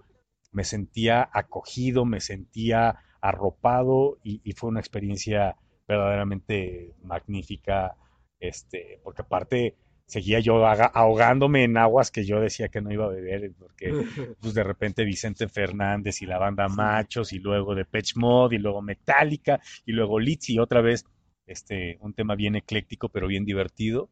me 0.51 0.63
sentía 0.63 1.29
acogido, 1.33 2.05
me 2.05 2.21
sentía 2.21 2.99
arropado 3.21 4.19
y, 4.23 4.41
y 4.43 4.53
fue 4.53 4.69
una 4.69 4.79
experiencia 4.79 5.57
verdaderamente 5.87 6.95
magnífica, 7.03 7.95
este, 8.39 8.99
porque 9.03 9.23
aparte 9.23 9.75
seguía 10.09 10.39
yo 10.39 10.65
ahogándome 10.65 11.63
en 11.63 11.77
aguas 11.77 12.09
que 12.09 12.25
yo 12.25 12.41
decía 12.41 12.69
que 12.69 12.81
no 12.81 12.91
iba 12.91 13.05
a 13.05 13.09
beber, 13.09 13.51
porque 13.57 13.91
pues 14.41 14.53
de 14.55 14.63
repente 14.63 15.03
Vicente 15.03 15.47
Fernández 15.47 16.21
y 16.21 16.25
la 16.25 16.39
banda 16.39 16.67
Machos, 16.67 17.31
y 17.31 17.39
luego 17.39 17.75
Depeche 17.75 18.13
Mode, 18.15 18.55
y 18.55 18.59
luego 18.59 18.81
Metallica, 18.81 19.61
y 19.85 19.91
luego 19.91 20.19
Litzy, 20.19 20.55
y 20.55 20.59
otra 20.59 20.81
vez 20.81 21.05
este, 21.49 21.97
un 22.01 22.13
tema 22.13 22.35
bien 22.35 22.55
ecléctico, 22.55 23.09
pero 23.09 23.27
bien 23.27 23.45
divertido. 23.45 24.09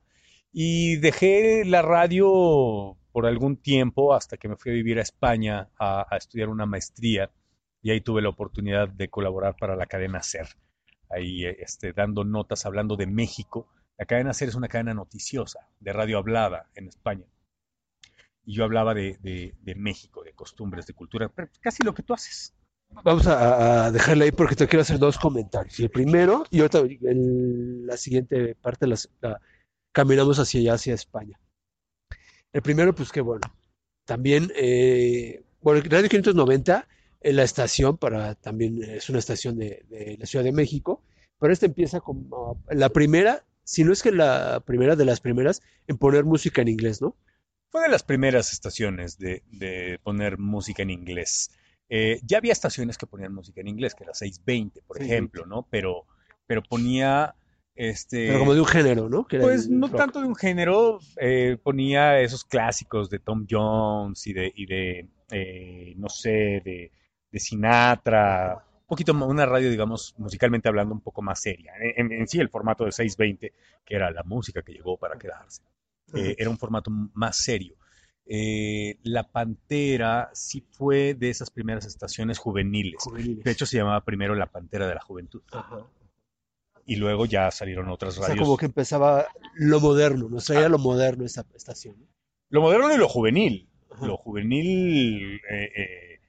Y 0.52 0.98
dejé 0.98 1.66
la 1.66 1.82
radio 1.82 2.98
por 3.12 3.26
algún 3.26 3.58
tiempo 3.58 4.14
hasta 4.14 4.38
que 4.38 4.48
me 4.50 4.56
fui 4.58 4.72
a 4.72 4.76
vivir 4.76 5.00
a 5.00 5.04
España 5.04 5.70
a, 5.80 6.06
estudiar 6.18 6.50
una 6.50 6.66
maestría, 6.66 7.32
y 7.82 7.92
ahí 7.92 8.02
tuve 8.02 8.22
la 8.22 8.30
oportunidad 8.30 8.90
de 8.90 9.10
colaborar 9.10 9.56
para 9.58 9.76
la 9.76 9.86
cadena 9.88 10.20
SER, 10.20 10.48
ahí 11.10 11.46
eh, 11.46 11.58
este, 11.60 11.94
dando 11.94 12.24
notas, 12.24 12.66
hablando 12.66 12.96
de 12.96 13.08
México. 13.08 13.68
La 13.98 14.06
cadena 14.06 14.34
SER 14.34 14.50
es 14.50 14.56
una 14.56 14.68
cadena 14.68 14.94
noticiosa, 14.94 15.68
de 15.80 15.94
radio 15.94 16.18
hablada 16.18 16.70
en 16.76 16.88
España 16.88 17.26
y 18.46 18.54
yo 18.56 18.64
hablaba 18.64 18.94
de, 18.94 19.18
de- 19.22 19.54
de 19.62 19.76
México, 19.76 20.24
de 20.24 20.34
costumbres, 20.34 20.88
de 20.88 20.94
cultura, 20.94 21.30
pero 21.30 21.50
casi 21.62 21.84
lo 21.84 21.94
que 21.94 22.04
tú 22.04 22.14
haces. 22.14 22.56
Vamos 22.90 23.28
a, 23.28 23.86
a 23.86 23.92
dejarle 23.92 24.26
ahí 24.26 24.32
porque 24.32 24.56
te 24.56 24.68
quiero 24.68 24.82
hacer 24.82 25.00
dos 25.00 25.18
comentarios. 25.18 25.80
El 25.80 25.90
primero, 25.90 26.46
y 26.50 26.60
ahorita 26.60 26.80
el- 26.80 27.86
la 27.86 27.98
siguiente 27.98 28.56
parte 28.56 28.88
la, 28.88 28.98
caminamos 29.92 30.40
hacia 30.40 30.60
allá, 30.60 30.74
hacia 30.74 30.94
España. 30.94 31.40
El 32.52 32.62
primero, 32.62 32.94
pues 32.96 33.12
que 33.12 33.22
bueno, 33.22 33.42
también, 34.06 34.52
eh, 34.56 35.44
bueno, 35.62 35.82
Radio 35.90 36.10
590, 36.10 36.88
eh, 37.22 37.34
la 37.34 37.44
estación 37.44 37.98
para, 37.98 38.36
también 38.36 38.82
es 38.84 39.10
una 39.10 39.20
estación 39.20 39.58
de, 39.58 40.16
la 40.20 40.26
Ciudad 40.26 40.44
de 40.46 40.52
México, 40.52 41.02
pero 41.40 41.54
esta 41.54 41.66
empieza 41.66 42.00
como 42.00 42.64
la 42.70 42.90
primera, 42.90 43.46
si 43.64 43.84
no 43.84 43.94
es 43.94 44.02
que 44.02 44.12
la 44.12 44.62
primera 44.66 44.96
de 44.96 45.06
las 45.06 45.20
primeras, 45.20 45.62
en 45.88 45.98
poner 45.98 46.24
música 46.24 46.62
en 46.62 46.70
inglés, 46.70 47.02
¿no? 47.02 47.16
Fue 47.70 47.82
de 47.82 47.90
las 47.90 48.04
primeras 48.04 48.54
estaciones 48.54 49.18
de 49.20 50.00
poner 50.04 50.38
música 50.38 50.84
en 50.84 50.90
inglés. 50.90 51.52
Eh, 51.90 52.20
ya 52.24 52.38
había 52.40 52.52
estaciones 52.54 52.98
que 52.98 53.08
ponían 53.08 53.34
música 53.34 53.62
en 53.62 53.68
inglés, 53.68 53.96
que 53.96 54.04
era 54.04 54.14
620, 54.14 54.82
por 54.82 54.98
620. 54.98 55.14
ejemplo, 55.14 55.46
¿no? 55.46 55.68
Pero, 55.70 56.06
pero 56.46 56.62
ponía, 56.64 57.36
este, 57.76 58.28
Pero 58.28 58.40
como 58.40 58.54
de 58.54 58.60
un 58.62 58.66
género, 58.68 59.10
¿no? 59.10 59.26
Que 59.26 59.40
Pues 59.40 59.70
no 59.70 59.88
rock. 59.88 59.98
tanto 59.98 60.20
de 60.22 60.28
un 60.28 60.36
género, 60.36 61.00
eh, 61.20 61.58
ponía 61.64 62.20
esos 62.20 62.44
clásicos 62.44 63.10
de 63.10 63.20
Tom 63.20 63.46
Jones 63.50 64.26
y 64.28 64.34
de, 64.34 64.52
y 64.56 64.66
de 64.66 65.10
eh, 65.32 65.94
no 65.98 66.10
sé, 66.10 66.62
de, 66.64 66.92
de 67.32 67.40
Sinatra, 67.40 68.56
un 68.82 68.86
poquito 68.88 69.14
más- 69.14 69.28
una 69.30 69.46
radio, 69.46 69.70
digamos, 69.70 70.14
musicalmente 70.18 70.68
hablando, 70.70 70.94
un 70.94 71.02
poco 71.02 71.22
más 71.22 71.42
seria. 71.42 71.74
En, 71.80 72.12
en 72.12 72.28
sí, 72.28 72.40
el 72.40 72.50
formato 72.50 72.86
de 72.86 72.92
620, 72.92 73.54
que 73.86 73.96
era 73.96 74.12
la 74.12 74.24
música 74.24 74.62
que 74.62 74.74
llegó 74.74 74.98
para 74.98 75.18
quedarse, 75.18 75.62
eh, 76.14 76.36
era 76.38 76.50
un 76.50 76.58
formato 76.58 76.90
más 76.92 77.38
serio. 77.38 77.76
Eh, 78.30 78.98
la 79.04 79.24
Pantera 79.32 80.30
sí 80.34 80.62
fue 80.72 81.14
de 81.14 81.30
esas 81.30 81.50
primeras 81.50 81.86
estaciones 81.86 82.38
juveniles. 82.40 82.96
Juveniles. 83.02 83.44
De 83.44 83.52
hecho, 83.52 83.66
se 83.66 83.78
llamaba 83.78 84.04
primero 84.04 84.36
La 84.36 84.48
Pantera 84.52 84.88
de 84.88 84.96
la 84.96 85.02
Juventud. 85.02 85.42
Ajá. 85.52 85.86
Y 86.86 86.96
luego 86.98 87.26
ya 87.26 87.50
salieron 87.52 87.90
otras 87.90 88.18
O 88.18 88.20
sea, 88.22 88.30
radios. 88.30 88.44
como 88.46 88.58
que 88.58 88.66
empezaba 88.66 89.26
lo 89.56 89.80
moderno, 89.80 90.30
nos 90.30 90.46
traía 90.46 90.70
lo 90.70 90.78
moderno 90.78 91.26
esta 91.26 91.46
estación. 91.56 91.96
¿no? 92.00 92.08
Lo 92.50 92.62
moderno 92.62 92.94
y 92.94 92.98
lo 92.98 93.08
juvenil. 93.10 93.70
Ajá. 93.92 94.06
Lo 94.06 94.18
juvenil, 94.18 95.36
eh, 95.50 95.72
eh, 95.76 96.20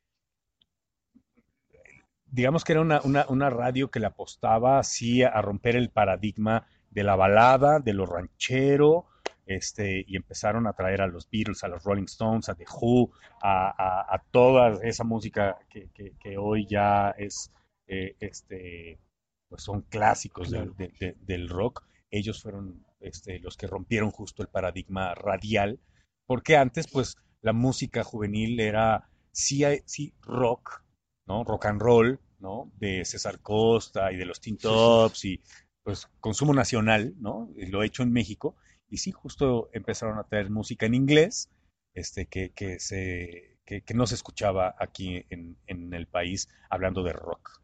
digamos 2.30 2.64
que 2.64 2.72
era 2.72 2.80
una, 2.80 3.00
una- 3.02 3.26
una 3.28 3.50
radio 3.50 3.90
que 3.90 4.00
le 4.00 4.06
apostaba 4.06 4.78
así 4.78 5.22
a, 5.22 5.28
a 5.28 5.42
romper 5.42 5.76
el 5.76 5.90
paradigma 5.90 6.66
de 6.90 7.04
la 7.04 7.16
balada, 7.16 7.80
de 7.80 7.92
lo 7.92 8.06
ranchero, 8.06 9.06
este, 9.48 10.04
y 10.06 10.16
empezaron 10.16 10.66
a 10.68 10.74
traer 10.74 11.02
a 11.02 11.08
los 11.08 11.28
Beatles, 11.30 11.64
a 11.64 11.68
los 11.68 11.82
Rolling 11.84 12.04
Stones, 12.04 12.48
a 12.48 12.54
The 12.54 12.66
Who, 12.80 13.10
a, 13.42 13.70
a- 13.70 14.14
a 14.14 14.22
toda 14.30 14.78
esa 14.84 15.04
música 15.04 15.58
que, 15.70 15.90
que- 15.94 16.12
que 16.20 16.38
hoy 16.38 16.66
ya 16.66 17.10
es, 17.18 17.52
eh, 17.88 18.16
este, 18.20 19.00
pues 19.48 19.62
son 19.62 19.82
clásicos 19.82 20.50
del- 20.50 20.74
Claro. 20.74 20.74
de- 20.76 20.92
de- 21.00 21.16
del 21.20 21.48
rock. 21.48 21.84
Ellos 22.10 22.42
fueron 22.42 22.84
este, 23.00 23.38
los 23.40 23.56
que 23.56 23.68
rompieron 23.68 24.10
justo 24.10 24.42
el 24.42 24.48
paradigma 24.48 25.14
radial, 25.14 25.78
porque 26.26 26.56
antes, 26.56 26.88
pues, 26.88 27.16
la 27.42 27.52
música 27.52 28.02
juvenil 28.04 28.58
era 28.60 29.08
sí, 29.32 29.62
sí 29.86 30.12
rock, 30.22 30.82
¿no? 31.26 31.44
Rock 31.44 31.66
and 31.66 31.80
roll, 31.80 32.20
¿no? 32.40 32.70
De 32.78 33.04
César 33.04 33.40
Costa 33.40 34.12
y 34.12 34.16
de 34.16 34.26
los 34.26 34.40
sí. 34.40 34.56
Tops 34.56 35.24
y 35.24 35.40
pues 35.84 36.08
consumo 36.20 36.52
nacional, 36.54 37.14
¿no? 37.20 37.48
Lo 37.56 37.82
hecho 37.82 38.02
en 38.02 38.12
México. 38.12 38.56
Y 38.90 38.98
sí, 38.98 39.12
justo 39.12 39.68
empezaron 39.72 40.18
a 40.18 40.24
traer 40.24 40.50
música 40.50 40.86
en 40.86 40.94
inglés, 40.94 41.50
este, 41.94 42.26
que, 42.26 42.50
que 42.50 42.78
se, 42.80 43.58
que, 43.64 43.82
que 43.82 43.94
no 43.94 44.06
se 44.06 44.14
escuchaba 44.14 44.74
aquí 44.78 45.24
en, 45.30 45.56
en 45.66 45.92
el 45.92 46.06
país 46.06 46.48
hablando 46.70 47.02
de 47.02 47.12
rock. 47.12 47.60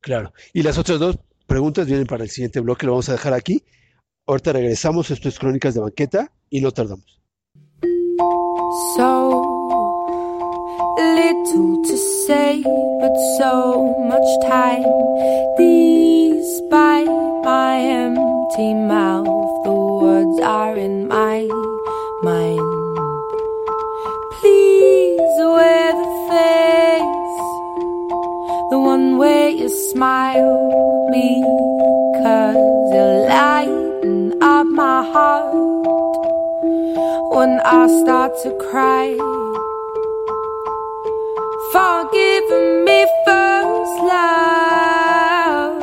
Claro. 0.00 0.32
Y 0.52 0.62
las 0.62 0.78
otras 0.78 0.98
dos 0.98 1.18
preguntas 1.46 1.86
vienen 1.86 2.06
para 2.06 2.24
el 2.24 2.30
siguiente 2.30 2.60
bloque, 2.60 2.86
lo 2.86 2.92
vamos 2.92 3.08
a 3.08 3.12
dejar 3.12 3.34
aquí. 3.34 3.64
Ahorita 4.26 4.52
regresamos, 4.52 5.10
esto 5.10 5.28
es 5.28 5.38
Crónicas 5.38 5.74
de 5.74 5.80
Banqueta 5.80 6.32
y 6.48 6.60
no 6.60 6.70
tardamos. 6.72 7.20
So 8.96 9.52
little 10.98 11.82
to 11.82 11.96
say, 12.26 12.62
but 12.62 13.14
so 13.38 13.82
much 13.98 14.28
time. 14.42 14.84
Despite 15.58 17.08
my 17.44 17.76
empty 17.78 18.74
mouth, 18.74 19.11
I 37.74 37.86
start 38.02 38.32
to 38.42 38.50
cry. 38.70 39.16
Forgive 41.72 42.48
me 42.84 43.06
first, 43.24 43.96
love, 44.12 45.80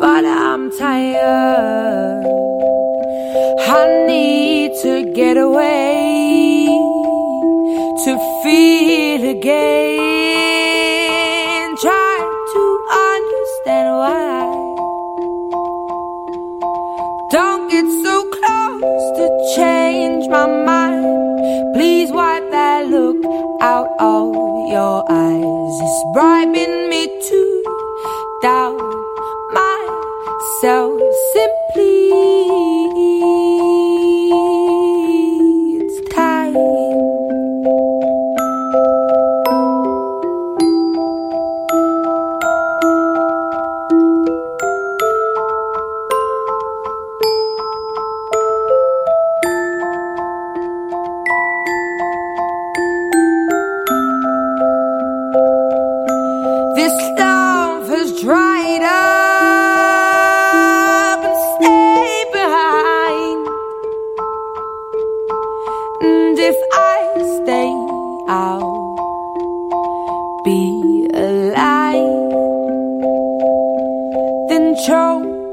but 0.00 0.24
I'm 0.24 0.72
tired. 0.76 2.26
I 3.60 4.06
need 4.08 4.72
to 4.82 5.12
get 5.14 5.36
away 5.36 6.66
to 8.04 8.40
feel 8.42 9.38
again. 9.38 9.81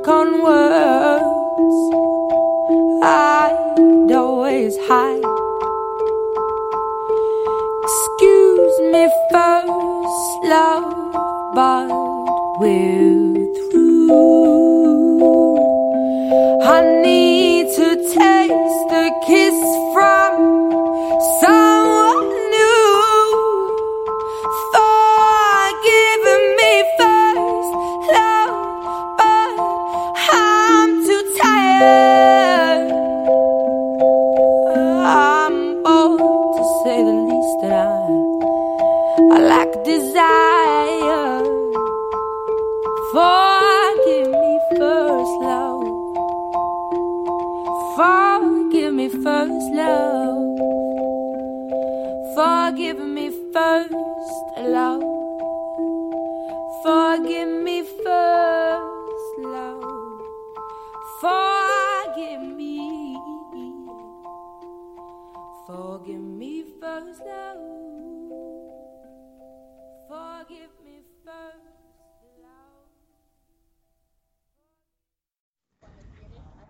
On 0.10 0.42
words 0.42 1.78
I'd 3.04 4.12
always 4.12 4.76
hide. 4.88 5.24
Excuse 7.84 8.76
me 8.92 9.04
first, 9.32 10.30
love, 10.46 11.14
but 11.54 11.90
we're 12.60 13.29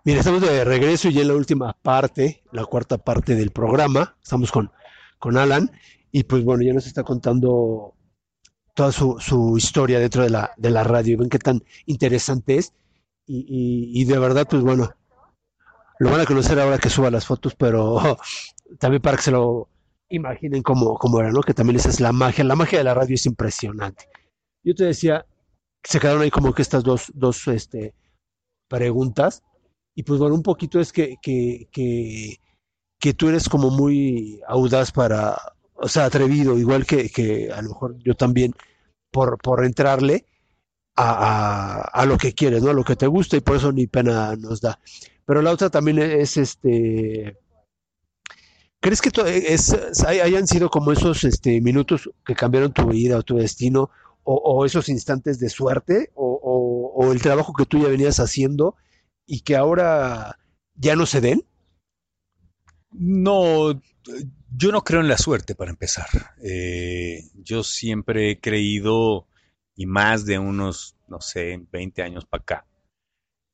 Mira, 0.04 0.20
estamos 0.20 0.40
de 0.40 0.64
regreso 0.64 1.08
y 1.08 1.12
ya 1.14 1.22
en 1.22 1.28
la 1.28 1.34
última 1.34 1.72
parte, 1.74 2.42
la 2.52 2.64
cuarta 2.64 2.98
parte 2.98 3.34
del 3.34 3.50
programa. 3.50 4.16
Estamos 4.22 4.50
con, 4.50 4.70
con 5.18 5.36
Alan 5.36 5.70
y 6.10 6.24
pues 6.24 6.44
bueno, 6.44 6.62
ya 6.62 6.72
nos 6.72 6.86
está 6.86 7.02
contando 7.02 7.94
toda 8.74 8.92
su, 8.92 9.18
su 9.20 9.56
historia 9.58 9.98
dentro 10.00 10.22
de 10.22 10.30
la, 10.30 10.52
de 10.56 10.70
la 10.70 10.84
radio. 10.84 11.18
Ven 11.18 11.28
qué 11.28 11.38
tan 11.38 11.62
interesante 11.86 12.56
es 12.56 12.72
y, 13.26 13.40
y- 13.48 14.00
y 14.00 14.04
de 14.06 14.18
verdad, 14.18 14.46
pues 14.48 14.62
bueno, 14.62 14.90
lo 15.98 16.10
van 16.10 16.20
a 16.20 16.26
conocer 16.26 16.58
ahora 16.58 16.78
que 16.78 16.88
suba 16.88 17.10
las 17.10 17.26
fotos, 17.26 17.54
pero 17.54 18.18
también 18.78 19.02
para 19.02 19.16
que 19.18 19.24
se 19.24 19.30
lo 19.30 19.68
imaginen 20.08 20.62
cómo, 20.62 20.94
cómo 20.96 21.20
era, 21.20 21.30
¿no? 21.30 21.42
Que 21.42 21.54
también 21.54 21.76
esa 21.76 21.90
es 21.90 22.00
la 22.00 22.12
magia. 22.12 22.42
La 22.44 22.56
magia 22.56 22.78
de 22.78 22.84
la 22.84 22.94
radio 22.94 23.14
es 23.14 23.26
impresionante. 23.26 24.08
Yo 24.64 24.74
te 24.74 24.84
decía, 24.84 25.26
se 25.84 26.00
quedaron 26.00 26.22
ahí 26.22 26.30
como 26.30 26.52
que 26.54 26.62
estas 26.62 26.82
dos, 26.84 27.12
dos 27.14 27.46
este, 27.48 27.94
preguntas. 28.68 29.42
Y 30.00 30.02
pues 30.02 30.18
bueno, 30.18 30.34
un 30.34 30.42
poquito 30.42 30.80
es 30.80 30.92
que, 30.94 31.16
que, 31.20 31.68
que, 31.70 32.38
que 33.00 33.14
tú 33.14 33.28
eres 33.28 33.48
como 33.48 33.70
muy 33.70 34.40
audaz 34.48 34.92
para, 34.92 35.36
o 35.74 35.88
sea, 35.88 36.06
atrevido, 36.06 36.58
igual 36.58 36.86
que, 36.86 37.10
que 37.10 37.50
a 37.52 37.62
lo 37.62 37.70
mejor 37.70 37.98
yo 38.04 38.14
también, 38.14 38.54
por, 39.12 39.38
por 39.38 39.64
entrarle 39.64 40.26
a, 40.96 41.82
a, 41.92 42.06
lo 42.06 42.18
que 42.18 42.34
quieres, 42.34 42.62
¿no? 42.62 42.70
A 42.70 42.74
lo 42.74 42.84
que 42.84 42.96
te 42.96 43.06
gusta 43.08 43.36
y 43.36 43.40
por 43.42 43.56
eso 43.56 43.72
ni 43.72 43.88
pena 43.88 44.36
nos 44.36 44.60
da. 44.62 44.80
Pero 45.26 45.42
la 45.42 45.52
otra 45.52 45.70
también 45.70 45.98
es 46.00 46.36
este, 46.38 47.36
¿crees 48.80 49.00
que 49.00 49.10
to- 49.10 49.26
es, 49.26 49.74
hay- 50.06 50.20
hayan 50.20 50.46
sido 50.46 50.70
como 50.70 50.92
esos 50.92 51.24
este, 51.24 51.60
minutos 51.60 52.10
que 52.24 52.34
cambiaron 52.34 52.72
tu 52.72 52.86
vida 52.88 53.18
o 53.18 53.22
tu 53.22 53.36
destino 53.36 53.90
o, 54.24 54.34
o 54.34 54.64
esos 54.64 54.88
instantes 54.88 55.38
de 55.38 55.48
suerte 55.48 56.10
o, 56.14 56.26
o- 56.42 57.04
o 57.06 57.12
el 57.12 57.20
trabajo 57.22 57.52
que 57.52 57.66
tú 57.66 57.78
ya 57.78 57.88
venías 57.88 58.20
haciendo 58.20 58.76
y 59.30 59.42
que 59.42 59.54
ahora 59.54 60.40
ya 60.74 60.96
no 60.96 61.06
se 61.06 61.20
den? 61.20 61.46
No, 62.90 63.80
yo 64.56 64.72
no 64.72 64.82
creo 64.82 65.00
en 65.00 65.06
la 65.08 65.18
suerte 65.18 65.54
para 65.54 65.70
empezar. 65.70 66.08
Eh, 66.42 67.22
yo 67.34 67.62
siempre 67.62 68.32
he 68.32 68.40
creído, 68.40 69.28
y 69.76 69.86
más 69.86 70.26
de 70.26 70.40
unos, 70.40 70.96
no 71.06 71.20
sé, 71.20 71.64
20 71.70 72.02
años 72.02 72.26
para 72.26 72.42
acá, 72.42 72.66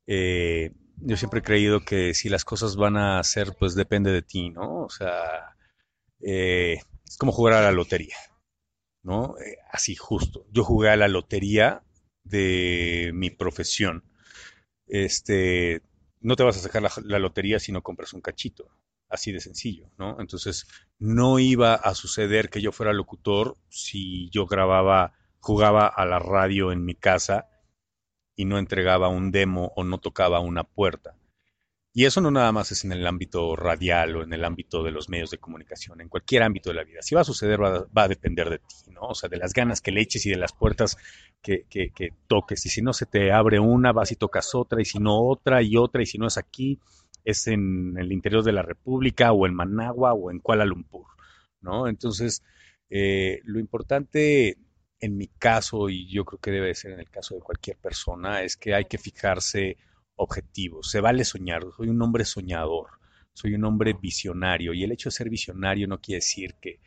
eh, 0.06 0.72
yo 0.96 1.18
siempre 1.18 1.40
he 1.40 1.42
creído 1.42 1.84
que 1.84 2.14
si 2.14 2.30
las 2.30 2.46
cosas 2.46 2.76
van 2.76 2.96
a 2.96 3.22
ser, 3.22 3.54
pues 3.58 3.74
depende 3.74 4.12
de 4.12 4.22
ti, 4.22 4.48
¿no? 4.48 4.84
O 4.84 4.88
sea, 4.88 5.56
eh, 6.22 6.78
es 7.06 7.18
como 7.18 7.32
jugar 7.32 7.52
a 7.52 7.60
la 7.60 7.72
lotería, 7.72 8.16
¿no? 9.02 9.34
Así 9.70 9.94
justo. 9.94 10.46
Yo 10.52 10.64
jugué 10.64 10.88
a 10.88 10.96
la 10.96 11.08
lotería 11.08 11.82
de 12.24 13.10
mi 13.12 13.28
profesión. 13.28 14.04
Este, 14.86 15.82
no 16.20 16.36
te 16.36 16.42
vas 16.42 16.56
a 16.56 16.60
sacar 16.60 16.82
la, 17.04 17.18
lotería 17.18 17.58
si 17.58 17.72
no 17.72 17.82
compras 17.82 18.12
un 18.12 18.20
cachito. 18.20 18.68
Así 19.08 19.30
de 19.30 19.38
sencillo, 19.38 19.88
¿no? 19.98 20.20
Entonces, 20.20 20.66
no 20.98 21.38
iba 21.38 21.74
a 21.74 21.94
suceder 21.94 22.50
que 22.50 22.60
yo 22.60 22.72
fuera 22.72 22.92
locutor 22.92 23.56
si 23.68 24.28
yo 24.30 24.46
grababa, 24.46 25.12
jugaba 25.38 25.86
a 25.86 26.04
la 26.04 26.18
radio 26.18 26.72
en 26.72 26.84
mi 26.84 26.96
casa 26.96 27.48
y 28.34 28.46
no 28.46 28.58
entregaba 28.58 29.08
un 29.08 29.30
demo 29.30 29.72
o 29.76 29.84
no 29.84 29.98
tocaba 29.98 30.40
una 30.40 30.64
puerta. 30.64 31.16
Y 31.92 32.04
eso 32.04 32.20
no 32.20 32.30
nada 32.30 32.52
más 32.52 32.72
es 32.72 32.84
en 32.84 32.92
el 32.92 33.06
ámbito 33.06 33.56
radial 33.56 34.16
o 34.16 34.22
en 34.22 34.32
el 34.32 34.44
ámbito 34.44 34.82
de 34.82 34.90
los 34.90 35.08
medios 35.08 35.30
de 35.30 35.38
comunicación, 35.38 36.00
en 36.02 36.10
cualquier 36.10 36.42
ámbito 36.42 36.68
de 36.68 36.76
la 36.76 36.84
vida. 36.84 37.00
Si 37.00 37.14
va 37.14 37.22
a 37.22 37.24
suceder, 37.24 37.62
va, 37.62 37.86
va 37.96 38.02
a 38.02 38.08
depender 38.08 38.50
de 38.50 38.58
ti, 38.58 38.90
¿no? 38.90 39.00
O 39.02 39.14
sea, 39.14 39.30
de 39.30 39.38
las 39.38 39.54
ganas 39.54 39.80
que 39.80 39.92
le 39.92 40.02
eches 40.02 40.26
y 40.26 40.30
de 40.30 40.36
las 40.36 40.52
puertas 40.52 40.98
que, 41.46 41.64
que, 41.70 41.90
que 41.90 42.08
toques. 42.26 42.66
Y 42.66 42.70
si 42.70 42.82
no 42.82 42.92
se 42.92 43.06
te 43.06 43.30
abre 43.30 43.60
una, 43.60 43.92
vas 43.92 44.10
y 44.10 44.16
tocas 44.16 44.52
otra, 44.56 44.82
y 44.82 44.84
si 44.84 44.98
no 44.98 45.20
otra 45.28 45.62
y 45.62 45.76
otra, 45.76 46.02
y 46.02 46.06
si 46.06 46.18
no 46.18 46.26
es 46.26 46.38
aquí, 46.38 46.80
es 47.24 47.46
en 47.46 47.96
el 47.98 48.10
interior 48.10 48.42
de 48.42 48.50
la 48.50 48.62
República 48.62 49.30
o 49.30 49.46
en 49.46 49.54
Managua 49.54 50.12
o 50.12 50.32
en 50.32 50.40
Kuala 50.40 50.64
Lumpur, 50.64 51.06
¿no? 51.60 51.86
Entonces, 51.86 52.42
eh, 52.90 53.40
lo 53.44 53.60
importante 53.60 54.58
en 54.98 55.16
mi 55.16 55.28
caso, 55.28 55.88
y 55.88 56.08
yo 56.10 56.24
creo 56.24 56.40
que 56.40 56.50
debe 56.50 56.66
de 56.68 56.74
ser 56.74 56.92
en 56.92 57.00
el 57.00 57.10
caso 57.10 57.36
de 57.36 57.42
cualquier 57.42 57.76
persona, 57.76 58.42
es 58.42 58.56
que 58.56 58.74
hay 58.74 58.86
que 58.86 58.98
fijarse 58.98 59.76
objetivos. 60.16 60.90
Se 60.90 61.00
vale 61.00 61.24
soñar. 61.24 61.62
Soy 61.76 61.90
un 61.90 62.02
hombre 62.02 62.24
soñador, 62.24 62.88
soy 63.34 63.54
un 63.54 63.64
hombre 63.64 63.92
visionario, 63.92 64.74
y 64.74 64.82
el 64.82 64.90
hecho 64.90 65.10
de 65.10 65.16
ser 65.16 65.30
visionario 65.30 65.86
no 65.86 66.00
quiere 66.00 66.18
decir 66.18 66.54
que, 66.60 66.80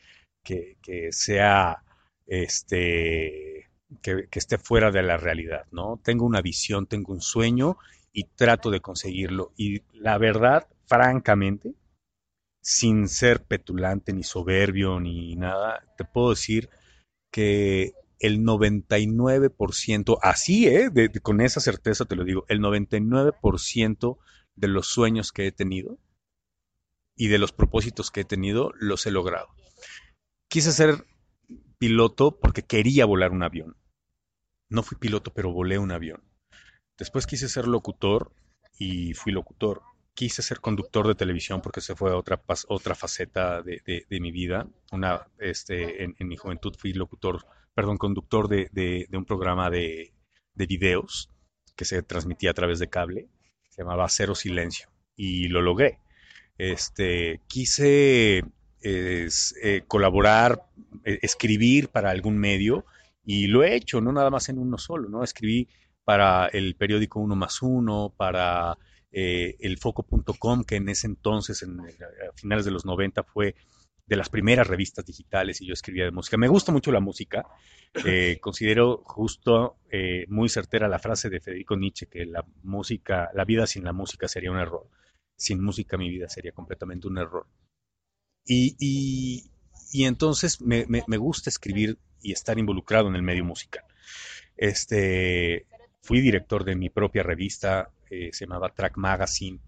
que 0.44 1.12
sea 1.12 1.84
este 2.28 3.69
que, 4.02 4.28
esté 4.32 4.58
fuera 4.58 4.92
de 4.92 5.04
la 5.04 5.18
realidad, 5.18 5.66
¿no? 5.72 6.00
Tengo 6.04 6.26
una 6.26 6.42
visión, 6.42 6.88
tengo 6.88 7.14
un 7.14 7.22
sueño 7.22 7.78
y 8.14 8.26
trato 8.26 8.72
de 8.72 8.82
conseguirlo. 8.82 9.52
Y 9.58 9.84
la 9.94 10.18
verdad, 10.18 10.68
francamente, 10.86 11.74
sin 12.62 13.08
ser 13.08 13.44
petulante 13.44 14.14
ni 14.14 14.24
soberbio 14.24 15.00
ni 15.00 15.36
nada, 15.36 15.84
te 15.98 16.06
puedo 16.06 16.32
decir 16.32 16.70
que 17.32 17.94
el 18.20 18.40
99%, 18.44 20.20
así, 20.22 20.68
¿eh? 20.68 20.92
Con 21.22 21.42
esa 21.42 21.62
certeza 21.62 22.06
te 22.06 22.16
lo 22.16 22.24
digo, 22.24 22.46
el 22.50 22.60
99% 22.60 24.18
de 24.56 24.68
los 24.68 24.88
sueños 24.88 25.32
que 25.32 25.48
he 25.48 25.52
tenido 25.52 25.98
y 27.16 27.28
de 27.28 27.38
los 27.38 27.54
propósitos 27.54 28.12
que 28.12 28.22
he 28.22 28.26
tenido 28.26 28.72
los 28.80 29.06
he 29.06 29.12
logrado. 29.12 29.48
Quise 30.50 30.72
ser 30.72 31.06
piloto 31.78 32.40
porque 32.40 32.64
quería 32.64 33.06
volar 33.06 33.32
un 33.32 33.44
avión. 33.44 33.79
No 34.70 34.84
fui 34.84 34.98
piloto, 34.98 35.34
pero 35.34 35.52
volé 35.52 35.80
un 35.80 35.92
avión. 35.92 36.24
Después 36.98 37.26
quise 37.26 37.50
ser 37.50 37.68
locutor 37.68 38.32
y 38.78 39.14
fui 39.14 39.32
locutor. 39.32 39.82
Quise 40.14 40.42
ser 40.42 40.60
conductor 40.60 41.08
de 41.08 41.16
televisión 41.16 41.62
porque 41.62 41.82
se 41.82 41.96
fue 41.96 42.12
otra, 42.12 42.42
otra 42.68 42.94
faceta 42.96 43.62
de, 43.62 43.82
de- 44.10 44.20
mi 44.20 44.32
vida. 44.32 44.68
Una, 44.92 45.28
este, 45.40 46.04
en, 46.04 46.16
mi 46.20 46.36
juventud 46.36 46.76
fui 46.78 46.94
locutor, 46.94 47.46
perdón, 47.74 47.98
conductor 47.98 48.48
de, 48.48 48.70
de- 48.72 49.08
un 49.18 49.26
programa 49.26 49.70
de, 49.70 50.14
de 50.54 50.66
videos 50.66 51.30
que 51.76 51.86
se 51.86 52.04
transmitía 52.04 52.52
a 52.52 52.54
través 52.54 52.80
de 52.80 52.90
cable. 52.90 53.30
Se 53.70 53.82
llamaba 53.82 54.10
Cero 54.10 54.36
Silencio 54.36 54.90
y 55.16 55.48
lo 55.48 55.62
logré. 55.62 56.00
Este, 56.58 57.40
quise 57.48 58.44
es, 58.82 59.56
eh, 59.64 59.84
colaborar, 59.88 60.66
eh, 61.06 61.20
escribir 61.22 61.88
para 61.90 62.10
algún 62.12 62.38
medio 62.38 62.86
y 63.32 63.48
lo 63.48 63.64
he 63.64 63.76
hecho, 63.76 64.02
no 64.02 64.12
nada 64.12 64.30
más 64.30 64.50
en 64.50 64.58
uno 64.58 64.78
solo, 64.78 65.10
¿no? 65.10 65.24
Escribí 65.24 65.68
para 66.04 66.48
el 66.48 66.76
periódico 66.76 67.20
Uno 67.20 67.36
más 67.36 67.62
Uno, 67.62 68.14
para 68.18 68.78
eh, 69.12 69.56
elfoco.com, 69.60 70.64
que 70.64 70.78
en 70.78 70.90
ese 70.90 71.08
entonces, 71.08 71.62
en, 71.64 71.80
a 71.80 71.86
finales 72.36 72.66
de 72.66 72.72
los 72.72 72.86
90, 72.86 73.24
fue 73.24 73.56
de 74.08 74.16
las 74.16 74.30
primeras 74.30 74.68
revistas 74.68 75.06
digitales 75.06 75.62
y 75.62 75.68
yo 75.68 75.74
escribía 75.74 76.06
de 76.06 76.12
música. 76.12 76.38
Me 76.38 76.48
gusta 76.48 76.72
mucho 76.72 76.92
la 76.92 77.00
música. 77.00 77.46
Eh, 78.02 78.38
considero 78.42 79.02
justo 79.06 79.78
eh, 79.92 80.26
muy 80.30 80.50
certera 80.50 80.88
la 80.88 81.00
frase 81.00 81.30
de 81.30 81.40
Federico 81.42 81.76
Nietzsche 81.76 82.08
que 82.08 82.26
la 82.26 82.44
música, 82.64 83.30
la 83.36 83.46
vida 83.46 83.68
sin 83.68 83.84
la 83.84 83.94
música 83.94 84.28
sería 84.28 84.52
un 84.52 84.58
error. 84.60 84.88
Sin 85.38 85.62
música 85.64 85.98
mi 85.98 86.10
vida 86.10 86.28
sería 86.30 86.52
completamente 86.54 87.08
un 87.08 87.18
error. 87.20 87.46
Y, 88.46 88.76
y- 88.80 89.52
y 89.92 90.06
entonces 90.06 90.62
me, 90.62 90.86
me- 90.88 91.04
me 91.08 91.18
gusta 91.18 91.50
escribir 91.50 91.98
y 92.22 92.32
estar 92.32 92.58
involucrado 92.60 93.08
en 93.10 93.16
el 93.16 93.22
medio 93.24 93.44
musical. 93.46 93.84
Este, 94.58 95.66
fui 96.02 96.22
director 96.22 96.64
de 96.64 96.76
mi 96.76 96.90
propia 96.90 97.24
revista, 97.24 97.92
eh, 98.10 98.30
se 98.34 98.46
llamaba 98.46 98.74
Track 98.74 98.98
Magazine. 98.98 99.60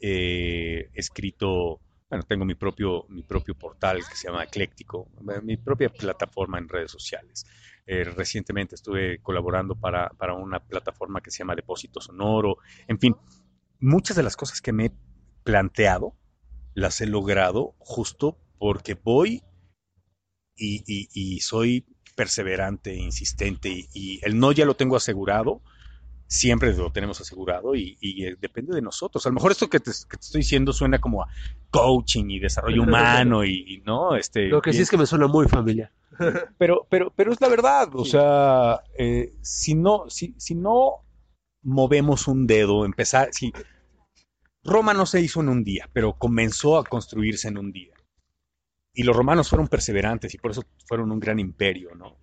Eh, 0.00 0.90
escrito, 0.94 1.80
bueno, 2.08 2.24
tengo 2.24 2.44
mi 2.44 2.54
propio, 2.54 3.04
mi 3.08 3.22
propio 3.22 3.54
portal 3.54 3.98
que 4.08 4.16
se 4.16 4.28
llama 4.28 4.44
Ecléctico, 4.44 5.08
mi 5.42 5.56
propia 5.56 5.90
plataforma 5.90 6.58
en 6.58 6.68
redes 6.68 6.90
sociales. 6.90 7.44
Eh, 7.86 8.04
recientemente 8.04 8.74
estuve 8.74 9.18
colaborando 9.20 9.74
para, 9.74 10.08
para 10.10 10.34
una 10.34 10.60
plataforma 10.60 11.20
que 11.20 11.30
se 11.30 11.38
llama 11.38 11.54
Depósito 11.56 12.00
Sonoro. 12.00 12.58
En 12.86 12.98
fin, 12.98 13.16
muchas 13.80 14.16
de 14.16 14.22
las 14.22 14.36
cosas 14.36 14.60
que 14.60 14.72
me 14.72 14.86
he 14.86 14.92
planteado 15.42 16.14
las 16.74 17.00
he 17.00 17.06
logrado 17.06 17.74
justo 17.78 18.38
porque 18.58 18.94
voy 18.94 19.42
y- 20.56 21.08
y 21.12 21.40
soy 21.40 21.86
perseverante, 22.18 22.92
insistente 22.96 23.68
y, 23.68 23.88
y 23.94 24.20
el 24.24 24.40
no 24.40 24.50
ya 24.50 24.64
lo 24.64 24.74
tengo 24.74 24.96
asegurado, 24.96 25.62
siempre 26.26 26.74
lo 26.74 26.90
tenemos 26.90 27.20
asegurado 27.20 27.76
y, 27.76 27.96
y, 28.00 28.26
eh, 28.26 28.36
depende 28.40 28.74
de 28.74 28.82
nosotros. 28.82 29.24
A 29.24 29.28
lo 29.28 29.36
mejor 29.36 29.52
esto 29.52 29.70
que 29.70 29.78
te, 29.78 29.92
que 29.92 30.16
te 30.16 30.24
estoy 30.26 30.40
diciendo 30.40 30.72
suena 30.72 31.00
como 31.00 31.22
a 31.22 31.28
coaching 31.70 32.24
y 32.28 32.40
desarrollo 32.40 32.82
humano 32.82 33.44
y, 33.44 33.64
y 33.66 33.78
no, 33.86 34.16
este, 34.16 34.48
Lo 34.48 34.60
que 34.60 34.72
sí 34.72 34.82
es 34.82 34.90
que 34.90 34.98
me 34.98 35.06
suena 35.06 35.28
muy 35.28 35.46
familiar. 35.46 35.92
pero, 36.58 36.88
pero, 36.90 37.12
pero 37.14 37.32
es 37.32 37.40
la 37.40 37.48
verdad, 37.48 37.88
o 37.94 38.04
sea, 38.04 38.82
eh, 38.98 39.32
si 39.40 39.76
no, 39.76 40.10
si, 40.10 40.34
si 40.38 40.56
no 40.56 41.04
movemos 41.62 42.26
un 42.26 42.48
dedo, 42.48 42.84
empezar, 42.84 43.28
si 43.30 43.52
Roma 44.64 44.92
no 44.92 45.06
se 45.06 45.20
hizo 45.20 45.40
en 45.40 45.50
un 45.50 45.62
día, 45.62 45.88
pero 45.92 46.14
comenzó 46.14 46.78
a 46.78 46.84
construirse 46.84 47.46
en 47.46 47.58
un 47.58 47.70
día. 47.70 47.94
Y 48.94 49.02
los 49.02 49.16
romanos 49.16 49.48
fueron 49.48 49.68
perseverantes 49.68 50.34
y 50.34 50.38
por 50.38 50.50
eso 50.50 50.62
fueron 50.86 51.12
un 51.12 51.20
gran 51.20 51.38
imperio, 51.38 51.94
¿no? 51.94 52.16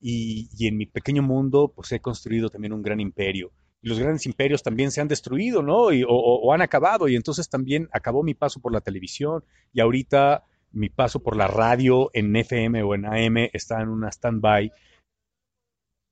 Y, 0.00 0.48
en 0.66 0.76
mi 0.76 0.86
pequeño 0.86 1.22
mundo, 1.22 1.72
pues 1.74 1.90
he 1.92 2.00
construido 2.00 2.50
también 2.50 2.72
un 2.72 2.82
gran 2.82 3.00
imperio. 3.00 3.52
Y 3.80 3.88
los 3.88 3.98
grandes 3.98 4.26
imperios 4.26 4.62
también 4.62 4.90
se 4.90 5.00
han 5.00 5.08
destruido, 5.08 5.62
¿no? 5.62 5.92
Y- 5.92 6.04
o 6.06 6.52
han 6.52 6.62
acabado. 6.62 7.08
Y 7.08 7.16
entonces 7.16 7.48
también 7.48 7.88
acabó 7.92 8.22
mi 8.22 8.34
paso 8.34 8.60
por 8.60 8.72
la 8.72 8.80
televisión. 8.80 9.44
Y 9.72 9.80
ahorita 9.80 10.44
mi 10.72 10.88
paso 10.88 11.20
por 11.20 11.36
la 11.36 11.46
radio 11.46 12.10
en 12.12 12.34
FM 12.36 12.82
o 12.82 12.94
en 12.94 13.06
AM 13.06 13.50
está 13.52 13.80
en 13.80 13.88
una 13.88 14.10
stand-by. 14.10 14.72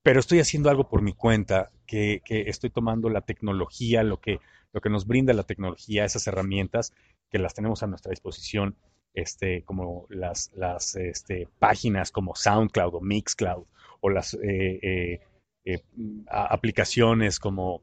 Pero 0.04 0.20
estoy 0.20 0.40
haciendo 0.40 0.70
algo 0.70 0.88
por 0.88 1.02
mi 1.02 1.12
cuenta, 1.12 1.70
que, 1.86 2.22
que 2.24 2.42
estoy 2.48 2.70
tomando 2.70 3.08
la 3.08 3.20
tecnología, 3.20 4.02
lo 4.02 4.20
que, 4.20 4.40
lo 4.72 4.80
que 4.80 4.90
nos 4.90 5.06
brinda 5.06 5.32
la 5.32 5.42
tecnología, 5.44 6.04
esas 6.04 6.26
herramientas 6.26 6.92
que 7.30 7.38
las 7.38 7.54
tenemos 7.54 7.82
a 7.82 7.86
nuestra 7.86 8.10
disposición, 8.10 8.76
este, 9.14 9.62
como 9.64 10.06
las, 10.08 10.50
las 10.54 10.96
este, 10.96 11.48
páginas 11.58 12.10
como 12.10 12.34
SoundCloud 12.34 12.94
o 12.94 13.00
Mixcloud, 13.00 13.66
o 14.00 14.10
las 14.10 14.34
eh, 14.34 14.78
eh, 14.82 15.20
eh, 15.64 15.82
aplicaciones 16.28 17.38
como, 17.38 17.82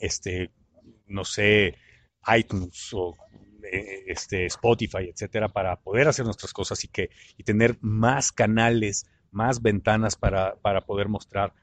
este, 0.00 0.50
no 1.06 1.24
sé, 1.24 1.76
iTunes 2.36 2.92
o 2.92 3.16
eh, 3.72 4.04
este, 4.08 4.46
Spotify, 4.46 5.08
etcétera, 5.08 5.48
para 5.48 5.76
poder 5.76 6.08
hacer 6.08 6.24
nuestras 6.24 6.52
cosas 6.52 6.82
y, 6.84 6.88
que, 6.88 7.10
y 7.36 7.44
tener 7.44 7.78
más 7.80 8.32
canales, 8.32 9.06
más 9.30 9.62
ventanas 9.62 10.16
para, 10.16 10.56
para 10.56 10.82
poder 10.82 11.08
mostrar 11.08 11.54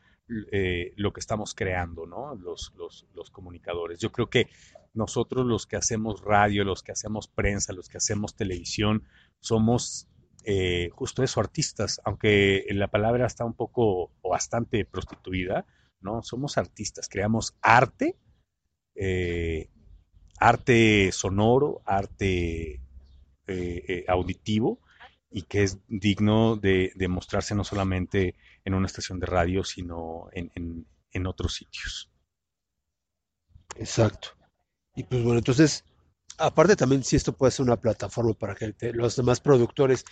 eh, 0.51 0.93
lo 0.95 1.11
que 1.13 1.19
estamos 1.19 1.53
creando, 1.53 2.05
¿no? 2.05 2.35
Los, 2.35 2.73
los, 2.77 3.05
los 3.13 3.29
comunicadores. 3.29 3.99
Yo 3.99 4.11
creo 4.11 4.29
que 4.29 4.47
nosotros 4.93 5.45
los 5.45 5.65
que 5.67 5.75
hacemos 5.75 6.21
radio, 6.21 6.63
los 6.63 6.83
que 6.83 6.91
hacemos 6.91 7.27
prensa, 7.27 7.73
los 7.73 7.89
que 7.89 7.97
hacemos 7.97 8.35
televisión, 8.35 9.03
somos 9.39 10.07
eh, 10.45 10.89
justo 10.93 11.23
eso, 11.23 11.39
artistas, 11.39 12.01
aunque 12.03 12.65
la 12.71 12.89
palabra 12.89 13.25
está 13.25 13.45
un 13.45 13.53
poco 13.53 14.11
o 14.21 14.29
bastante 14.29 14.85
prostituida, 14.85 15.65
¿no? 16.01 16.21
Somos 16.21 16.57
artistas, 16.57 17.07
creamos 17.09 17.55
arte, 17.61 18.17
eh, 18.95 19.69
arte 20.39 21.11
sonoro, 21.11 21.81
arte 21.85 22.73
eh, 22.73 22.79
eh, 23.47 24.05
auditivo 24.07 24.79
y 25.31 25.43
que 25.43 25.63
es 25.63 25.79
digno 25.87 26.57
de, 26.57 26.93
mostrarse 27.09 27.55
no 27.55 27.63
solamente 27.63 28.35
en 28.65 28.73
una 28.73 28.85
estación 28.87 29.19
de 29.19 29.25
radio, 29.25 29.63
sino 29.63 30.27
en- 30.33 30.85
en 31.11 31.27
otros 31.27 31.55
sitios. 31.55 32.09
Exacto. 33.77 34.29
Y 34.95 35.03
pues 35.03 35.23
bueno, 35.23 35.39
entonces, 35.39 35.83
aparte 36.37 36.75
también 36.75 37.03
si 37.03 37.15
esto 37.15 37.33
puede 37.33 37.51
ser 37.51 37.65
una 37.65 37.77
plataforma 37.79 38.33
para 38.33 38.55
que 38.55 38.73
te- 38.73 38.93
los 38.93 39.15
demás 39.15 39.39
productores 39.39 40.05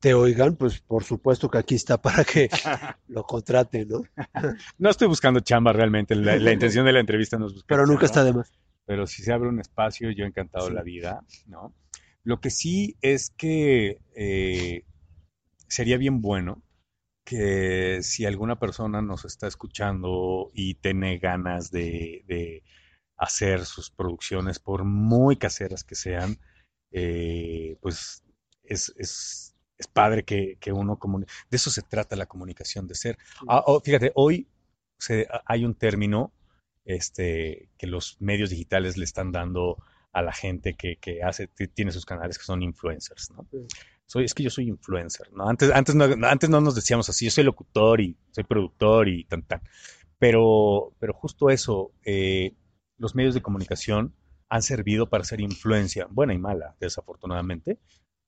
te 0.00 0.14
oigan, 0.14 0.56
pues 0.56 0.80
por 0.80 1.04
supuesto 1.04 1.50
que 1.50 1.58
aquí 1.58 1.76
está 1.76 2.00
para 2.00 2.24
que 2.24 2.50
lo 3.08 3.24
contraten, 3.24 3.88
¿no? 3.88 4.02
No 4.78 4.90
estoy 4.90 5.08
buscando 5.08 5.40
chamba 5.40 5.72
realmente, 5.72 6.14
la, 6.14 6.36
la 6.36 6.52
intención 6.52 6.84
de 6.86 6.92
la 6.92 7.00
entrevista 7.00 7.38
no 7.38 7.46
es 7.46 7.54
buscar 7.54 7.76
Pero 7.76 7.86
nunca 7.86 8.06
chamba. 8.06 8.06
está 8.06 8.24
de 8.24 8.32
más. 8.32 8.52
pero 8.86 9.06
si 9.06 9.22
se 9.22 9.32
abre 9.32 9.48
un 9.48 9.60
espacio, 9.60 10.10
yo 10.10 10.24
encantado 10.24 10.66
de 10.66 10.70
Sí. 10.70 10.76
la 10.76 10.82
vida, 10.82 11.24
¿no? 11.46 11.74
Lo 12.24 12.40
que 12.40 12.50
sí 12.50 12.96
es 13.00 13.30
que 13.30 13.98
eh, 14.14 14.84
sería 15.68 15.96
bien 15.98 16.20
bueno 16.20 16.62
que 17.24 18.00
si 18.02 18.26
alguna 18.26 18.58
persona 18.58 19.02
nos 19.02 19.24
está 19.24 19.46
escuchando 19.48 20.50
y 20.54 20.74
tiene 20.76 21.18
ganas 21.18 21.70
de, 21.70 22.24
de 22.26 22.62
hacer 23.22 23.64
sus 23.66 23.88
producciones, 23.88 24.58
por 24.58 24.82
muy 24.82 25.36
caseras 25.36 25.84
que 25.84 25.94
sean, 25.94 26.38
eh, 26.90 27.76
pues 27.80 28.24
es, 28.64 28.92
es, 28.96 29.54
es 29.78 29.86
padre 29.86 30.24
que, 30.24 30.56
que 30.58 30.72
uno 30.72 30.98
comunique. 30.98 31.32
De 31.48 31.56
eso 31.56 31.70
se 31.70 31.82
trata 31.82 32.16
la 32.16 32.26
comunicación, 32.26 32.88
de 32.88 32.96
ser. 32.96 33.16
Ah, 33.48 33.62
oh, 33.64 33.80
fíjate, 33.80 34.10
hoy 34.16 34.48
se, 34.98 35.28
hay 35.46 35.64
un 35.64 35.76
término 35.76 36.32
este, 36.84 37.68
que 37.78 37.86
los 37.86 38.16
medios 38.20 38.50
digitales 38.50 38.96
le 38.96 39.04
están 39.04 39.30
dando 39.30 39.76
a 40.12 40.20
la 40.20 40.32
gente 40.32 40.74
que, 40.74 40.96
que 40.96 41.22
hace, 41.22 41.48
que 41.56 41.68
tiene 41.68 41.92
sus 41.92 42.04
canales 42.04 42.38
que 42.38 42.44
son 42.44 42.60
influencers, 42.60 43.30
¿no? 43.30 43.46
Sí. 43.52 43.58
Soy, 44.04 44.24
es 44.24 44.34
que 44.34 44.42
yo 44.42 44.50
soy 44.50 44.68
influencer, 44.68 45.32
¿no? 45.32 45.48
Antes, 45.48 45.70
antes, 45.70 45.94
no, 45.94 46.04
antes 46.26 46.50
no 46.50 46.60
nos 46.60 46.74
decíamos 46.74 47.08
así, 47.08 47.26
yo 47.26 47.30
soy 47.30 47.44
locutor 47.44 48.00
y 48.00 48.16
soy 48.32 48.42
productor 48.42 49.08
y 49.08 49.24
tan, 49.24 49.42
tan. 49.44 49.62
Pero, 50.18 50.92
pero 50.98 51.14
justo 51.14 51.50
eso, 51.50 51.92
eh, 52.04 52.52
los 53.02 53.16
medios 53.16 53.34
de 53.34 53.42
comunicación 53.42 54.14
han 54.48 54.62
servido 54.62 55.08
para 55.10 55.22
hacer 55.22 55.40
influencia, 55.40 56.06
buena 56.08 56.34
y 56.34 56.38
mala, 56.38 56.76
desafortunadamente. 56.78 57.80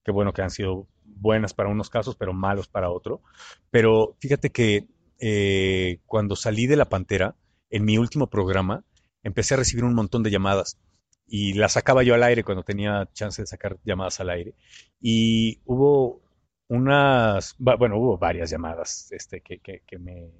Qué 0.04 0.10
bueno 0.10 0.32
que 0.32 0.42
han 0.42 0.50
sido 0.50 0.88
buenas 1.04 1.54
para 1.54 1.68
unos 1.68 1.90
casos, 1.90 2.16
pero 2.16 2.32
malos 2.32 2.66
para 2.66 2.90
otro. 2.90 3.22
Pero 3.70 4.16
fíjate 4.18 4.50
que 4.50 4.88
eh, 5.20 6.00
cuando 6.06 6.34
salí 6.34 6.66
de 6.66 6.74
la 6.74 6.88
Pantera, 6.88 7.36
en 7.70 7.84
mi 7.84 7.98
último 7.98 8.28
programa, 8.28 8.84
empecé 9.22 9.54
a 9.54 9.58
recibir 9.58 9.84
un 9.84 9.94
montón 9.94 10.24
de 10.24 10.32
llamadas 10.32 10.80
y 11.24 11.52
las 11.52 11.74
sacaba 11.74 12.02
yo 12.02 12.14
al 12.14 12.24
aire 12.24 12.42
cuando 12.42 12.64
tenía 12.64 13.08
chance 13.12 13.40
de 13.40 13.46
sacar 13.46 13.78
llamadas 13.84 14.18
al 14.18 14.30
aire. 14.30 14.56
Y 15.00 15.60
hubo 15.66 16.20
unas, 16.66 17.54
bueno, 17.58 17.96
hubo 17.96 18.18
varias 18.18 18.50
llamadas 18.50 19.12
este, 19.12 19.40
que, 19.40 19.60
que, 19.60 19.82
que 19.86 19.98
me, 20.00 20.32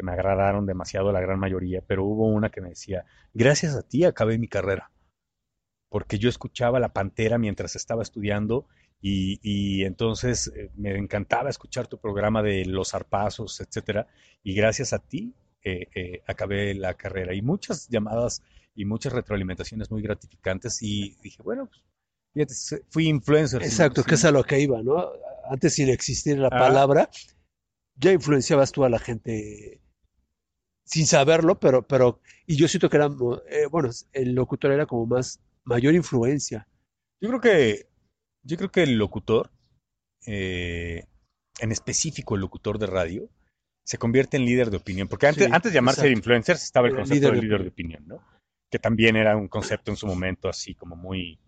que 0.00 0.06
me 0.06 0.12
agradaron 0.12 0.64
demasiado, 0.64 1.12
la 1.12 1.20
gran 1.20 1.38
mayoría, 1.38 1.82
pero 1.86 2.04
hubo 2.06 2.26
una 2.26 2.48
que 2.48 2.62
me 2.62 2.70
decía, 2.70 3.04
gracias 3.34 3.74
a 3.76 3.82
ti 3.82 4.04
acabé 4.04 4.38
mi 4.38 4.48
carrera, 4.48 4.90
porque 5.90 6.18
yo 6.18 6.30
escuchaba 6.30 6.80
La 6.80 6.94
Pantera 6.94 7.36
mientras 7.36 7.76
estaba 7.76 8.02
estudiando 8.02 8.66
y, 9.02 9.40
y 9.42 9.84
entonces 9.84 10.50
eh, 10.56 10.70
me 10.74 10.96
encantaba 10.96 11.50
escuchar 11.50 11.86
tu 11.86 11.98
programa 11.98 12.42
de 12.42 12.64
los 12.64 12.92
zarpazos, 12.92 13.60
etcétera, 13.60 14.06
y 14.42 14.54
gracias 14.54 14.94
a 14.94 15.00
ti 15.00 15.34
eh, 15.62 15.88
eh, 15.94 16.22
acabé 16.26 16.72
la 16.74 16.94
carrera. 16.94 17.34
Y 17.34 17.42
muchas 17.42 17.86
llamadas 17.90 18.42
y 18.74 18.86
muchas 18.86 19.12
retroalimentaciones 19.12 19.90
muy 19.90 20.00
gratificantes 20.00 20.78
y 20.80 21.14
dije, 21.22 21.42
bueno, 21.42 21.66
pues, 21.66 21.82
fíjate, 22.32 22.82
fui 22.88 23.06
influencer. 23.06 23.62
Exacto, 23.62 24.02
que 24.02 24.14
es 24.14 24.24
a 24.24 24.30
lo 24.30 24.44
que 24.44 24.60
iba, 24.60 24.82
¿no? 24.82 25.10
Antes 25.50 25.74
sin 25.74 25.90
existir 25.90 26.38
la 26.38 26.48
Ah. 26.48 26.58
palabra, 26.58 27.10
ya 27.96 28.12
influenciabas 28.12 28.72
tú 28.72 28.84
a 28.84 28.88
la 28.88 28.98
gente 28.98 29.82
sin 30.90 31.06
saberlo, 31.06 31.60
pero, 31.60 31.86
pero, 31.86 32.20
y 32.46 32.56
yo 32.56 32.66
siento 32.66 32.90
que 32.90 32.96
era, 32.96 33.08
eh, 33.48 33.66
bueno, 33.70 33.90
el 34.12 34.34
locutor 34.34 34.72
era 34.72 34.86
como 34.86 35.06
más, 35.06 35.40
mayor 35.62 35.94
influencia. 35.94 36.66
Yo 37.20 37.28
creo 37.28 37.40
que, 37.40 37.86
yo 38.42 38.56
creo 38.56 38.72
que 38.72 38.82
el 38.82 38.98
locutor, 38.98 39.52
eh, 40.26 41.04
en 41.60 41.70
específico 41.70 42.34
el 42.34 42.40
locutor 42.40 42.78
de 42.78 42.86
radio, 42.86 43.30
se 43.84 43.98
convierte 43.98 44.36
en 44.36 44.44
líder 44.44 44.70
de 44.70 44.78
opinión. 44.78 45.06
Porque 45.06 45.28
antes, 45.28 45.46
Sí, 45.46 45.52
antes 45.52 45.70
de 45.70 45.76
llamarse 45.76 46.00
exacto. 46.00 46.18
influencers 46.18 46.64
estaba 46.64 46.88
el 46.88 46.96
concepto 46.96 47.14
líder 47.14 47.30
de 47.30 47.36
de 47.36 47.42
líder 47.42 47.62
de 47.62 47.68
opinión, 47.68 48.04
¿no? 48.08 48.24
Que 48.68 48.78
también 48.80 49.14
era 49.14 49.36
un 49.36 49.48
concepto 49.48 49.92
en 49.92 49.96
su 49.96 50.06
momento 50.06 50.48
así 50.48 50.74
como 50.74 50.96
muy, 50.96 51.38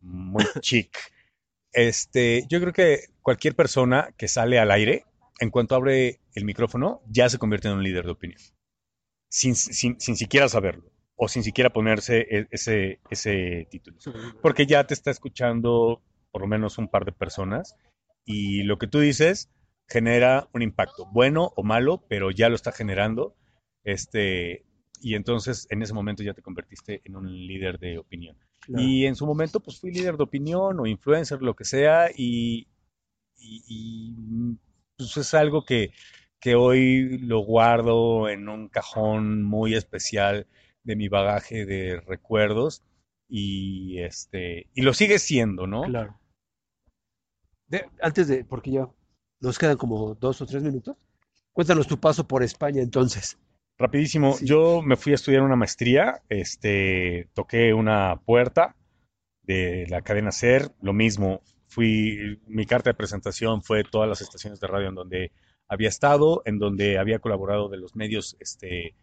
muy 0.00 0.44
chic. 0.60 0.96
Este, 1.72 2.46
yo 2.48 2.60
creo 2.60 2.72
que 2.72 3.06
cualquier 3.22 3.56
persona 3.56 4.14
que 4.16 4.28
sale 4.28 4.60
al 4.60 4.70
aire, 4.70 5.04
en 5.40 5.50
cuanto 5.50 5.74
abre 5.74 6.20
el 6.34 6.44
micrófono, 6.44 7.02
ya 7.08 7.28
se 7.28 7.38
convierte 7.38 7.66
en 7.66 7.74
un 7.74 7.82
líder 7.82 8.04
de 8.04 8.12
opinión. 8.12 8.40
Sin, 9.36 9.56
sin, 9.56 9.98
sin 10.00 10.14
siquiera 10.16 10.48
saberlo. 10.48 10.92
O 11.16 11.26
sin 11.26 11.42
siquiera 11.42 11.70
ponerse 11.72 12.20
e- 12.30 12.46
ese, 12.52 13.00
ese 13.10 13.66
título. 13.68 13.96
Porque 14.40 14.64
ya 14.64 14.86
te 14.86 14.94
está 14.94 15.10
escuchando 15.10 16.02
por 16.30 16.42
lo 16.42 16.46
menos 16.46 16.78
un 16.78 16.86
par 16.86 17.04
de 17.04 17.10
personas. 17.10 17.74
Y 18.24 18.62
lo 18.62 18.78
que 18.78 18.86
tú 18.86 19.00
dices 19.00 19.50
genera 19.88 20.48
un 20.54 20.62
impacto, 20.62 21.06
bueno 21.12 21.52
o 21.56 21.64
malo, 21.64 22.04
pero 22.08 22.30
ya 22.30 22.48
lo 22.48 22.54
está 22.54 22.70
generando. 22.70 23.34
Este, 23.82 24.64
y 25.00 25.16
entonces 25.16 25.66
en 25.68 25.82
ese 25.82 25.94
momento 25.94 26.22
ya 26.22 26.32
te 26.34 26.42
convertiste 26.42 27.02
en 27.04 27.16
un 27.16 27.26
líder 27.46 27.80
de 27.80 27.98
opinión. 27.98 28.36
Claro. 28.60 28.84
Y 28.84 29.06
en 29.06 29.16
su 29.16 29.26
momento, 29.26 29.58
pues 29.58 29.80
fui 29.80 29.92
líder 29.92 30.16
de 30.16 30.22
opinión 30.22 30.78
o 30.78 30.86
influencer, 30.86 31.42
lo 31.42 31.54
que 31.56 31.64
sea, 31.64 32.08
y, 32.14 32.68
y- 33.36 33.64
y, 33.68 34.56
pues 34.96 35.16
es 35.16 35.34
algo 35.34 35.64
que, 35.64 35.90
que 36.44 36.56
hoy 36.56 37.16
lo 37.20 37.38
guardo 37.38 38.28
en 38.28 38.50
un 38.50 38.68
cajón 38.68 39.42
muy 39.42 39.74
especial 39.74 40.46
de 40.82 40.94
mi 40.94 41.08
bagaje 41.08 41.64
de 41.64 42.02
recuerdos 42.02 42.82
y 43.30 43.98
este 44.00 44.68
y 44.74 44.82
lo 44.82 44.92
sigue 44.92 45.18
siendo, 45.18 45.66
¿no? 45.66 45.84
Claro. 45.84 46.20
De- 47.66 47.88
antes 48.02 48.28
de, 48.28 48.44
porque 48.44 48.72
ya 48.72 48.86
nos 49.40 49.58
quedan 49.58 49.78
como 49.78 50.14
dos 50.16 50.42
o 50.42 50.46
tres 50.46 50.62
minutos, 50.62 50.98
cuéntanos 51.54 51.86
tu 51.86 51.98
paso 51.98 52.28
por 52.28 52.42
España 52.42 52.82
entonces. 52.82 53.38
Rapidísimo, 53.78 54.34
Sí. 54.34 54.46
yo 54.46 54.82
me 54.82 54.96
fui 54.96 55.12
a 55.12 55.14
estudiar 55.14 55.40
una 55.40 55.56
maestría, 55.56 56.20
este, 56.28 57.30
toqué 57.32 57.72
una 57.72 58.20
puerta 58.26 58.76
de 59.44 59.86
la 59.88 60.02
cadena 60.02 60.30
SER, 60.30 60.72
lo 60.82 60.92
mismo, 60.92 61.40
fui, 61.68 62.38
mi 62.46 62.66
carta 62.66 62.90
de 62.90 62.94
presentación 62.94 63.62
fue 63.62 63.82
todas 63.82 64.10
las 64.10 64.20
estaciones 64.20 64.60
de 64.60 64.66
radio 64.66 64.90
en 64.90 64.94
donde 64.94 65.32
había 65.68 65.88
estado, 65.88 66.42
en 66.44 66.58
donde 66.58 66.98
había 66.98 67.18
colaborado 67.18 67.68
de 67.68 67.78
los 67.78 67.96
medios, 67.96 68.36
este, 68.40 68.94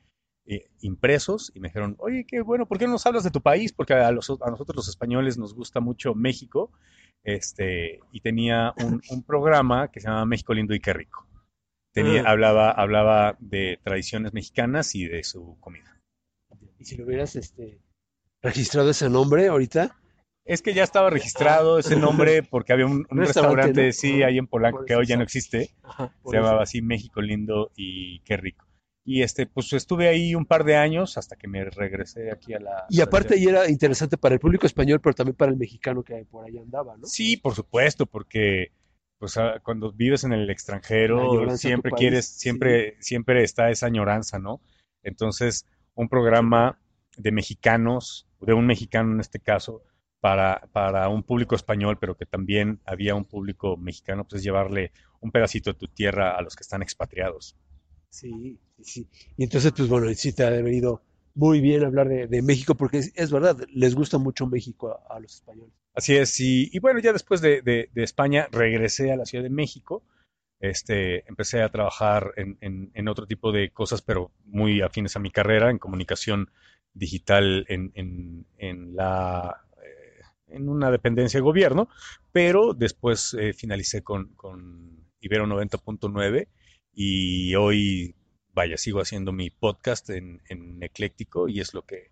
eh, 0.45 0.67
impresos, 0.81 1.51
y 1.55 1.59
me 1.59 1.67
dijeron, 1.69 1.95
oye, 1.99 2.25
qué 2.27 2.41
bueno, 2.41 2.65
¿por 2.65 2.77
qué 2.79 2.85
no 2.85 2.93
nos 2.93 3.05
hablas 3.05 3.23
de 3.23 3.31
tu 3.31 3.41
país? 3.41 3.73
Porque 3.73 3.93
a, 3.93 4.11
los- 4.11 4.29
a 4.29 4.49
nosotros 4.49 4.75
los 4.75 4.87
españoles 4.89 5.37
nos 5.37 5.53
gusta 5.53 5.79
mucho 5.79 6.13
México, 6.15 6.71
este, 7.23 7.99
y 8.11 8.21
tenía 8.21 8.73
un, 8.77 9.01
un 9.09 9.23
programa 9.23 9.91
que 9.91 9.99
se 10.01 10.07
llama 10.07 10.25
México 10.25 10.53
Lindo 10.53 10.73
y 10.73 10.79
Qué 10.79 10.93
Rico. 10.93 11.27
Tenía, 11.93 12.23
Ah. 12.25 12.31
hablaba, 12.31 12.71
hablaba 12.71 13.35
de 13.39 13.79
tradiciones 13.83 14.33
mexicanas 14.33 14.95
y 14.95 15.05
de 15.07 15.23
su 15.23 15.57
comida. 15.59 15.99
Y 16.79 16.85
si 16.85 16.95
lo 16.97 17.05
hubieras 17.05 17.35
este, 17.35 17.79
registrado 18.41 18.89
ese 18.89 19.09
nombre 19.09 19.47
ahorita, 19.47 19.99
Es 20.43 20.61
que 20.61 20.73
ya 20.73 20.83
estaba 20.83 21.09
registrado 21.09 21.77
ese 21.79 21.95
nombre 21.95 22.43
porque 22.43 22.73
había 22.73 22.85
un, 22.85 23.05
un 23.09 23.17
Restaurante, 23.17 23.83
restaurante, 23.83 23.85
¿no? 23.87 23.93
sí, 23.93 24.23
ahí 24.23 24.37
en 24.37 24.47
Polanco, 24.47 24.85
que 24.85 24.95
hoy 24.95 25.05
ya 25.05 25.17
no 25.17 25.23
existe. 25.23 25.69
Ajá, 25.83 26.13
Se 26.25 26.35
llamaba 26.35 26.55
eso. 26.55 26.63
así 26.63 26.81
México 26.81 27.21
Lindo 27.21 27.71
y 27.75 28.19
Qué 28.21 28.37
Rico. 28.37 28.65
Y 29.03 29.23
este, 29.23 29.47
pues 29.47 29.73
estuve 29.73 30.07
ahí 30.07 30.35
un 30.35 30.45
par 30.45 30.63
de 30.63 30.75
años 30.75 31.17
hasta 31.17 31.35
que 31.35 31.47
me 31.47 31.65
regresé 31.65 32.31
aquí 32.31 32.53
a 32.53 32.59
la. 32.59 32.85
Y 32.89 33.01
aparte 33.01 33.33
ahí 33.35 33.45
era 33.45 33.69
interesante 33.69 34.17
para 34.17 34.35
el 34.35 34.39
público 34.39 34.67
español, 34.67 34.99
pero 35.01 35.15
también 35.15 35.35
para 35.35 35.51
el 35.51 35.57
mexicano 35.57 36.03
que 36.03 36.25
por 36.25 36.45
ahí 36.45 36.57
andaba, 36.57 36.97
¿no? 36.97 37.07
Sí, 37.07 37.37
por 37.37 37.55
supuesto, 37.55 38.05
porque 38.05 38.71
pues 39.17 39.37
ah, 39.37 39.59
cuando 39.63 39.91
vives 39.91 40.23
en 40.23 40.33
el 40.33 40.49
extranjero 40.49 41.55
siempre 41.55 41.91
quieres, 41.91 42.25
sí. 42.27 42.39
siempre, 42.39 42.95
siempre 42.99 43.43
está 43.43 43.69
esa 43.69 43.87
añoranza, 43.87 44.39
¿no? 44.39 44.61
Entonces, 45.03 45.65
un 45.95 46.09
programa 46.09 46.79
de 47.17 47.31
mexicanos, 47.31 48.27
de 48.39 48.53
un 48.53 48.65
mexicano 48.65 49.13
en 49.13 49.19
este 49.19 49.39
caso, 49.39 49.83
para, 50.21 50.61
para 50.73 51.09
un 51.09 51.23
público 51.23 51.55
español, 51.55 51.97
pero 51.99 52.15
que 52.17 52.25
también 52.27 52.79
había 52.85 53.15
un 53.15 53.25
público 53.25 53.77
mexicano, 53.77 54.25
pues 54.25 54.41
es 54.41 54.43
llevarle 54.45 54.93
un 55.21 55.31
pedacito 55.31 55.73
de 55.73 55.79
tu 55.79 55.87
tierra 55.89 56.37
a 56.37 56.41
los 56.43 56.55
que 56.55 56.63
están 56.63 56.83
expatriados. 56.83 57.57
Sí, 58.09 58.59
sí, 58.77 58.83
sí. 58.83 59.07
Y 59.37 59.43
entonces, 59.43 59.71
pues 59.75 59.89
bueno, 59.89 60.13
sí 60.13 60.33
te 60.33 60.43
ha 60.45 60.49
venido 60.51 61.01
muy 61.33 61.61
bien 61.61 61.83
hablar 61.83 62.09
de, 62.09 62.27
de 62.27 62.41
México, 62.41 62.75
porque 62.75 62.97
es, 62.99 63.11
es 63.15 63.31
verdad, 63.31 63.57
les 63.73 63.95
gusta 63.95 64.17
mucho 64.17 64.47
México 64.47 64.89
a, 65.09 65.15
a 65.15 65.19
los 65.19 65.33
españoles. 65.35 65.73
Así 65.93 66.15
es, 66.15 66.39
y, 66.39 66.69
y 66.71 66.79
bueno, 66.79 66.99
ya 66.99 67.11
después 67.13 67.41
de, 67.41 67.61
de- 67.61 67.89
de 67.93 68.03
España 68.03 68.47
regresé 68.51 69.11
a 69.11 69.17
la 69.17 69.25
Ciudad 69.25 69.43
de 69.43 69.49
México, 69.49 70.03
este, 70.59 71.27
empecé 71.29 71.61
a 71.63 71.69
trabajar 71.69 72.33
en, 72.37 72.57
en- 72.61 72.91
en 72.93 73.07
otro 73.09 73.27
tipo 73.27 73.51
de 73.51 73.71
cosas, 73.71 74.01
pero 74.01 74.31
muy 74.45 74.81
afines 74.81 75.15
a 75.15 75.19
mi 75.19 75.31
carrera, 75.31 75.69
en 75.69 75.79
comunicación 75.79 76.49
digital 76.93 77.65
en, 77.69 77.91
en- 77.95 78.45
en 78.57 78.95
la, 78.95 79.65
en 80.51 80.69
una 80.69 80.91
dependencia 80.91 81.39
de 81.39 81.43
gobierno, 81.43 81.89
pero 82.31 82.73
después 82.73 83.35
eh, 83.39 83.53
finalicé 83.53 84.01
con, 84.01 84.33
con 84.35 85.07
Ibero 85.19 85.45
90.9 85.45 86.47
y 86.93 87.55
hoy, 87.55 88.15
vaya, 88.53 88.77
sigo 88.77 89.01
haciendo 89.01 89.31
mi 89.31 89.49
podcast 89.49 90.09
en, 90.09 90.41
en 90.49 90.81
Ecléctico 90.83 91.47
y 91.47 91.59
es 91.59 91.73
lo 91.73 91.83
que 91.83 92.11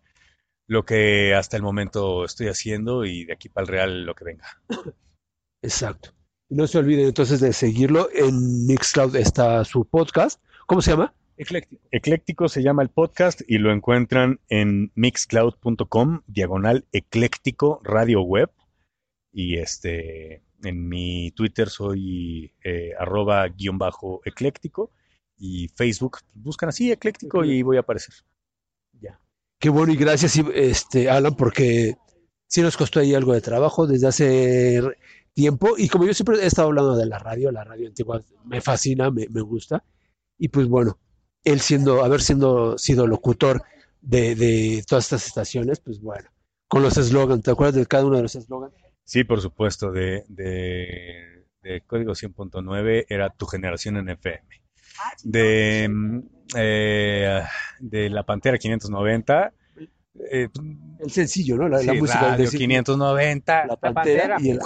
lo 0.70 0.86
que 0.86 1.34
hasta 1.34 1.58
el 1.58 1.64
momento 1.64 2.24
estoy 2.24 2.48
haciendo 2.48 3.04
y 3.04 3.26
de 3.26 3.34
aquí 3.34 3.50
para 3.50 3.64
el 3.64 3.68
Real 3.68 4.06
lo 4.06 4.14
que 4.14 4.24
venga. 4.24 4.62
Exacto. 5.64 6.12
Y 6.48 6.56
no 6.56 6.68
se 6.68 6.78
olviden 6.78 7.08
entonces 7.08 7.40
de 7.40 7.54
seguirlo. 7.54 8.08
En 8.14 8.68
Mixcloud 8.68 9.16
está 9.16 9.66
su 9.66 9.86
podcast. 9.86 10.40
¿Cómo 10.68 10.84
se 10.84 10.92
llama? 10.92 11.16
Ecléctico. 11.40 11.82
Ecléctico 11.90 12.50
se 12.50 12.62
llama 12.62 12.84
el 12.84 12.90
podcast 12.90 13.40
y 13.48 13.60
lo 13.60 13.72
encuentran 13.72 14.42
en 14.50 14.92
mixcloud.com, 14.96 16.24
diagonal 16.28 16.86
ecléctico 16.92 17.80
radio 17.82 18.22
web. 18.24 18.52
Y 19.32 19.56
este, 19.56 20.44
en 20.64 20.90
mi 20.90 21.32
Twitter 21.32 21.70
soy 21.70 22.54
eh, 22.62 22.92
arroba 23.00 23.48
guion 23.48 23.78
bajo 23.78 24.20
ecléctico 24.26 24.92
y 25.38 25.70
Facebook 25.70 26.18
buscan 26.34 26.68
así 26.68 26.92
ecléctico 26.92 27.46
y 27.46 27.62
voy 27.62 27.78
a 27.78 27.82
aparecer. 27.82 28.16
Ya. 29.00 29.22
Qué 29.60 29.70
bueno 29.70 29.94
y 29.94 29.96
gracias, 29.96 30.38
este, 30.54 31.10
Alan, 31.10 31.38
porque 31.38 31.96
sí 32.48 32.62
nos 32.62 32.76
costó 32.76 33.00
ahí 33.00 33.16
algo 33.16 33.32
de 33.32 33.40
trabajo 33.40 33.88
desde 33.88 34.08
hace 34.08 34.82
tiempo. 35.34 35.76
Y 35.78 35.88
como 35.88 36.06
yo 36.06 36.14
siempre 36.14 36.36
he 36.44 36.48
estado 36.48 36.68
hablando 36.68 36.98
de 36.98 37.06
la 37.06 37.18
radio, 37.18 37.50
la 37.50 37.64
radio 37.64 37.88
antigua 37.88 38.26
me 38.44 38.60
fascina, 38.60 39.10
me, 39.10 39.26
me 39.30 39.40
gusta. 39.40 39.86
Y 40.38 40.50
pues 40.50 40.68
bueno, 40.68 41.00
él 41.44 41.60
siendo, 41.60 42.04
haber 42.04 42.22
siendo 42.22 42.78
sido 42.78 43.08
locutor 43.08 43.64
de, 44.02 44.36
de 44.36 44.84
todas 44.88 45.06
estas 45.06 45.28
estaciones, 45.28 45.80
pues 45.80 46.02
bueno, 46.02 46.30
con 46.68 46.84
los 46.84 46.98
eslogans, 46.98 47.44
¿te 47.44 47.52
acuerdas 47.52 47.76
de 47.76 47.86
cada 47.86 48.06
uno 48.06 48.18
de 48.18 48.24
los 48.24 48.36
eslogans? 48.36 48.74
Sí, 49.04 49.24
por 49.24 49.42
supuesto, 49.42 49.92
de, 49.92 50.24
de, 50.28 51.46
de 51.64 51.82
Código 51.82 52.14
100.9 52.14 53.06
era 53.10 53.30
tu 53.30 53.46
generación 53.48 53.98
en 53.98 54.10
FM. 54.10 54.48
De, 55.24 55.88
mm, 55.90 56.20
eh, 56.56 57.42
de 57.80 58.10
La 58.10 58.24
Pantera 58.24 58.58
590, 58.58 59.54
eh, 60.32 60.50
El 61.00 61.12
sencillo, 61.12 61.58
¿no? 61.58 61.70
La, 61.70 61.82
la 61.82 61.94
música 61.94 62.20
del 62.20 62.32
Radio 62.32 62.46
sencillo. 62.46 62.60
590, 62.60 63.66
La 63.66 63.76
pantera 63.78 64.38
y 64.40 64.50
el 64.52 64.60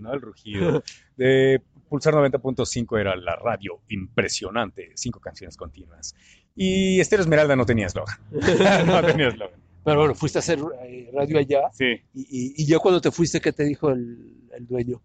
¿no? 0.00 0.12
el 0.12 0.20
rugido. 0.20 0.82
De 1.16 1.62
Pulsar 1.90 2.14
90.5 2.14 2.98
era 3.00 3.14
la 3.16 3.36
radio 3.36 3.82
impresionante, 3.88 4.92
cinco 4.94 5.20
canciones 5.20 5.56
continuas. 5.58 6.14
Y 6.56 6.98
Estéreo 7.00 7.22
Esmeralda 7.24 7.54
no 7.56 7.66
tenía 7.66 7.86
eslogan. 7.86 8.16
no 8.86 9.02
tenía 9.04 9.28
eslogan. 9.28 9.60
Pero 9.84 9.98
bueno, 9.98 10.14
fuiste 10.14 10.38
a 10.38 10.40
hacer 10.40 10.58
eh, 10.84 11.10
radio 11.12 11.38
allá. 11.38 11.60
Sí. 11.72 12.00
Y, 12.14 12.20
y, 12.22 12.54
y 12.62 12.66
ya 12.66 12.78
cuando 12.78 13.00
te 13.00 13.10
fuiste, 13.10 13.40
¿qué 13.40 13.52
te 13.52 13.64
dijo 13.64 13.90
el, 13.90 14.48
el 14.56 14.66
dueño? 14.66 15.02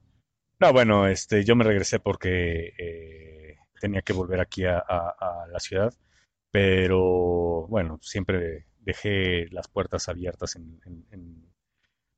No, 0.59 0.71
bueno, 0.71 1.07
este, 1.07 1.43
yo 1.43 1.55
me 1.55 1.63
regresé 1.65 1.99
porque 1.99 2.71
eh, 2.77 3.57
tenía 3.81 4.01
que 4.01 4.13
volver 4.13 4.39
aquí 4.39 4.63
a, 4.65 4.77
a- 4.77 5.15
a 5.19 5.47
la 5.51 5.59
ciudad, 5.59 5.93
pero 6.51 7.67
bueno, 7.67 7.99
siempre 8.01 8.65
dejé 8.79 9.47
las 9.51 9.67
puertas 9.67 10.07
abiertas 10.09 10.55
en, 10.55 10.79
en- 10.86 11.05
en- 11.11 11.55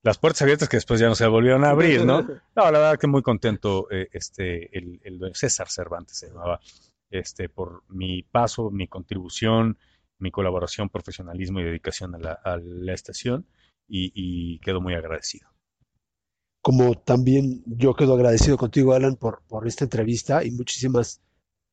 las 0.04 0.18
puertas 0.18 0.42
abiertas 0.44 0.70
que 0.70 0.78
después 0.78 1.00
ya 1.00 1.08
no 1.08 1.16
se 1.16 1.28
volvieron 1.28 1.64
a 1.64 1.72
abrir, 1.72 2.06
¿no? 2.06 2.22
No, 2.56 2.72
la 2.72 2.72
verdad 2.72 3.00
que 3.00 3.08
muy 3.08 3.22
contento, 3.22 3.88
eh, 3.92 4.08
este, 4.12 4.78
el, 4.78 5.00
César 5.34 5.70
Cervantes 5.70 6.18
se 6.18 6.28
llamaba, 6.28 6.60
este, 7.10 7.50
por 7.50 7.84
mi 7.90 8.24
paso, 8.24 8.70
mi 8.72 8.88
contribución, 8.88 9.78
mi 10.20 10.32
colaboración, 10.32 10.90
profesionalismo 10.90 11.60
y 11.60 11.64
dedicación 11.64 12.16
a 12.16 12.20
la, 12.20 12.32
a 12.32 12.58
la 12.58 12.94
estación 12.94 13.48
y, 13.88 14.12
y 14.16 14.60
quedo 14.60 14.82
muy 14.82 14.94
agradecido. 14.94 15.50
Como 16.62 16.96
también 16.96 17.64
yo 17.66 17.94
quedo 17.94 18.16
agradecido 18.16 18.58
contigo, 18.58 18.94
Alan, 18.94 19.16
por, 19.16 19.44
por 19.48 19.68
esta 19.68 19.86
entrevista 19.86 20.44
y 20.44 20.52
muchísimas 20.52 21.22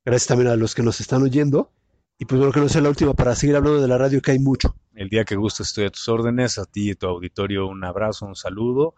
gracias 0.04 0.28
también 0.28 0.50
a 0.50 0.56
los 0.56 0.74
que 0.74 0.82
nos 0.82 1.00
están 1.00 1.22
oyendo. 1.22 1.72
Y 2.18 2.26
pues 2.26 2.38
bueno, 2.38 2.52
que 2.52 2.60
no 2.60 2.68
sea 2.68 2.80
la 2.80 2.90
última 2.90 3.14
para 3.14 3.34
seguir 3.34 3.56
hablando 3.56 3.80
de 3.80 3.88
la 3.88 3.98
radio, 3.98 4.22
que 4.22 4.30
hay 4.30 4.38
mucho. 4.38 4.76
El 4.94 5.08
día 5.08 5.24
que 5.24 5.36
gustes 5.36 5.68
estoy 5.68 5.84
a 5.86 5.90
tus 5.90 6.08
órdenes, 6.08 6.58
a 6.58 6.64
ti 6.66 6.88
y 6.88 6.90
a 6.92 6.94
tu 6.94 7.06
auditorio 7.06 7.66
un 7.66 7.84
abrazo, 7.84 8.26
un 8.26 8.36
saludo. 8.36 8.94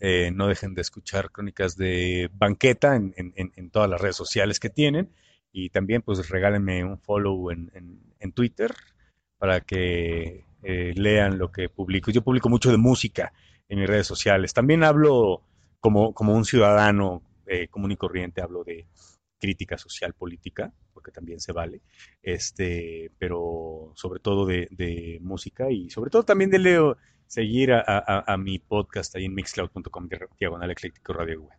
Eh, 0.00 0.30
no 0.32 0.48
dejen 0.48 0.74
de 0.74 0.82
escuchar 0.82 1.30
crónicas 1.30 1.76
de 1.76 2.30
banqueta 2.34 2.96
en, 2.96 3.14
en- 3.16 3.52
en- 3.56 3.70
todas 3.70 3.88
las 3.90 4.00
redes 4.00 4.16
sociales 4.16 4.58
que 4.60 4.70
tienen. 4.70 5.12
Y 5.52 5.70
también 5.70 6.02
pues 6.02 6.28
regálenme 6.28 6.84
un 6.84 6.98
follow 6.98 7.50
en, 7.50 7.70
en- 7.74 8.00
en 8.18 8.32
Twitter 8.32 8.74
para 9.38 9.60
que 9.60 10.44
eh, 10.62 10.92
lean 10.96 11.38
lo 11.38 11.52
que 11.52 11.68
publico. 11.68 12.10
Yo 12.10 12.22
publico 12.22 12.48
mucho 12.48 12.70
de 12.70 12.78
música 12.78 13.32
en 13.68 13.78
mis 13.80 13.88
redes 13.88 14.06
sociales. 14.06 14.54
También 14.54 14.82
hablo 14.84 15.42
como, 15.80 16.14
como 16.14 16.34
un 16.34 16.44
ciudadano 16.44 17.22
eh, 17.46 17.68
común 17.68 17.92
y 17.92 17.96
corriente 17.96 18.40
hablo 18.40 18.64
de 18.64 18.86
crítica 19.38 19.76
social 19.76 20.14
política, 20.14 20.72
porque 20.94 21.10
también 21.10 21.40
se 21.40 21.52
vale, 21.52 21.82
este, 22.22 23.10
pero 23.18 23.92
sobre 23.96 24.20
todo 24.20 24.46
de, 24.46 25.18
música 25.20 25.70
y 25.70 25.90
sobre 25.90 26.10
todo 26.10 26.22
también 26.22 26.50
de 26.50 26.58
Leo, 26.58 26.96
seguir 27.26 27.72
a, 27.72 27.82
a- 27.86 28.32
a 28.32 28.36
mi 28.38 28.58
podcast 28.58 29.14
ahí 29.16 29.24
en 29.26 29.34
mixcloud.com 29.34 30.08
diagonal 30.38 30.70
ecléctico 30.70 31.12
radio 31.12 31.42
web. 31.42 31.52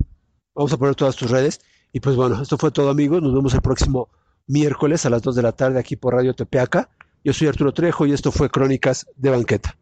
Vamos 0.56 0.72
a 0.74 0.78
poner 0.78 0.96
todas 0.96 1.16
tus 1.16 1.30
redes. 1.30 1.60
Y 1.92 2.00
pues 2.00 2.16
bueno, 2.16 2.42
esto 2.42 2.58
fue 2.58 2.72
todo 2.72 2.90
amigos. 2.90 3.22
Nos 3.22 3.34
vemos 3.34 3.54
el 3.54 3.62
próximo 3.62 4.10
miércoles 4.48 5.06
a 5.06 5.10
las 5.10 5.22
2 5.22 5.36
de 5.36 5.42
la 5.42 5.52
tarde 5.52 5.80
aquí 5.80 5.96
por 5.96 6.14
Radio 6.14 6.34
Tepeaca. 6.34 6.90
Yo 7.24 7.34
soy 7.34 7.48
Arturo 7.48 7.74
Trejo 7.74 8.06
y 8.06 8.14
esto 8.14 8.32
fue 8.32 8.50
Crónicas 8.50 9.08
de 9.16 9.30
Banqueta. 9.32 9.78